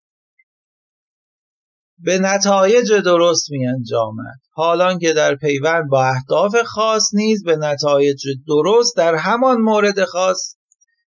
به 2.03 2.19
نتایج 2.19 2.93
درست 2.93 3.51
می 3.51 3.67
انجامد 3.67 4.39
حالان 4.51 4.99
که 4.99 5.13
در 5.13 5.35
پیوند 5.35 5.89
با 5.89 6.05
اهداف 6.05 6.55
خاص 6.65 7.09
نیز 7.13 7.43
به 7.43 7.55
نتایج 7.55 8.27
درست 8.47 8.97
در 8.97 9.15
همان 9.15 9.61
مورد 9.61 10.03
خاص 10.05 10.55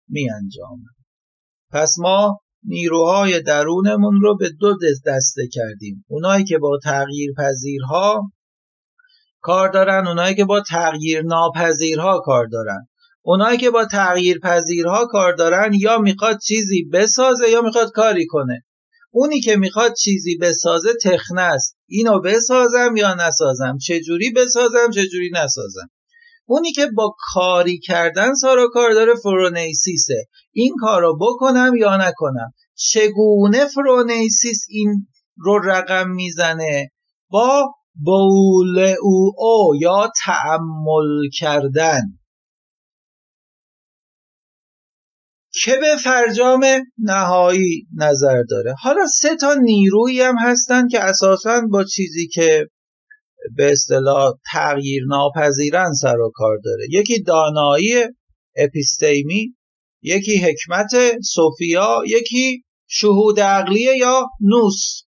می 0.08 0.30
انجامد 0.30 0.94
پس 1.70 1.94
ما 1.98 2.40
نیروهای 2.64 3.40
درونمون 3.40 4.20
رو 4.20 4.36
به 4.36 4.50
دو 4.60 4.78
دسته 5.06 5.48
کردیم. 5.52 6.04
اونایی 6.08 6.44
که 6.44 6.58
با 6.58 6.78
تغییر 6.84 7.32
پذیرها 7.38 8.32
کار 9.40 9.68
دارن 9.68 10.06
اونایی 10.06 10.34
که 10.34 10.44
با 10.44 10.60
تغییر 10.60 11.22
ناپذیرها 11.22 12.20
کار 12.20 12.46
دارن. 12.46 12.88
اونایی 13.22 13.58
که 13.58 13.70
با 13.70 13.84
تغییر 13.84 14.38
پذیرها 14.38 15.06
کار 15.06 15.32
دارن 15.32 15.70
یا 15.74 15.98
می‌خواد 15.98 16.38
چیزی 16.38 16.84
بسازه 16.92 17.50
یا 17.50 17.62
می‌خواد 17.62 17.90
کاری 17.90 18.26
کنه. 18.26 18.64
اونی 19.16 19.40
که 19.40 19.56
می‌خواد 19.56 19.94
چیزی 19.94 20.36
بسازه 20.36 20.88
تخنه 21.02 21.40
است. 21.40 21.76
اینو 21.88 22.20
بسازم 22.20 22.96
یا 22.96 23.14
نسازم؟ 23.14 23.78
چجوری 23.78 24.30
بسازم 24.30 24.90
چجوری 24.94 25.30
نسازم؟ 25.34 25.90
اونی 26.46 26.72
که 26.72 26.86
با 26.96 27.14
کاری 27.18 27.78
کردن 27.78 28.34
سارا 28.34 28.68
کار 28.68 28.92
داره 28.92 29.14
فرونیسیسه. 29.14 30.24
این 30.52 30.74
کار 30.80 31.02
رو 31.02 31.18
بکنم 31.20 31.72
یا 31.78 31.96
نکنم؟ 31.96 32.52
چگونه 32.74 33.66
فرونیسیس 33.66 34.66
این 34.68 35.06
رو 35.36 35.58
رقم 35.58 36.10
می‌زنه؟ 36.10 36.90
با 37.30 37.74
بول 38.04 38.94
او 39.02 39.32
او 39.38 39.72
یا 39.80 40.10
تعمل 40.24 41.28
کردن. 41.38 42.02
که 45.62 45.76
به 45.80 45.96
فرجام 46.04 46.66
نهایی 46.98 47.86
نظر 47.96 48.42
داره. 48.42 48.74
حالا 48.82 49.06
سه 49.06 49.36
تا 49.36 49.54
نیرویی 49.54 50.20
هم 50.20 50.34
هستن 50.38 50.88
که 50.88 51.00
اساسا 51.00 51.60
با 51.70 51.84
چیزی 51.84 52.28
که 52.28 52.68
به 53.56 53.72
اصطلاح 53.72 54.32
تغییر 54.52 55.02
ناپذیرن 55.08 55.92
سر 55.92 56.16
و 56.16 56.30
کار 56.34 56.58
داره. 56.64 56.86
یکی 56.90 57.22
دانایی 57.22 57.92
اپیستیمی 58.56 59.56
یکی 60.02 60.36
حکمت 60.36 60.90
سوفیا 61.22 62.02
یکی 62.06 62.64
شهود 62.86 63.40
عقلیه 63.40 63.96
یا 63.96 64.22
نوس. 64.40 65.02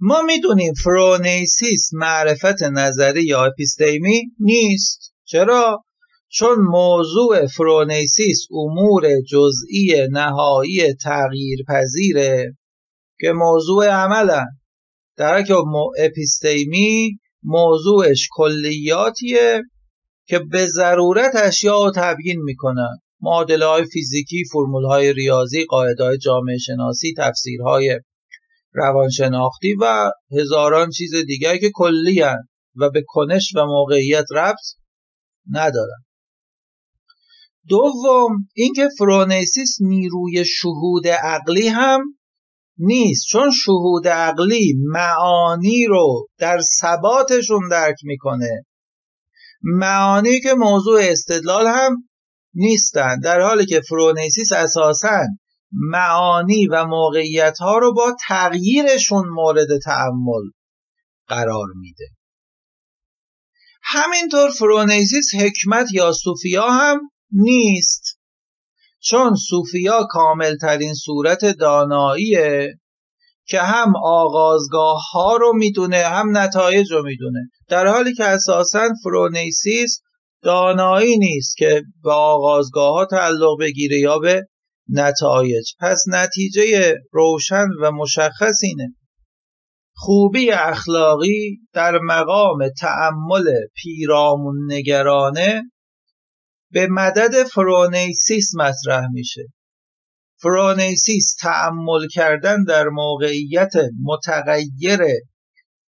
ما 0.00 0.22
می‌دونیم 0.22 0.74
فرونیسیس 0.74 1.90
معرفت 1.92 2.62
نظری 2.62 3.24
یا 3.24 3.44
اپیستیمی 3.44 4.22
نیست. 4.40 5.14
چرا؟ 5.24 5.84
چون 6.30 6.58
موضوع 6.58 7.46
فرونیسیس 7.46 8.46
امور 8.50 9.20
جزئی 9.20 10.08
نهایی 10.10 10.94
تغییر 10.94 11.58
پذیره 11.68 12.56
که 13.20 13.32
موضوع 13.32 13.86
عملن. 13.86 14.46
در 15.16 15.42
که 15.42 15.54
اپیستیمی 15.98 17.18
موضوعش 17.42 18.28
کلیاتیه 18.32 19.62
که 20.26 20.38
به 20.38 20.66
ضرورت 20.66 21.32
اشیاء 21.34 21.90
تبیین 21.96 22.42
می‌کنن 22.42 22.98
معادله 23.20 23.66
های 23.66 23.84
فیزیکی، 23.84 24.44
فرمول 24.52 24.84
های 24.84 25.12
ریاضی، 25.12 25.64
قاعده 25.64 26.04
های 26.04 26.18
جامعه 26.18 26.58
شناسی، 26.58 27.14
تفسیرهای 27.18 28.00
روانشناختی 28.72 29.74
و 29.80 30.10
هزاران 30.38 30.90
چیز 30.90 31.14
دیگر 31.14 31.56
که 31.56 31.70
کلی 31.74 32.22
و 32.76 32.90
به 32.90 33.04
کنش 33.06 33.52
و 33.56 33.66
موقعیت 33.66 34.24
ربط 34.34 34.66
ندارن. 35.50 36.07
دوم 37.68 38.48
اینکه 38.54 38.88
فرونیسیس 38.98 39.76
نیروی 39.80 40.44
شهود 40.44 41.08
عقلی 41.08 41.68
هم 41.68 42.00
نیست. 42.78 43.26
چون 43.26 43.50
شهود 43.50 44.08
عقلی 44.08 44.74
معانی 44.78 45.86
رو 45.86 46.28
در 46.38 46.60
ثباتشون 46.60 47.68
درک 47.70 47.96
می‌کنه. 48.02 48.66
معانی 49.62 50.40
که 50.40 50.54
موضوع 50.54 51.00
استدلال 51.02 51.66
هم 51.66 52.08
نیستن. 52.54 53.20
در 53.20 53.40
حالی 53.40 53.66
که 53.66 53.80
فرونیسیس 53.80 54.52
اساسا 54.52 55.20
معانی 55.72 56.66
و 56.66 56.84
موقعیت 56.86 57.58
ها 57.58 57.78
رو 57.78 57.94
با 57.94 58.16
تغییرشون 58.28 59.28
مورد 59.28 59.68
تعمل 59.84 60.50
قرار 61.26 61.66
میده. 61.74 62.06
همینطور 63.82 64.50
فرونیسیس 64.50 65.34
حکمت 65.34 65.86
یا 65.92 66.12
صوفیا 66.12 66.70
هم 66.70 67.00
نیست. 67.32 68.18
چون 69.00 69.34
صوفیا 69.48 70.06
کاملترین 70.10 70.94
صورت 70.94 71.44
داناییه 71.44 72.78
که 73.46 73.60
هم 73.60 73.92
آغازگاه 74.04 75.00
ها 75.12 75.36
رو 75.36 75.52
می‌دونه 75.54 76.02
هم 76.02 76.36
نتایج 76.36 76.92
رو 76.92 77.02
می‌دونه. 77.04 77.50
در 77.68 77.86
حالی 77.86 78.14
که 78.14 78.24
اساسا 78.24 78.88
فرونیسیس 79.02 80.00
دانایی 80.42 81.18
نیست 81.18 81.56
که 81.56 81.82
به 82.04 82.12
آغازگاه 82.12 82.92
ها 82.92 83.04
تعلق 83.04 83.60
بگیره 83.60 83.98
یا 83.98 84.18
به 84.18 84.46
نتایج. 84.88 85.72
پس 85.80 86.04
نتیجه 86.08 86.94
روشن 87.12 87.66
و 87.82 87.90
مشخص 87.92 88.60
اینه. 88.62 88.94
خوبی 89.94 90.50
اخلاقی 90.50 91.58
در 91.72 91.98
مقام 91.98 92.68
تعمل 92.80 93.44
پیرامون 93.76 94.72
نگرانه 94.72 95.62
به 96.70 96.86
مدد 96.86 97.44
فرونیسیس 97.44 98.54
مطرح 98.54 99.06
میشه. 99.12 99.52
فرونیسیس 100.40 101.34
تعمل 101.40 102.08
کردن 102.12 102.64
در 102.64 102.88
موقعیت 102.88 103.72
متغیر 104.02 105.00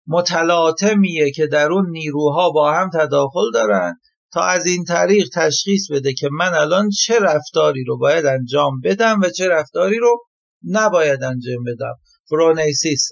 متلاطمیه 0.07 1.31
که 1.31 1.47
در 1.47 1.71
اون 1.71 1.89
نیروها 1.89 2.49
با 2.49 2.73
هم 2.73 2.89
تداخل 2.93 3.51
دارن 3.53 3.99
تا 4.33 4.41
از 4.41 4.65
این 4.65 4.83
طریق 4.83 5.27
تشخیص 5.33 5.91
بده 5.91 6.13
که 6.13 6.29
من 6.31 6.53
الان 6.53 6.89
چه 6.89 7.19
رفتاری 7.19 7.83
رو 7.83 7.97
باید 7.97 8.25
انجام 8.25 8.81
بدم 8.83 9.19
و 9.23 9.29
چه 9.29 9.47
رفتاری 9.47 9.97
رو 9.97 10.17
نباید 10.63 11.23
انجام 11.23 11.63
بدم. 11.67 11.93
φρόνησις 12.29 13.11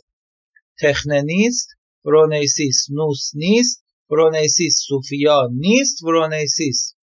τέχνη 0.81 1.21
نیست 1.21 1.67
φρόνησις 2.03 2.85
νοῦς 2.89 3.31
نیست 3.33 3.83
φρόνησις 4.07 4.83
σοφία 4.87 5.49
نیست 5.51 5.97
φρόνησις 5.99 6.95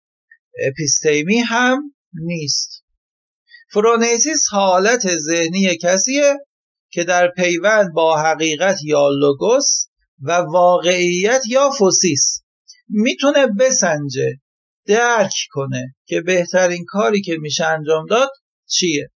ἐπιστήμη 0.67 1.39
هم 1.39 1.95
نیست. 2.13 2.85
φρόνησις 3.71 4.45
حالت 4.51 5.17
ذهنی 5.17 5.77
کسیه 5.83 6.35
که 6.91 7.05
در 7.05 7.29
پیوند 7.37 7.93
با 7.93 8.23
حقیقت 8.23 8.79
یا 8.85 9.09
λόγος 9.09 9.87
و 10.21 10.33
واقعیت 10.33 11.43
یا 11.49 11.71
φύσις 11.71 12.43
می‌تونه 12.89 13.47
بسنجه 13.47 14.41
درک 14.87 15.35
کنه 15.51 15.95
که 16.07 16.21
بهترین 16.21 16.85
کاری 16.89 17.21
که 17.21 17.37
میشه 17.41 17.65
انجام 17.65 18.07
داد 18.07 18.31
چیه. 18.69 19.09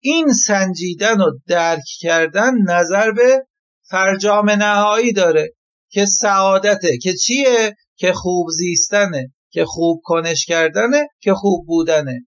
این 0.00 0.32
سنجیدن 0.32 1.20
و 1.20 1.30
درک 1.46 1.84
کردن 2.00 2.52
نظر 2.68 3.12
به 3.12 3.46
فرجام 3.88 4.50
نهایی 4.50 5.12
داره 5.12 5.52
که 5.88 6.06
سعادته 6.06 6.98
که 6.98 7.14
چیه؟ 7.14 7.76
که 7.96 8.12
خوب 8.12 8.50
زیستنه. 8.50 9.34
که 9.56 9.64
خوب 9.64 10.00
کنش 10.04 10.46
کردنه 10.46 11.08
که 11.20 11.34
خوب 11.34 11.66
بودنه. 11.66 12.26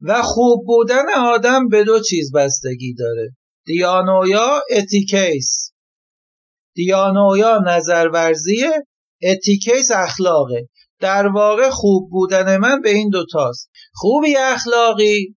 و 0.00 0.22
خوب 0.22 0.66
بودن 0.66 1.04
آدم 1.16 1.68
به 1.68 1.84
دو 1.84 2.00
چیز 2.00 2.32
بستگی 2.32 2.94
داره. 2.94 3.36
διάνοια 3.66 4.62
ἠθικῆς. 4.70 5.72
διάνοια 6.74 7.58
نظرورزیه 7.66 8.86
ἠθικῆς 9.22 9.90
اخلاقه. 9.90 10.68
در 11.00 11.26
واقع 11.26 11.70
خوب 11.70 12.10
بودن 12.10 12.56
من 12.56 12.80
به 12.80 12.90
این 12.90 13.08
دوتاست 13.08 13.70
خوبی 13.94 14.36
اخلاقی 14.36 15.36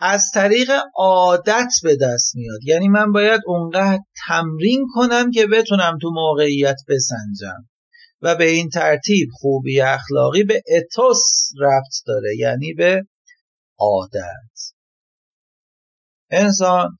از 0.00 0.30
طریق 0.34 0.70
عادت 0.96 1.72
به 1.82 1.96
دست 1.96 2.36
میاد. 2.36 2.60
یعنی 2.64 2.88
من 2.88 3.12
باید 3.12 3.40
اونقدر 3.46 3.98
تمرین 4.28 4.86
کنم 4.94 5.30
که 5.30 5.46
بتونم 5.46 5.98
تو 6.02 6.10
موقعیت 6.14 6.76
بسنجم. 6.88 7.70
و 8.22 8.34
به 8.34 8.48
این 8.48 8.68
ترتیب 8.68 9.28
خوبی 9.32 9.80
اخلاقی 9.80 10.44
به 10.44 10.62
اتوس 10.76 11.50
ربط 11.60 11.94
داره 12.06 12.36
یعنی 12.38 12.72
به 12.72 13.02
عادت. 13.78 14.74
انسان 16.30 16.98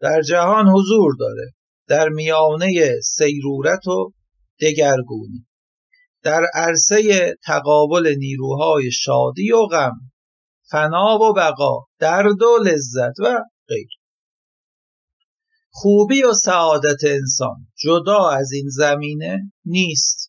در 0.00 0.22
جهان 0.22 0.66
حضور 0.68 1.16
داره 1.20 1.52
در 1.88 2.08
میانه 2.08 3.00
سیرورت 3.04 3.86
و 3.86 4.12
دگرگونی. 4.60 5.46
در 6.22 6.42
عرصه 6.54 7.34
تقابل 7.44 8.14
نیروهای 8.18 8.90
شادی 8.90 9.52
و 9.52 9.66
غم 9.66 9.92
فنا 10.70 11.18
و 11.18 11.32
بقا 11.32 11.86
درد 11.98 12.42
و 12.42 12.58
لذت 12.64 13.20
و 13.20 13.44
غیر. 13.68 13.88
خوبی 15.70 16.22
و 16.22 16.32
سعادت 16.32 17.04
انسان 17.06 17.66
جدا 17.76 18.30
از 18.30 18.52
این 18.52 18.68
زمینه 18.68 19.52
نیست. 19.64 20.21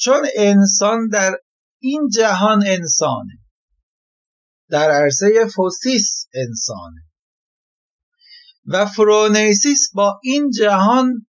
چون 0.00 0.26
انسان 0.36 1.08
در 1.08 1.32
این 1.80 2.08
جهان 2.14 2.64
انسانه. 2.66 3.38
در 4.68 4.90
عرصه 4.90 5.46
فوسیس 5.54 6.28
انسانه. 6.34 7.02
و 8.64 8.86
فرونیسیس 8.86 9.90
با 9.94 10.20
این 10.22 10.50
جهان 10.50 11.26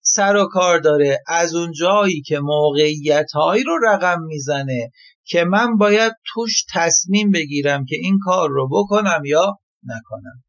سر 0.00 0.36
و 0.36 0.48
کار 0.48 0.78
داره. 0.78 1.22
از 1.26 1.54
اون 1.54 1.72
جایی 1.72 2.22
که 2.22 2.38
موقعیت 2.40 3.32
هایی 3.34 3.64
رو 3.64 3.78
رقم 3.84 4.22
می‌زنه 4.22 4.90
که 5.24 5.44
من 5.44 5.76
باید 5.76 6.12
توش 6.26 6.64
تصمیم 6.74 7.30
بگیرم 7.30 7.84
که 7.84 7.96
این 7.96 8.18
کار 8.24 8.48
رو 8.50 8.68
بکنم 8.72 9.22
یا 9.24 9.58
نکنم. 9.82 10.44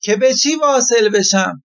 که 0.00 0.16
به 0.16 0.34
چی 0.34 0.56
واصل 0.56 1.08
بشم؟ 1.08 1.62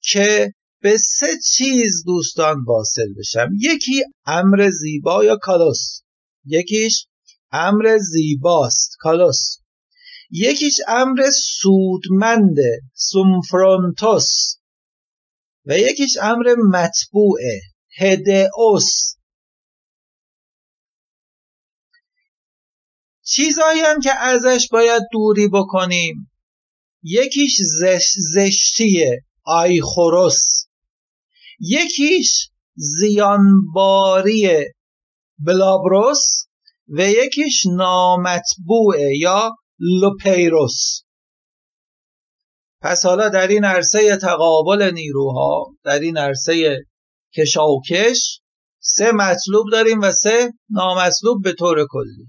که 0.00 0.54
به 0.80 0.98
سه 0.98 1.26
چیز 1.52 2.04
دوستان 2.06 2.64
واصل 2.64 3.14
بشم. 3.18 3.48
یکی 3.60 4.04
امر 4.26 4.70
زیبا 4.70 5.24
یا 5.24 5.36
کالوس. 5.36 6.00
یکیش 6.44 7.06
امر 7.52 7.98
زیباست 7.98 8.96
کالوس. 8.98 9.58
یکیش 10.30 10.80
امر 10.88 11.30
سودمند 11.30 12.56
سومفرونتوس. 12.94 14.56
و 15.66 15.78
یکیش 15.78 16.16
امر 16.22 16.54
مطبوعه 16.70 17.60
هدئوس. 17.98 19.16
چیزایی 23.22 23.80
هم 23.80 24.00
که 24.00 24.14
ازش 24.14 24.68
باید 24.72 25.02
دوری 25.12 25.48
بکنیم. 25.48 26.30
یکیش 27.02 27.56
زش 27.80 28.12
زشتیه 28.34 29.24
آیخوروس. 29.44 30.65
یکیش 31.60 32.48
زیانباری 32.74 34.64
بلابروس 35.38 36.46
و 36.88 37.00
یکیش 37.00 37.66
نامطبوعه 37.66 39.16
یا 39.18 39.50
لوپیروس. 39.78 41.02
پس 42.80 43.06
حالا 43.06 43.28
در 43.28 43.48
این 43.48 43.64
عرصه 43.64 44.16
تقابل 44.16 44.90
نیروها 44.94 45.66
در 45.84 46.00
این 46.00 46.18
عرصه 46.18 46.84
کشاوکش 47.36 48.40
سه 48.80 49.12
مطلوب 49.12 49.66
داریم 49.72 50.00
و 50.00 50.12
سه 50.12 50.52
نامطلوب 50.70 51.42
به 51.42 51.52
طور 51.52 51.86
کلی. 51.90 52.26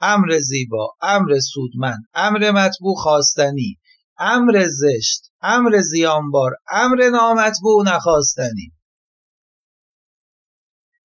امر 0.00 0.38
زیبا 0.38 0.94
امر 1.02 1.38
سودمند 1.38 2.04
امر 2.14 2.50
مطبوع 2.50 2.96
خواستنی. 2.96 3.78
امر 4.20 4.66
زشت 4.68 5.32
امر 5.42 5.80
زیانبار 5.80 6.50
امر 6.70 7.10
نامطبوع 7.10 7.84
نخواستنی. 7.86 8.72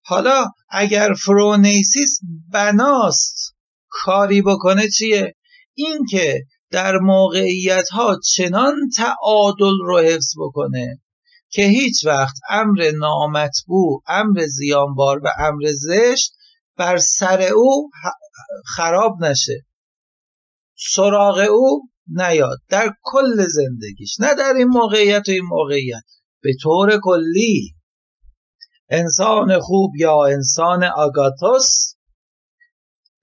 حالا 0.01 0.45
اگر 0.69 1.13
فرونیسیس 1.25 2.19
بناست 2.51 3.55
کاری 3.89 4.41
بکنه 4.41 4.89
چیه؟ 4.89 5.35
اینکه 5.73 6.43
در 6.71 6.97
موقعیت 6.97 7.89
ها 7.91 8.19
چنان 8.35 8.75
تعادل 8.97 9.77
رو 9.85 9.99
حفظ 9.99 10.33
بکنه 10.37 11.01
که 11.49 11.61
هیچ 11.61 12.05
وقت 12.05 12.35
امر 12.49 12.91
نامطبوع 12.91 14.03
امر 14.07 14.45
زیانبار 14.47 15.19
و 15.23 15.27
امر 15.39 15.71
زشت 15.73 16.33
بر 16.77 16.97
سر 16.97 17.41
او 17.41 17.89
خراب 18.75 19.23
نشه. 19.23 19.65
سراغ 20.75 21.47
او 21.49 21.89
نیاد. 22.07 22.57
در 22.69 22.93
کل 23.03 23.47
زندگیش. 23.47 24.19
نه 24.19 24.35
در 24.35 24.53
این 24.57 24.67
موقعیت 24.67 25.29
و 25.29 25.31
این 25.31 25.45
موقعیت. 25.45 26.03
به 26.41 26.51
طور 26.61 26.99
کلی. 27.03 27.75
انسان 28.89 29.59
خوب 29.59 29.95
یا 29.95 30.25
انسان 30.25 30.83
آگاتوس 30.83 31.95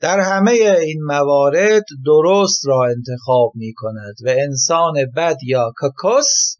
در 0.00 0.20
همه 0.20 0.52
این 0.80 1.02
موارد 1.02 1.84
درست 2.04 2.66
را 2.66 2.84
انتخاب 2.84 3.52
می 3.54 3.72
کند 3.76 4.14
و 4.24 4.28
انسان 4.28 4.94
بد 5.16 5.36
یا 5.46 5.72
ککس 5.80 6.56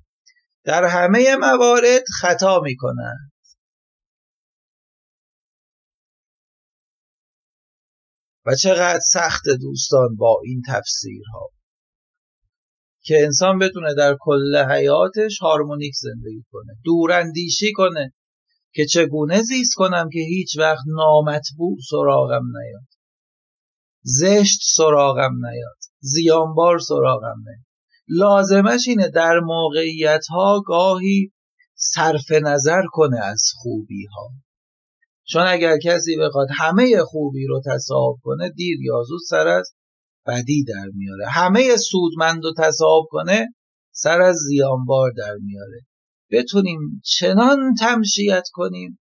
در 0.65 0.85
همه 0.85 1.37
موارد 1.37 2.03
خطا 2.21 2.61
می 2.61 2.77
کند 2.77 3.33
و 8.47 8.55
چقدر 8.55 9.01
سخت 9.01 9.43
دوستان 9.61 10.17
با 10.17 10.41
این 10.45 10.63
تفسیرها. 10.69 11.51
که 13.05 13.23
انسان 13.25 13.59
بتونه 13.59 13.95
در 13.95 14.17
کل 14.21 14.57
حیاتش 14.57 15.39
هارمونیک 15.39 15.95
زندگی 15.95 16.45
کنه 16.53 16.77
دوراندیشی 16.85 17.73
کنه 17.73 18.13
که 18.75 18.87
چگونه 18.87 19.43
زیست 19.43 19.75
کنم 19.75 20.09
که 20.13 20.19
هیچ 20.19 20.59
وقت 20.59 20.85
نامطبوع 20.87 21.77
سراغم 21.91 22.43
نیاد. 22.45 22.89
زشت 24.03 24.61
سراغم 24.63 25.47
نیاد 25.47 25.79
زیانبار 26.01 26.79
سراغم 26.79 27.37
نیاد. 27.47 27.67
لازمش 28.09 28.89
اینه 28.89 29.09
در 29.09 29.41
موقعیت 29.41 30.27
ها 30.31 30.61
گاهی 30.61 31.33
صرف 31.75 32.33
نظر 32.43 32.83
کنه 32.93 33.19
از 33.25 33.45
خوبی 33.55 34.07
ها 34.07 34.29
چون 35.25 35.43
اگر 35.47 35.79
کسی 35.79 36.17
بخواد 36.17 36.49
همه 36.59 37.03
خوبی 37.05 37.47
رو 37.47 37.63
تصاحب 37.67 38.17
کنه 38.23 38.51
دیر 38.51 38.79
یا 38.83 39.03
سر 39.29 39.49
از 39.49 39.73
بدی 40.27 40.65
در 40.65 40.87
میاره. 40.95 41.27
همه 41.29 41.77
سودمند 41.77 42.45
رو 42.45 42.53
تصاحب 42.59 43.05
کنه 43.11 43.55
سر 43.93 44.21
از 44.21 44.37
زیانبار 44.37 45.13
در 45.17 45.35
میاره. 45.41 45.81
بتونیم 46.31 47.03
چنان 47.05 47.75
تمشیت 47.81 48.45
کنیم 48.53 48.99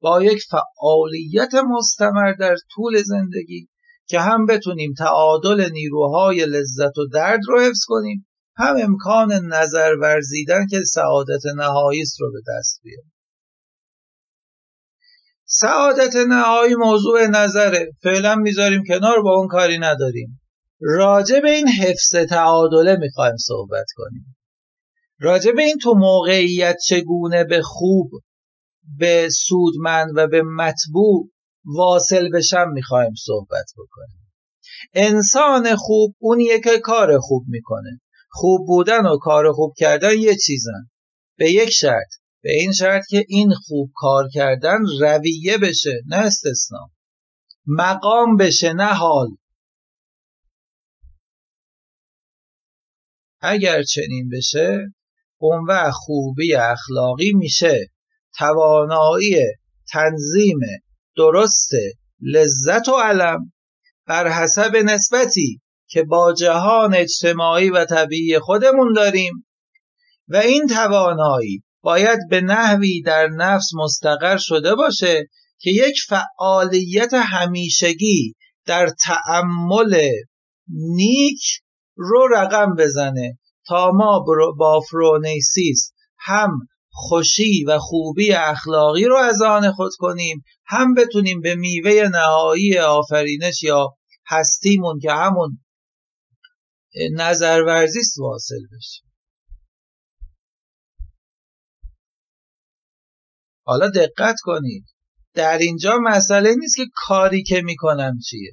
با 0.00 0.22
یک 0.22 0.42
فعالیت 0.50 1.54
مستمر 1.54 2.32
در 2.32 2.56
طول 2.74 3.02
زندگی 3.02 3.68
که 4.06 4.20
هم 4.20 4.46
بتونیم 4.46 4.94
تعادل 4.98 5.70
نیروهای 5.72 6.46
لذت 6.46 6.98
و 6.98 7.06
درد 7.12 7.40
رو 7.48 7.60
حفظ 7.60 7.84
کنیم 7.86 8.26
هم 8.56 8.76
امکان 8.82 9.32
نظر 9.32 9.92
ورزیدن 10.00 10.66
که 10.70 10.80
سعادت 10.84 11.46
نهایی 11.56 12.04
رو 12.20 12.32
به 12.32 12.40
دست 12.48 12.80
بیاریم. 12.82 13.12
سعادت 15.44 16.16
نهایی 16.16 16.74
موضوع 16.74 17.26
نظره. 17.26 17.92
فعلا 18.02 18.34
می‌ذاریم 18.34 18.82
کنار 18.88 19.22
با 19.22 19.36
اون 19.36 19.48
کاری 19.48 19.78
نداریم. 19.78 20.41
راجع 20.84 21.40
به 21.40 21.50
این 21.50 21.68
حفظ 21.68 22.16
تعادله 22.30 22.96
می‌خوایم 22.96 23.36
صحبت 23.36 23.86
کنیم. 23.96 24.36
راجع 25.20 25.52
به 25.52 25.62
این 25.62 25.78
تو 25.78 25.94
موقعیت 25.94 26.76
چگونه 26.86 27.44
به 27.44 27.62
خوب 27.62 28.10
به 28.98 29.28
سودمند 29.30 30.10
و 30.16 30.26
به 30.26 30.42
مطبوع 30.42 31.30
واصل 31.64 32.28
بشم 32.34 32.68
می‌خوایم 32.72 33.14
صحبت 33.14 33.66
بکنیم. 33.78 34.32
انسان 34.94 35.76
خوب 35.76 36.14
اونیه 36.18 36.60
که 36.60 36.78
کار 36.78 37.18
خوب 37.18 37.44
می‌کنه. 37.48 38.00
خوب 38.30 38.66
بودن 38.66 39.06
و 39.06 39.18
کار 39.18 39.52
خوب 39.52 39.74
کردن 39.76 40.18
یه 40.18 40.36
چیزن. 40.36 40.90
به 41.38 41.50
یک 41.50 41.70
شرط. 41.70 42.08
به 42.42 42.52
این 42.52 42.72
شرط 42.72 43.06
که 43.08 43.24
این 43.28 43.52
خوب 43.66 43.90
کار 43.94 44.28
کردن 44.34 44.78
رویه 45.00 45.58
بشه 45.58 46.02
نه 46.06 46.16
استثنا. 46.16 46.90
مقام 47.66 48.36
بشه 48.36 48.72
نه 48.72 48.94
حال. 48.94 49.28
اگر 53.42 53.82
چنین 53.82 54.28
بشه 54.28 54.78
اون 55.38 55.64
و 55.68 55.90
خوبی 55.90 56.54
اخلاقی 56.54 57.32
میشه 57.32 57.90
توانایی 58.38 59.36
تنظیم 59.92 60.58
درست 61.16 61.70
لذت 62.20 62.88
و 62.88 62.92
علم 62.92 63.52
بر 64.06 64.28
حسب 64.28 64.76
نسبتی 64.76 65.60
که 65.88 66.02
با 66.02 66.32
جهان 66.32 66.94
اجتماعی 66.94 67.70
و 67.70 67.84
طبیعی 67.84 68.38
خودمون 68.38 68.92
داریم 68.92 69.46
و 70.28 70.36
این 70.36 70.66
توانایی 70.66 71.62
باید 71.82 72.18
به 72.30 72.40
نحوی 72.40 73.02
در 73.02 73.28
نفس 73.28 73.74
مستقر 73.74 74.36
شده 74.36 74.74
باشه 74.74 75.28
که 75.58 75.70
یک 75.70 75.96
فعالیت 76.08 77.14
همیشگی 77.14 78.34
در 78.66 78.88
تعمل 79.04 80.10
نیک 80.68 81.61
رو 81.96 82.28
رقم 82.32 82.74
بزنه. 82.74 83.38
تا 83.66 83.90
ما 83.90 84.24
با 84.58 84.80
فرونیسیس 84.90 85.92
هم 86.18 86.50
خوشی 86.92 87.64
و 87.64 87.78
خوبی 87.78 88.32
اخلاقی 88.32 89.04
رو 89.04 89.16
از 89.16 89.42
آن 89.42 89.72
خود 89.72 89.92
کنیم 89.98 90.44
هم 90.66 90.94
بتونیم 90.94 91.40
به 91.40 91.54
میوه 91.54 92.08
نهایی 92.12 92.78
آفرینش 92.78 93.62
یا 93.62 93.88
هستیمون 94.26 94.98
که 94.98 95.12
همون 95.12 95.58
نظر 97.12 97.62
ورزیست 97.66 98.18
واصل 98.18 98.60
بشیم 98.76 99.12
حالا 103.64 103.88
دقت 103.90 104.36
کنید. 104.42 104.84
در 105.34 105.58
اینجا 105.58 105.98
مسئله 106.02 106.54
نیست 106.54 106.76
که 106.76 106.84
کاری 106.94 107.42
که 107.42 107.62
می‌کنم 107.64 108.18
چیه. 108.28 108.52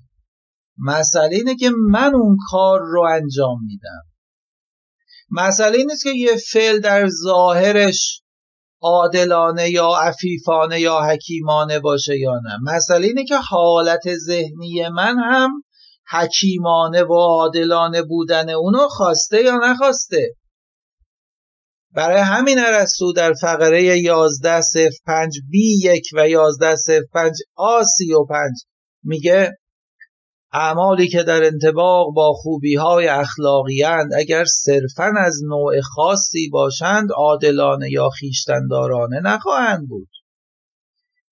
مسئله 0.79 1.35
اینه 1.35 1.55
که 1.55 1.69
من 1.69 2.15
اون 2.15 2.37
کار 2.49 2.79
رو 2.81 3.01
انجام 3.01 3.57
میدم. 3.65 4.01
مسئله 5.31 5.83
نیست 5.83 6.03
که 6.03 6.09
یه 6.09 6.35
فعل 6.51 6.79
در 6.79 7.07
ظاهرش 7.23 8.21
عادلانه 8.81 9.69
یا 9.69 9.87
عفیفانه 9.87 10.79
یا 10.79 10.99
حکیمانه 11.01 11.79
باشه 11.79 12.17
یا 12.19 12.33
نه. 12.43 12.73
مسئله 12.75 13.07
اینه 13.07 13.25
که 13.25 13.37
حالت 13.37 14.15
ذهنی 14.15 14.89
من 14.93 15.15
هم 15.19 15.49
حکیمانه 16.11 17.03
و 17.03 17.13
عادلانه 17.13 18.01
بودن 18.01 18.49
اونو 18.49 18.87
خواسته 18.87 19.43
یا 19.43 19.55
نخواسته. 19.63 20.35
برای 21.91 22.19
همین 22.19 22.59
ارسطو 22.59 23.13
در 23.13 23.33
فقره 23.33 23.97
11 23.97 24.61
05 25.05 25.39
بی 25.51 25.79
1 25.83 26.03
و 26.15 26.29
11 26.29 26.75
05 27.13 27.33
آ 27.55 27.83
35 27.83 28.51
میگه 29.03 29.57
اعمالی 30.53 31.07
که 31.07 31.23
در 31.23 31.43
انتباق 31.43 32.13
با 32.13 32.33
خوبی 32.33 32.75
های 32.75 33.07
اخلاقی 33.07 33.83
اگر 34.17 34.45
صرفا 34.45 35.13
از 35.17 35.39
نوع 35.43 35.81
خاصی 35.81 36.49
باشند 36.49 37.11
عادلانه 37.11 37.91
یا 37.91 38.09
خیشتندارانه 38.09 39.19
نخواهند 39.19 39.87
بود. 39.87 40.09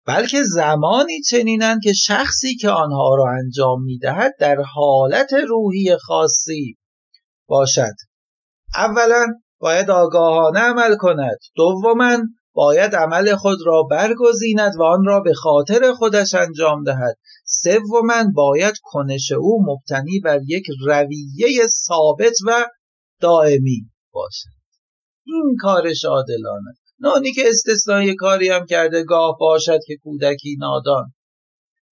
بلکه 0.05 0.43
زمانی 0.43 1.21
چنینند 1.21 1.81
که 1.83 1.93
شخصی 1.93 2.55
که 2.55 2.69
آنها 2.69 3.15
را 3.15 3.25
انجام 3.43 3.83
می‌دهد 3.83 4.33
در 4.39 4.61
حالت 4.73 5.33
روحی 5.47 5.97
خاصی 5.97 6.77
باشد. 7.47 7.93
اولا 8.75 9.25
باید 9.59 9.91
آگاهانه 9.91 10.59
عمل 10.59 10.95
کند. 10.95 11.37
دوما 11.55 12.17
باید 12.53 12.95
عمل 12.95 13.35
خود 13.35 13.57
را 13.65 13.83
برگزیند 13.83 14.71
و 14.79 14.83
آن 14.83 15.05
را 15.05 15.19
به 15.19 15.33
خاطر 15.33 15.93
خودش 15.93 16.35
انجام 16.35 16.83
دهد. 16.83 17.17
سوما 17.49 18.23
باید 18.35 18.73
کنش 18.83 19.31
او 19.31 19.65
مبتنی 19.65 20.19
بر 20.19 20.39
یک 20.47 20.65
رویه 20.85 21.67
ثابت 21.67 22.37
و 22.47 22.65
دائمی 23.21 23.89
باشد. 24.11 24.49
این 25.25 25.55
کارش 25.59 26.05
عادلانه. 26.05 26.73
نانی 26.99 27.31
که 27.31 27.41
استثنای 27.49 28.15
کاری 28.15 28.49
هم 28.49 28.65
کرده 28.65 29.03
گاه 29.03 29.37
باشد 29.39 29.79
که 29.87 29.97
کودکی 30.03 30.55
نادان. 30.59 31.13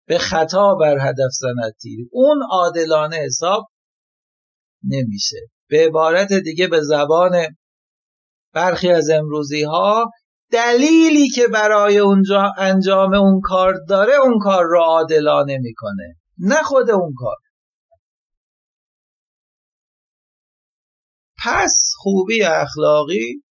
به 0.08 0.18
خطا 0.18 0.76
بر 0.76 0.98
هدف 1.10 1.32
زند 1.40 1.74
تیر. 1.82 2.00
اون 2.12 2.44
عادلانه 2.52 3.16
حساب 3.16 3.68
نمیشه. 4.84 5.38
به 5.70 5.86
عبارت 5.88 6.34
دیگه 6.34 6.68
به 6.68 6.82
زبان 6.82 7.56
برخی 8.54 8.90
از 8.90 9.10
امروزی 9.10 9.64
ها 9.64 10.12
دلیلی 10.52 11.30
که 11.30 11.48
برای 11.48 11.98
اونجا 11.98 12.52
انجام 12.58 13.14
اون 13.14 13.42
کار 13.44 13.74
داره 13.90 14.14
اون 14.24 14.40
کار 14.40 14.64
رو 14.64 14.80
عادلانه 14.80 15.58
می‌کنه. 15.62 16.16
نه 16.38 16.64
خود 16.64 16.90
اون 16.90 17.14
کار. 17.18 17.36
پس 21.46 21.94
خوبی 21.98 22.44
اخلاقی 22.44 23.44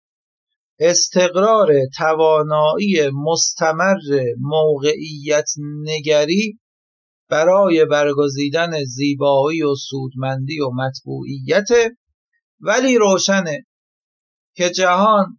استقرار 0.80 1.68
توانایی 1.96 3.10
مستمر 3.12 3.96
موقعیت 4.40 5.50
نگری 5.82 6.58
برای 7.28 7.84
برگزیدن 7.84 8.84
زیبایی 8.84 9.62
و 9.62 9.74
سودمندی 9.74 10.60
و 10.60 10.70
مطبوعیت 10.70 11.68
ولی 12.60 12.98
روشنه 12.98 13.66
که 14.54 14.70
جهان 14.70 15.37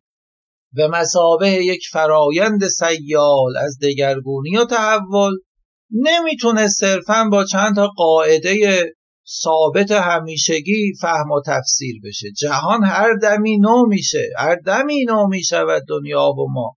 به 0.73 0.87
مسابه 0.87 1.49
یک 1.49 1.87
فرایند 1.91 2.67
سیال 2.67 3.57
از 3.57 3.77
دگرگونی 3.81 4.57
و 4.57 4.65
تحول 4.65 5.33
نمی‌تونه 5.91 6.67
صرفا 6.67 7.29
با 7.31 7.43
چند 7.43 7.75
تا 7.75 7.87
قاعده 7.87 8.83
ثابت 9.43 9.91
همیشگی 9.91 10.93
فهم 11.01 11.31
و 11.31 11.41
تفسیر 11.45 11.95
بشه. 12.03 12.31
جهان 12.31 12.83
هر 12.83 13.13
دمی 13.21 13.57
نو 13.57 13.85
میشه 13.87 14.29
هر 14.37 14.55
دمی 14.55 15.05
نو 15.05 15.27
می‌شود 15.27 15.83
دنیا 15.87 16.29
و 16.29 16.51
ما. 16.51 16.75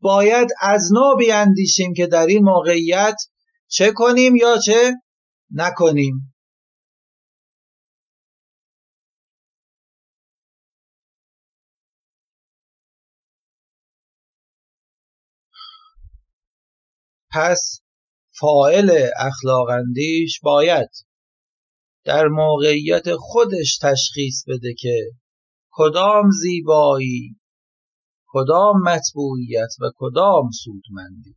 باید 0.00 0.48
از 0.60 0.92
نو 0.92 1.16
بیاندیشیم 1.18 1.94
که 1.94 2.06
در 2.06 2.26
این 2.26 2.44
موقعیت 2.44 3.16
چه 3.68 3.92
کنیم 3.92 4.36
یا 4.36 4.58
چه 4.58 4.94
نکنیم. 5.50 6.34
پس 17.36 17.80
فائل 18.38 19.08
اخلاق 19.18 19.68
اندیش 19.68 20.40
باید 20.40 20.88
در 22.04 22.26
موقعیت 22.26 23.04
خودش 23.18 23.78
تشخیص 23.78 24.44
بده 24.48 24.74
که 24.78 25.10
کدام 25.70 26.30
زیبایی 26.30 27.36
کدام 28.26 28.82
مطبوعیت 28.82 29.68
و 29.80 29.90
کدام 29.96 30.50
سودمندی 30.50 31.36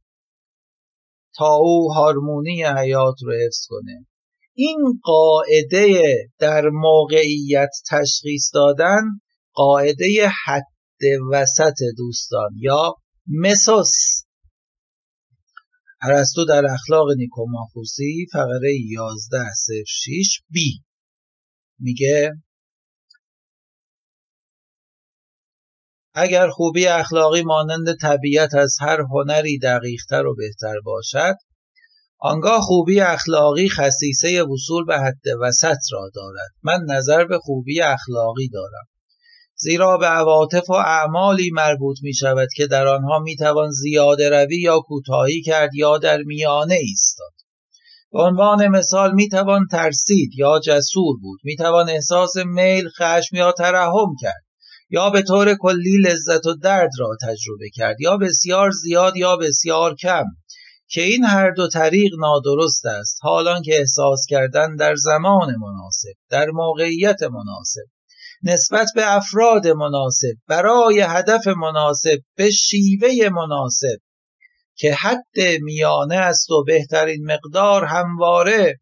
تا 1.35 1.55
او 1.55 1.93
هارمونی 1.93 2.63
حیات 2.63 3.15
رو 3.23 3.33
حفظ 3.45 3.65
کنه. 3.69 4.07
این 4.53 5.01
قاعده 5.03 6.15
در 6.39 6.69
موقعیت 6.69 7.69
تشخیص 7.89 8.51
دادن 8.53 9.01
قاعده 9.53 10.31
حد 10.45 10.67
وسط 11.31 11.75
دوستان 11.97 12.49
یا 12.55 12.95
مسوس 13.27 14.18
ارسطو 16.01 16.45
در 16.45 16.65
اخلاق 16.65 17.07
نیکوماخوسی 17.17 18.27
فقره 18.33 18.73
11 18.89 19.37
6 19.87 20.41
بی. 20.49 20.83
میگه 21.79 22.31
اگر 26.13 26.49
خوبی 26.49 26.87
اخلاقی 26.87 27.41
مانند 27.41 27.97
طبیعت 28.01 28.55
از 28.55 28.77
هر 28.81 29.01
هنری 29.01 29.59
دقیقتر 29.59 30.25
و 30.25 30.35
بهتر 30.35 30.79
باشد 30.85 31.35
آنگاه 32.21 32.61
خوبی 32.61 33.01
اخلاقی 33.01 33.69
خصیصه 33.69 34.43
وصول 34.43 34.85
به 34.85 34.99
حد 34.99 35.23
وسط 35.41 35.77
را 35.91 36.09
دارد. 36.15 36.51
من 36.63 36.79
نظر 36.87 37.25
به 37.25 37.39
خوبی 37.39 37.81
اخلاقی 37.81 38.47
دارم. 38.47 38.87
زیرا 39.62 39.97
به 39.97 40.05
عواطف 40.05 40.70
و 40.70 40.74
اعمالی 40.74 41.49
مربوط 41.53 41.97
می 42.01 42.14
شود 42.14 42.47
که 42.55 42.68
در 42.68 42.88
آنها 42.88 43.20
می 43.20 43.36
توان 43.36 43.72
زیاده 43.72 44.30
روی 44.30 44.62
یا 44.62 44.80
کوتاهی 44.80 45.41
کرد 45.41 45.70
یا 45.74 45.97
در 45.97 46.18
میانه 46.18 46.76
ایستاد. 46.76 47.32
به 48.12 48.22
عنوان 48.22 48.68
مثال 48.68 49.14
می 49.14 49.30
توان 49.30 49.68
ترسید 49.72 50.32
یا 50.38 50.60
جسور 50.60 51.18
بود. 51.22 51.39
می 51.43 51.55
توان 51.55 51.89
احساس 51.89 52.38
میل 52.38 52.89
خشم 52.89 53.36
یا 53.36 53.51
ترحم 53.51 54.16
کرد. 54.22 54.43
یا 54.89 55.10
به 55.10 55.22
طور 55.22 55.55
کلی 55.55 55.97
لذت 55.97 56.45
و 56.45 56.53
درد 56.53 56.91
را 56.99 57.18
تجربه 57.22 57.70
کرد. 57.74 58.01
یا 58.01 58.18
بسیار 58.18 58.72
زیاد 58.72 59.18
یا 59.18 59.36
بسیار 59.36 59.95
کم. 59.95 60.26
که 60.88 61.01
این 61.01 61.24
هر 61.24 61.51
دو 61.51 61.68
طریق 61.68 62.12
نادرست 62.20 62.86
است. 62.86 63.20
حالان 63.22 63.62
که 63.62 63.78
احساس 63.80 64.26
کردن 64.30 64.76
در 64.76 64.95
زمان 64.95 65.55
مناسب 65.55 66.14
در 66.30 66.47
موقعیت 66.49 67.24
مناسب. 67.24 67.98
نسبت 68.43 68.87
به 68.95 69.15
افراد 69.15 69.67
مناسب 69.67 70.33
برای 70.47 70.99
هدف 70.99 71.47
مناسب 71.47 72.19
به 72.35 72.51
شیوه 72.51 73.29
مناسب 73.29 73.97
که 74.75 74.93
حد 74.93 75.39
میانه 75.61 76.15
است 76.15 76.51
و 76.51 76.63
بهترین 76.63 77.25
مقدار 77.25 77.85
همواره 77.85 78.75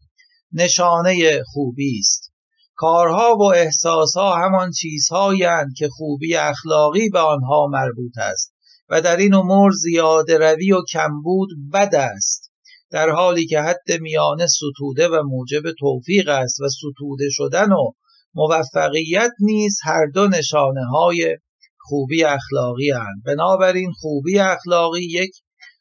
نشانه 0.54 1.44
خوبی 1.54 2.00
است. 2.00 2.28
کارها 2.76 3.36
و 3.36 3.44
احساسها 3.44 4.36
همان 4.36 4.72
چیزهایی 4.72 5.44
که 5.78 5.90
خوبی 5.90 6.36
اخلاقی 6.36 7.10
به 7.10 7.20
آنها 7.20 7.68
مربوط 7.68 8.18
است 8.18 8.54
و 8.90 9.02
در 9.02 9.18
این 9.18 9.34
امور 9.34 9.72
زیاده 9.72 10.38
روی 10.38 10.72
و 10.72 10.82
کمبود 10.92 11.50
بد 11.74 11.96
است 11.96 12.52
در 12.90 13.10
حالی 13.10 13.46
که 13.46 13.62
حد 13.62 13.92
میانه 14.02 14.48
ستوده 14.48 15.08
و 15.08 15.24
موجب 15.24 15.72
توفیق 15.80 16.30
است 16.30 16.62
و 16.62 16.70
ستوده 16.70 17.30
شدن 17.30 17.72
و 17.72 17.92
موفقیت 18.34 19.32
نیز 19.40 19.80
هر 19.84 20.06
دو 20.14 20.28
نشانه 20.28 20.86
های 20.92 21.38
خوبی 21.80 22.24
اخلاقی 22.24 22.90
هستند. 22.92 23.24
بنابراین 23.26 23.92
خوبی 23.92 24.40
اخلاقی 24.40 25.04
یک 25.04 25.32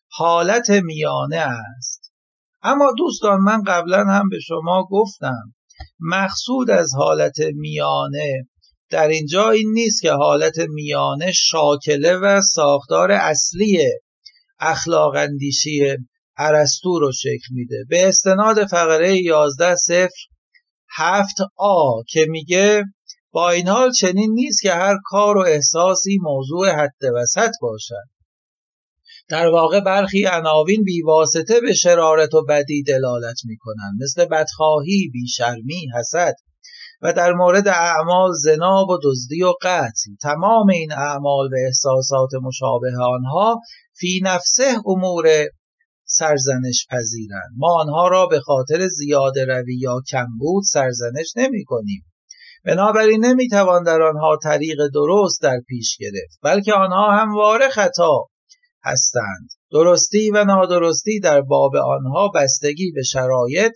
حالت 0.08 0.70
میانه 0.70 1.36
است. 1.78 2.12
اما 2.62 2.92
دوستان 2.98 3.40
من 3.40 3.62
قبلا 3.62 4.04
هم 4.04 4.28
به 4.28 4.40
شما 4.40 4.88
گفتم 4.90 5.54
مقصود 6.00 6.70
از 6.70 6.90
حالت 6.94 7.36
میانه 7.54 8.48
در 8.90 9.08
اینجا 9.08 9.50
این 9.50 9.72
نیست 9.72 10.02
که 10.02 10.12
حالت 10.12 10.58
میانه 10.58 11.32
شاکله 11.32 12.16
و 12.16 12.40
ساختار 12.40 13.12
اصلی 13.12 13.78
اخلاق 14.60 15.14
اندیشی 15.16 15.96
ارسطو 16.38 16.98
رو 16.98 17.12
شکل 17.12 17.48
میده. 17.50 17.84
به 17.88 18.08
استناد 18.08 18.66
فقره 18.66 19.16
11 19.16 19.76
صفر 19.76 20.26
هفت 20.96 21.36
آ 21.56 22.02
که 22.08 22.26
میگه 22.28 22.84
با 23.32 23.50
این 23.50 23.68
حال 23.68 23.92
چنین 23.92 24.30
نیست 24.34 24.62
که 24.62 24.72
هر 24.72 24.96
کار 25.04 25.36
و 25.36 25.44
احساسی 25.46 26.18
موضوع 26.22 26.70
حد 26.70 27.04
وسط 27.14 27.50
باشد. 27.60 28.04
در 29.28 29.46
واقع 29.46 29.80
برخی 29.80 30.26
عناوین 30.26 30.84
بیواسطه 30.84 31.60
به 31.60 31.74
شرارت 31.74 32.34
و 32.34 32.44
بدی 32.48 32.82
دلالت 32.82 33.36
می‌کنند. 33.44 34.02
مثل 34.02 34.24
بدخواهی، 34.24 35.10
بیشرمی، 35.12 35.88
حسد 35.98 36.34
و 37.02 37.12
در 37.12 37.32
مورد 37.32 37.68
اعمال 37.68 38.32
زنا 38.32 38.84
و 38.84 38.98
دزدی 39.04 39.42
و 39.42 39.52
قتل. 39.62 40.10
تمام 40.22 40.70
این 40.70 40.92
اعمال 40.92 41.46
و 41.46 41.56
احساسات 41.66 42.30
مشابه 42.42 42.88
آنها 43.02 43.60
فی 43.98 44.20
نفسه 44.24 44.74
امور 44.86 45.26
سرزنش 46.18 46.86
پذیرند. 46.90 47.52
ما 47.56 47.80
آنها 47.80 48.08
را 48.08 48.26
به 48.26 48.40
خاطر 48.40 48.88
زیاده 48.88 49.44
روی 49.44 49.78
یا 49.78 50.00
کمبود 50.10 50.64
سرزنش 50.64 51.32
نمی 51.36 51.64
کنیم. 51.64 52.04
بنابراین 52.64 53.24
نمی‌توان 53.24 53.82
در 53.82 54.02
آنها 54.02 54.38
طریق 54.42 54.78
درست 54.94 55.42
در 55.42 55.60
پیش 55.68 55.96
گرفت 56.00 56.38
بلکه 56.42 56.72
آنها 56.72 57.12
همواره 57.12 57.68
خطا 57.68 58.24
هستند. 58.84 59.48
درستی 59.72 60.30
و 60.30 60.44
نادرستی 60.44 61.20
در 61.20 61.40
باب 61.40 61.76
آنها 61.76 62.28
بستگی 62.28 62.92
به 62.92 63.02
شرایط 63.02 63.72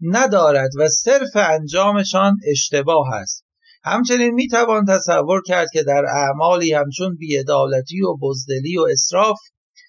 ندارد 0.00 0.70
و 0.78 0.88
صرف 0.88 1.36
انجامشان 1.36 2.36
اشتباه 2.50 3.14
است. 3.14 3.44
همچنین 3.84 4.34
می‌توان 4.34 4.84
تصور 4.84 5.42
کرد 5.46 5.68
که 5.72 5.82
در 5.82 6.04
اعمالی 6.14 6.72
همچون 6.72 7.16
بیعدالتی 7.16 8.02
و 8.02 8.16
بزدلی 8.22 8.78
و 8.78 8.86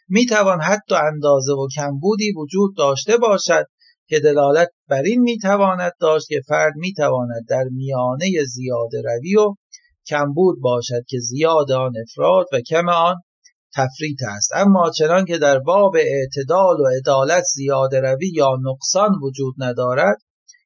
اسراف 0.04 0.10
می‌توان 0.10 0.62
حتی 0.62 0.96
اندازه 0.96 1.54
و 1.54 1.68
کمبودی 1.76 2.34
وجود 2.38 2.78
داشته 2.78 3.18
باشد 3.18 3.66
که 4.08 4.20
دلالت 4.20 4.70
بر 4.90 5.02
این 5.02 5.22
می‌تواند 5.22 5.92
داشت 6.00 6.28
که 6.28 6.42
فرد 6.48 6.74
می‌تواند 6.76 7.46
در 7.50 7.64
میانه 7.72 8.44
زیاده 8.48 9.02
روی 9.02 9.36
و 9.36 9.56
کمبود 10.08 10.62
باشد 10.62 11.06
که 11.08 11.18
زیاد 11.20 11.72
آن 11.72 11.92
افراد 12.02 12.46
و 12.54 12.62
کم 12.62 12.90
آن 12.90 13.16
تفریط 13.76 14.20
است. 14.38 14.52
اما 14.56 14.92
چنان 14.98 15.26
که 15.26 15.38
در 15.38 15.60
باب 15.60 15.96
اعتدال 15.96 16.80
و 16.80 16.88
عدالت 16.98 17.44
زیاده 17.44 18.00
روی 18.00 18.32
یا 18.36 18.58
نقصان 18.64 19.12
وجود 19.22 19.56
ندارد 19.58 20.18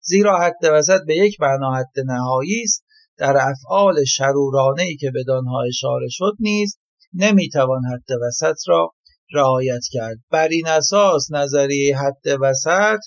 زیرا 0.01 0.39
حد 0.39 0.71
وسط 0.71 0.99
به 1.07 1.15
یک 1.15 1.41
معنا 1.41 1.73
حد 1.73 1.99
نهایی 2.05 2.61
است 2.63 2.83
در 3.17 3.37
افعال 3.37 4.03
شرورانه 4.03 4.83
ای 4.83 4.95
که 4.95 5.11
بدانها 5.15 5.63
اشاره 5.67 6.07
شد 6.09 6.33
نیز 6.39 6.77
نمی‌توان 7.13 7.81
حد 7.85 8.17
وسط 8.27 8.55
را 8.67 8.93
رعایت 9.33 9.81
کرد. 9.91 10.17
بر 10.31 10.47
این 10.47 10.67
اساس 10.67 11.31
نظریه 11.31 11.97
حد 11.97 12.39
وسط 12.41 12.99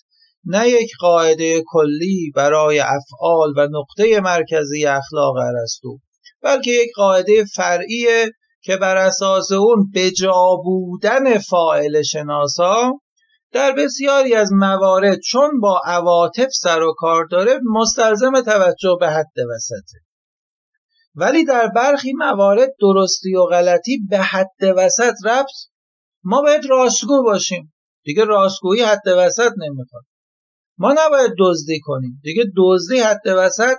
نه 0.45 0.69
یک 0.69 0.91
قاعده 1.01 1.63
کلی 1.67 2.33
برای 2.37 2.81
افعال 2.81 3.53
و 3.57 3.69
نقطه 3.71 4.21
مرکزی 4.21 4.87
اخلاق 4.87 5.37
ارسطو 5.37 5.99
بلکه 6.43 6.71
یک 6.71 6.91
قاعده 6.97 7.45
فرعی 7.45 8.07
که 8.63 8.77
بر 8.77 8.97
اساس 8.97 9.53
اون 9.53 9.91
بجا 9.95 10.57
بودن 10.65 11.39
فاعل 11.39 12.03
شناسا 12.03 12.93
در 13.53 13.73
بسیاری 13.73 14.35
از 14.35 14.53
موارد 14.53 15.19
چون 15.21 15.61
با 15.61 15.81
عواطف 15.85 16.49
سر 16.53 16.83
و 16.83 16.95
کار 16.99 17.27
داره 17.31 17.61
مستلزم 17.75 18.41
توجه 18.41 18.97
به 19.01 19.11
حد 19.11 19.39
وسطه. 19.55 19.99
ولی 21.15 21.45
در 21.45 21.69
برخی 21.69 22.13
موارد 22.13 22.69
درستی 22.81 23.35
و 23.35 23.45
غلطی 23.45 23.99
به 24.11 24.19
حد 24.19 24.75
وسط 24.77 25.15
ربط 25.25 25.47
ما 26.25 26.43
باید 26.43 26.67
راستگو 26.67 27.23
باشیم. 27.23 27.73
دیگه 28.05 28.25
راستگویی 28.25 28.83
حد 28.83 29.09
وسط 29.17 29.51
نمی‌خواد. 29.57 30.05
ما 30.79 30.95
نباید 30.99 31.33
دزدی 31.39 31.81
کنیم. 31.81 32.21
دیگه 32.23 32.45
دزدی 32.57 33.01
حد 33.01 33.27
وسط 33.27 33.77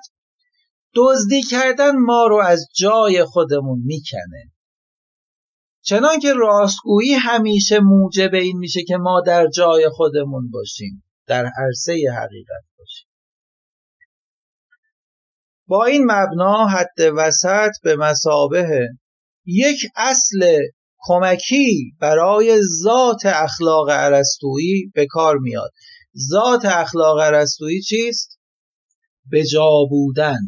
دزدی 0.95 1.41
کردن 1.43 1.91
ما 1.95 2.27
رو 2.27 2.37
از 2.37 2.67
جای 2.75 3.23
خودمون 3.23 3.81
می‌کنه. 3.85 4.51
چنان 5.83 6.19
که 6.19 6.33
راستگویی 6.33 7.13
همیشه 7.13 7.79
موجب 7.79 8.33
این 8.33 8.57
میشه 8.57 8.83
که 8.83 8.97
ما 8.97 9.21
در 9.21 9.47
جای 9.47 9.89
خودمون 9.89 10.49
باشیم 10.51 11.03
در 11.27 11.45
عرصه 11.57 11.93
حقیقت 11.93 12.63
باشیم. 12.77 13.07
با 15.67 15.85
این 15.85 16.11
مبنا 16.11 16.67
حد 16.67 16.99
وسط 17.17 17.71
به 17.83 17.95
مسابه 17.95 18.87
یک 19.45 19.79
اصل 19.95 20.59
کمکی 21.01 21.95
برای 21.99 22.59
ذات 22.83 23.25
اخلاق 23.25 23.89
عرستویی 23.89 24.91
به 24.95 25.05
کار 25.05 25.37
میاد. 25.37 25.71
ذات 26.29 26.65
اخلاق 26.65 27.19
عرستویی 27.19 27.81
چیست؟ 27.81 28.39
به 29.25 29.43
جا 29.43 29.69
بودن. 29.89 30.39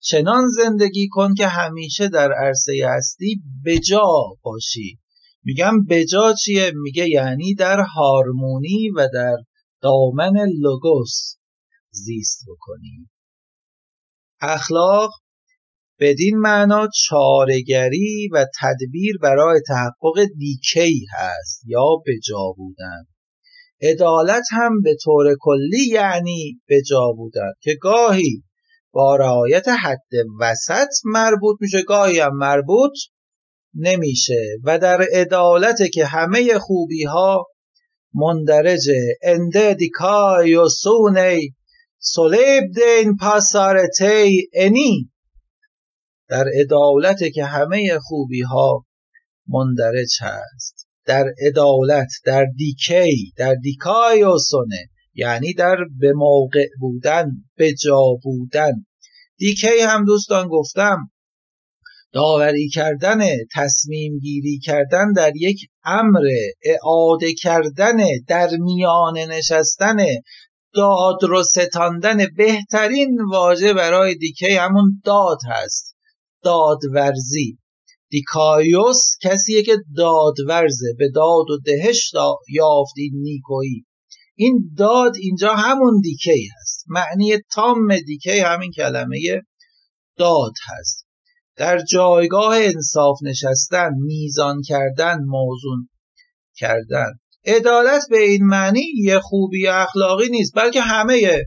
چنان 0.00 0.48
زندگی 0.48 1.08
کن 1.08 1.34
که 1.34 1.46
همیشه 1.46 2.08
در 2.08 2.32
عرصه 2.32 2.72
هستی 2.96 3.42
بجا 3.64 4.06
باشی. 4.42 4.98
میگم 5.44 5.84
بجا 5.84 6.34
چیه؟ 6.34 6.72
میگه 6.74 7.08
یعنی 7.08 7.54
در 7.54 7.80
هارمونی 7.80 8.90
و 8.96 9.08
در 9.14 9.36
دامن 9.80 10.46
لوگوس 10.58 11.36
زیست 11.90 12.44
بکنی. 12.48 13.08
اخلاق 14.40 15.10
بدین 16.00 16.38
معنا 16.38 16.88
چارگری 16.94 18.28
و 18.32 18.46
تدبیر 18.60 19.18
برای 19.22 19.60
تحقق 19.68 20.24
دیکی 20.38 21.06
هست 21.12 21.62
یا 21.66 21.86
بجا 22.06 22.54
بودن. 22.56 23.04
عدالت 23.82 24.44
هم 24.50 24.82
به 24.82 24.96
طور 25.04 25.36
کلی 25.40 25.86
یعنی 25.92 26.60
بجا 26.68 27.12
بودن 27.16 27.52
که 27.60 27.74
گاهی 27.74 28.42
با 28.92 29.16
رعایت 29.16 29.68
حد 29.68 30.08
وسط 30.40 30.88
مربوط 31.04 31.56
میشه 31.60 31.82
گاهی 31.82 32.20
هم 32.20 32.36
مربوط 32.36 32.92
نمیشه 33.74 34.56
و 34.64 34.78
در 34.78 35.02
عدالت 35.02 35.78
که 35.92 36.06
همه 36.06 36.58
خوبی 36.58 37.04
ها 37.04 37.46
مندرجه 38.14 39.16
انده 39.22 39.74
دیکای 39.74 40.54
و 40.54 40.68
سونی 40.68 41.54
سلیب 41.98 42.64
دین 42.74 43.16
پاسارتی 43.16 44.48
انی 44.54 45.10
در 46.30 46.44
عدالت 46.60 47.18
که 47.34 47.44
همه 47.44 47.98
خوبی 48.02 48.42
ها 48.42 48.84
مندرج 49.48 50.18
هست. 50.20 50.88
در 51.06 51.24
عدالت 51.46 52.08
در 52.24 52.46
دیکی 52.56 53.32
در 53.36 53.54
دیکای 53.54 54.22
و 54.22 54.38
یعنی 55.14 55.54
در 55.54 55.76
به 55.98 56.12
موقع 56.12 56.66
بودن 56.80 57.30
به 57.56 57.74
جا 57.74 58.02
بودن. 58.22 58.72
دیکی 59.38 59.80
هم 59.80 60.04
دوستان 60.04 60.48
گفتم 60.48 61.10
داوری 62.12 62.68
کردن 62.68 63.20
تصمیم 63.54 64.18
گیری 64.18 64.58
کردن 64.58 65.12
در 65.12 65.32
یک 65.36 65.58
امر 65.84 66.22
اعاده 66.64 67.34
کردن 67.34 67.96
در 68.28 68.50
میان 68.58 69.18
نشستن 69.18 69.96
داد 70.74 71.22
رو 71.22 71.42
ستاندن 71.42 72.26
بهترین 72.36 73.18
واژه 73.30 73.72
برای 73.72 74.14
دیکی 74.14 74.52
همون 74.52 75.02
داد 75.04 75.38
هست. 75.48 75.89
دادورزی. 76.42 77.58
دیکایوس 78.10 79.16
کسیه 79.22 79.62
که 79.62 79.76
دادورزه 79.96 80.94
به 80.98 81.08
داد 81.14 81.50
و 81.50 81.58
دهش 81.64 82.12
یافت 82.48 82.92
این 82.96 83.12
نیکویی. 83.14 83.86
این 84.34 84.74
داد 84.76 85.12
اینجا 85.16 85.54
همون 85.54 86.00
دیکی 86.00 86.48
هست. 86.60 86.84
معنی 86.88 87.38
تام 87.52 87.96
دیکی 88.06 88.38
همین 88.38 88.72
کلمه 88.72 89.18
داد 90.16 90.52
هست. 90.68 91.06
در 91.56 91.78
جایگاه 91.78 92.56
انصاف 92.56 93.18
نشستن 93.22 93.90
میزان 94.06 94.62
کردن 94.62 95.18
موزون 95.26 95.88
کردن. 96.56 97.12
عدالت 97.44 98.02
به 98.10 98.18
این 98.18 98.44
معنی 98.44 98.84
یه 98.96 99.18
خوبی 99.18 99.66
اخلاقی 99.66 100.28
نیست 100.28 100.52
بلکه 100.56 100.80
همه 100.80 101.44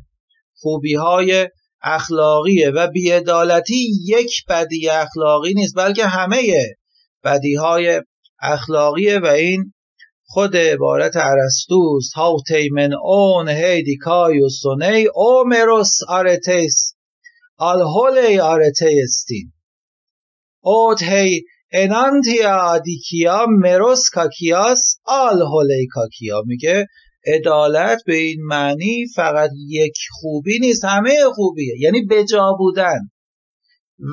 خوبی 0.55 0.95
های 0.95 1.49
اخلاقیه 1.83 2.69
و 2.69 2.87
بیعدالتی 2.87 3.91
یک 4.05 4.45
بدی 4.49 4.89
اخلاقی 4.89 5.53
نیست 5.53 5.75
بلکه 5.77 6.05
همه 6.05 6.41
بدی 7.23 7.55
های 7.55 8.01
اخلاقیه 8.41 9.19
و 9.19 9.25
این 9.25 9.73
خود 10.25 10.55
عبارت 10.55 11.17
ارسطوست 11.17 12.13
αὕτη 12.13 12.69
μὲν 12.69 12.93
οὖν 13.03 13.49
ἡ 13.49 13.97
δικαιοσύνη 13.97 14.49
οὐ 14.49 15.07
μέρος 15.15 15.97
ἀρετῆς 16.07 16.93
آلهولی 17.57 18.39
آرتیستین 18.39 19.53
اوت 20.61 21.03
هی 21.03 21.41
انانتیا 21.71 22.77
دیکیا 22.77 23.45
مروس 23.49 24.09
کاکیاس 24.09 24.95
آلهولی 25.05 25.87
کاکیا 25.91 26.41
میگه. 26.45 26.87
عدالت 27.25 28.03
به 28.05 28.15
این 28.15 28.41
معنی 28.41 29.05
فقط 29.15 29.49
یک 29.67 29.97
خوبی 30.11 30.59
نیست 30.59 30.85
همه 30.85 31.15
خوبیه 31.35 31.75
یعنی 31.79 32.01
بجا 32.01 32.55
بودن. 32.57 32.99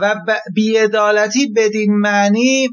و 0.00 0.14
بیعدالتی 0.54 1.52
بدین 1.56 1.92
معنی 1.92 2.68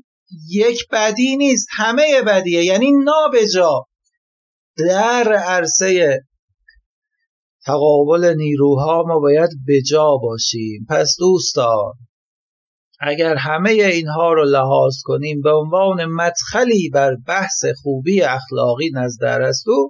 یک 0.51 0.87
بدی 0.91 1.37
نیست 1.37 1.67
همه 1.77 2.21
بدیه 2.21 2.63
یعنی 2.63 2.91
نابجا 2.91 3.85
در 4.77 5.33
عرصه 5.33 6.19
تقابل 7.65 8.33
نیروها 8.37 9.03
ما 9.07 9.19
باید 9.19 9.49
بجا 9.67 10.17
باشیم. 10.21 10.85
پس 10.89 11.15
دوستان 11.19 11.93
اگر 12.99 13.35
همه 13.35 13.69
اینها 13.69 14.33
رو 14.33 14.45
لحاظ 14.45 14.93
کنیم 15.03 15.41
به 15.41 15.51
عنوان 15.51 16.05
مدخلی 16.05 16.89
بر 16.89 17.15
بحث 17.27 17.65
خوبی 17.81 18.21
اخلاقی 18.21 18.89
نزد 18.93 19.23
ارسطو 19.23 19.89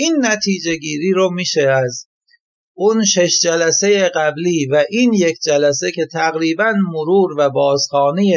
این 0.00 0.16
نتیجه 0.20 0.76
گیری 0.76 1.12
رو 1.12 1.30
میشه 1.30 1.62
از 1.62 2.06
اون 2.74 3.04
شش 3.04 3.40
جلسه 3.42 4.08
قبلی 4.14 4.66
و 4.66 4.84
این 4.90 5.12
یک 5.12 5.36
جلسه 5.44 5.92
که 5.92 6.06
تقریبا 6.12 6.74
مرور 6.92 7.34
و 7.38 7.50
بازخانی 7.50 8.34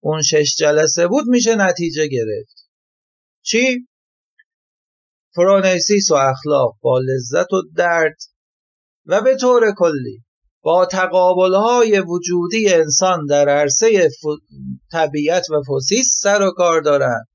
اون 0.00 0.22
شش 0.22 0.56
جلسه 0.58 1.06
بود 1.08 1.24
میشه 1.26 1.54
نتیجه 1.54 2.06
گرفت 2.06 2.68
چی؟ 3.42 3.88
فرانیسیس 5.34 6.10
و 6.10 6.14
اخلاق 6.14 6.76
با 6.80 6.98
لذت 6.98 7.52
و 7.52 7.62
درد 7.76 8.16
و 9.06 9.20
به 9.20 9.36
طور 9.36 9.74
کلی 9.76 10.24
با 10.62 10.86
تقابلهای 10.86 12.00
وجودی 12.00 12.68
انسان 12.68 13.26
در 13.26 13.48
عرصه 13.48 14.10
طبیعت 14.92 15.50
و 15.50 15.62
فوسیس 15.66 16.18
سر 16.22 16.42
و 16.42 16.50
کار 16.50 16.80
دارند 16.80 17.26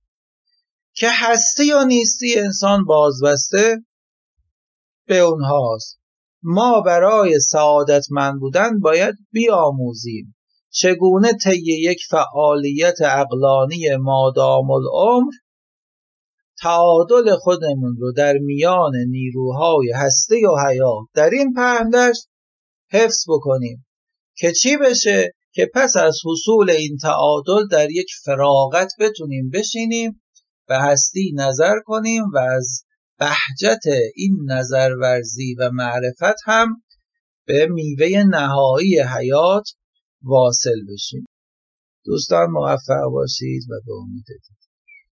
که 0.99 1.07
هستی 1.13 1.65
یا 1.65 1.83
نیستی 1.83 2.39
انسان 2.39 2.85
بازبسته 2.85 3.77
به 5.07 5.17
اونهاست. 5.17 5.99
ما 6.43 6.81
برای 6.81 7.39
سعادتمند 7.39 8.39
بودن 8.39 8.79
باید 8.79 9.15
بیاموزیم. 9.31 10.35
چگونه 10.69 11.33
طی 11.43 11.61
یک 11.65 11.99
فعالیت 12.09 12.95
اقلانی 13.01 13.95
مادام 13.95 14.71
العمر 14.71 15.31
تعادل 16.61 17.35
خودمون 17.35 17.95
رو 17.99 18.11
در 18.11 18.33
میان 18.33 18.91
نیروهای 19.09 19.91
هستی 19.95 20.45
و 20.45 20.55
حیات 20.67 21.07
در 21.13 21.29
این 21.29 21.53
پهندشت 21.53 22.27
حفظ 22.91 23.25
بکنیم 23.29 23.85
که 24.35 24.51
چی 24.51 24.77
بشه؟ 24.77 25.33
که 25.51 25.69
پس 25.73 25.97
از 25.97 26.17
حصول 26.25 26.69
این 26.69 26.97
تعادل 26.97 27.67
در 27.71 27.91
یک 27.91 28.07
فراغت 28.25 28.91
بتونیم 28.99 29.49
بشینیم 29.49 30.21
و 30.69 30.79
هستی 30.79 31.31
نظر 31.35 31.75
کنیم 31.85 32.23
و 32.33 32.37
از 32.37 32.83
بهجت 33.19 33.83
این 34.15 34.37
نظرورزی 34.51 35.55
و 35.59 35.69
معرفت 35.73 36.37
هم 36.45 36.83
به 37.47 37.67
میوه 37.67 38.23
نهایی 38.29 38.99
حیات 38.99 39.69
واصل 40.21 40.85
بشیم. 40.93 41.25
دوستان 42.05 42.47
موفق 42.49 43.11
باشید 43.11 43.63
و 43.69 43.73
به 43.85 43.91
امید 43.93 44.25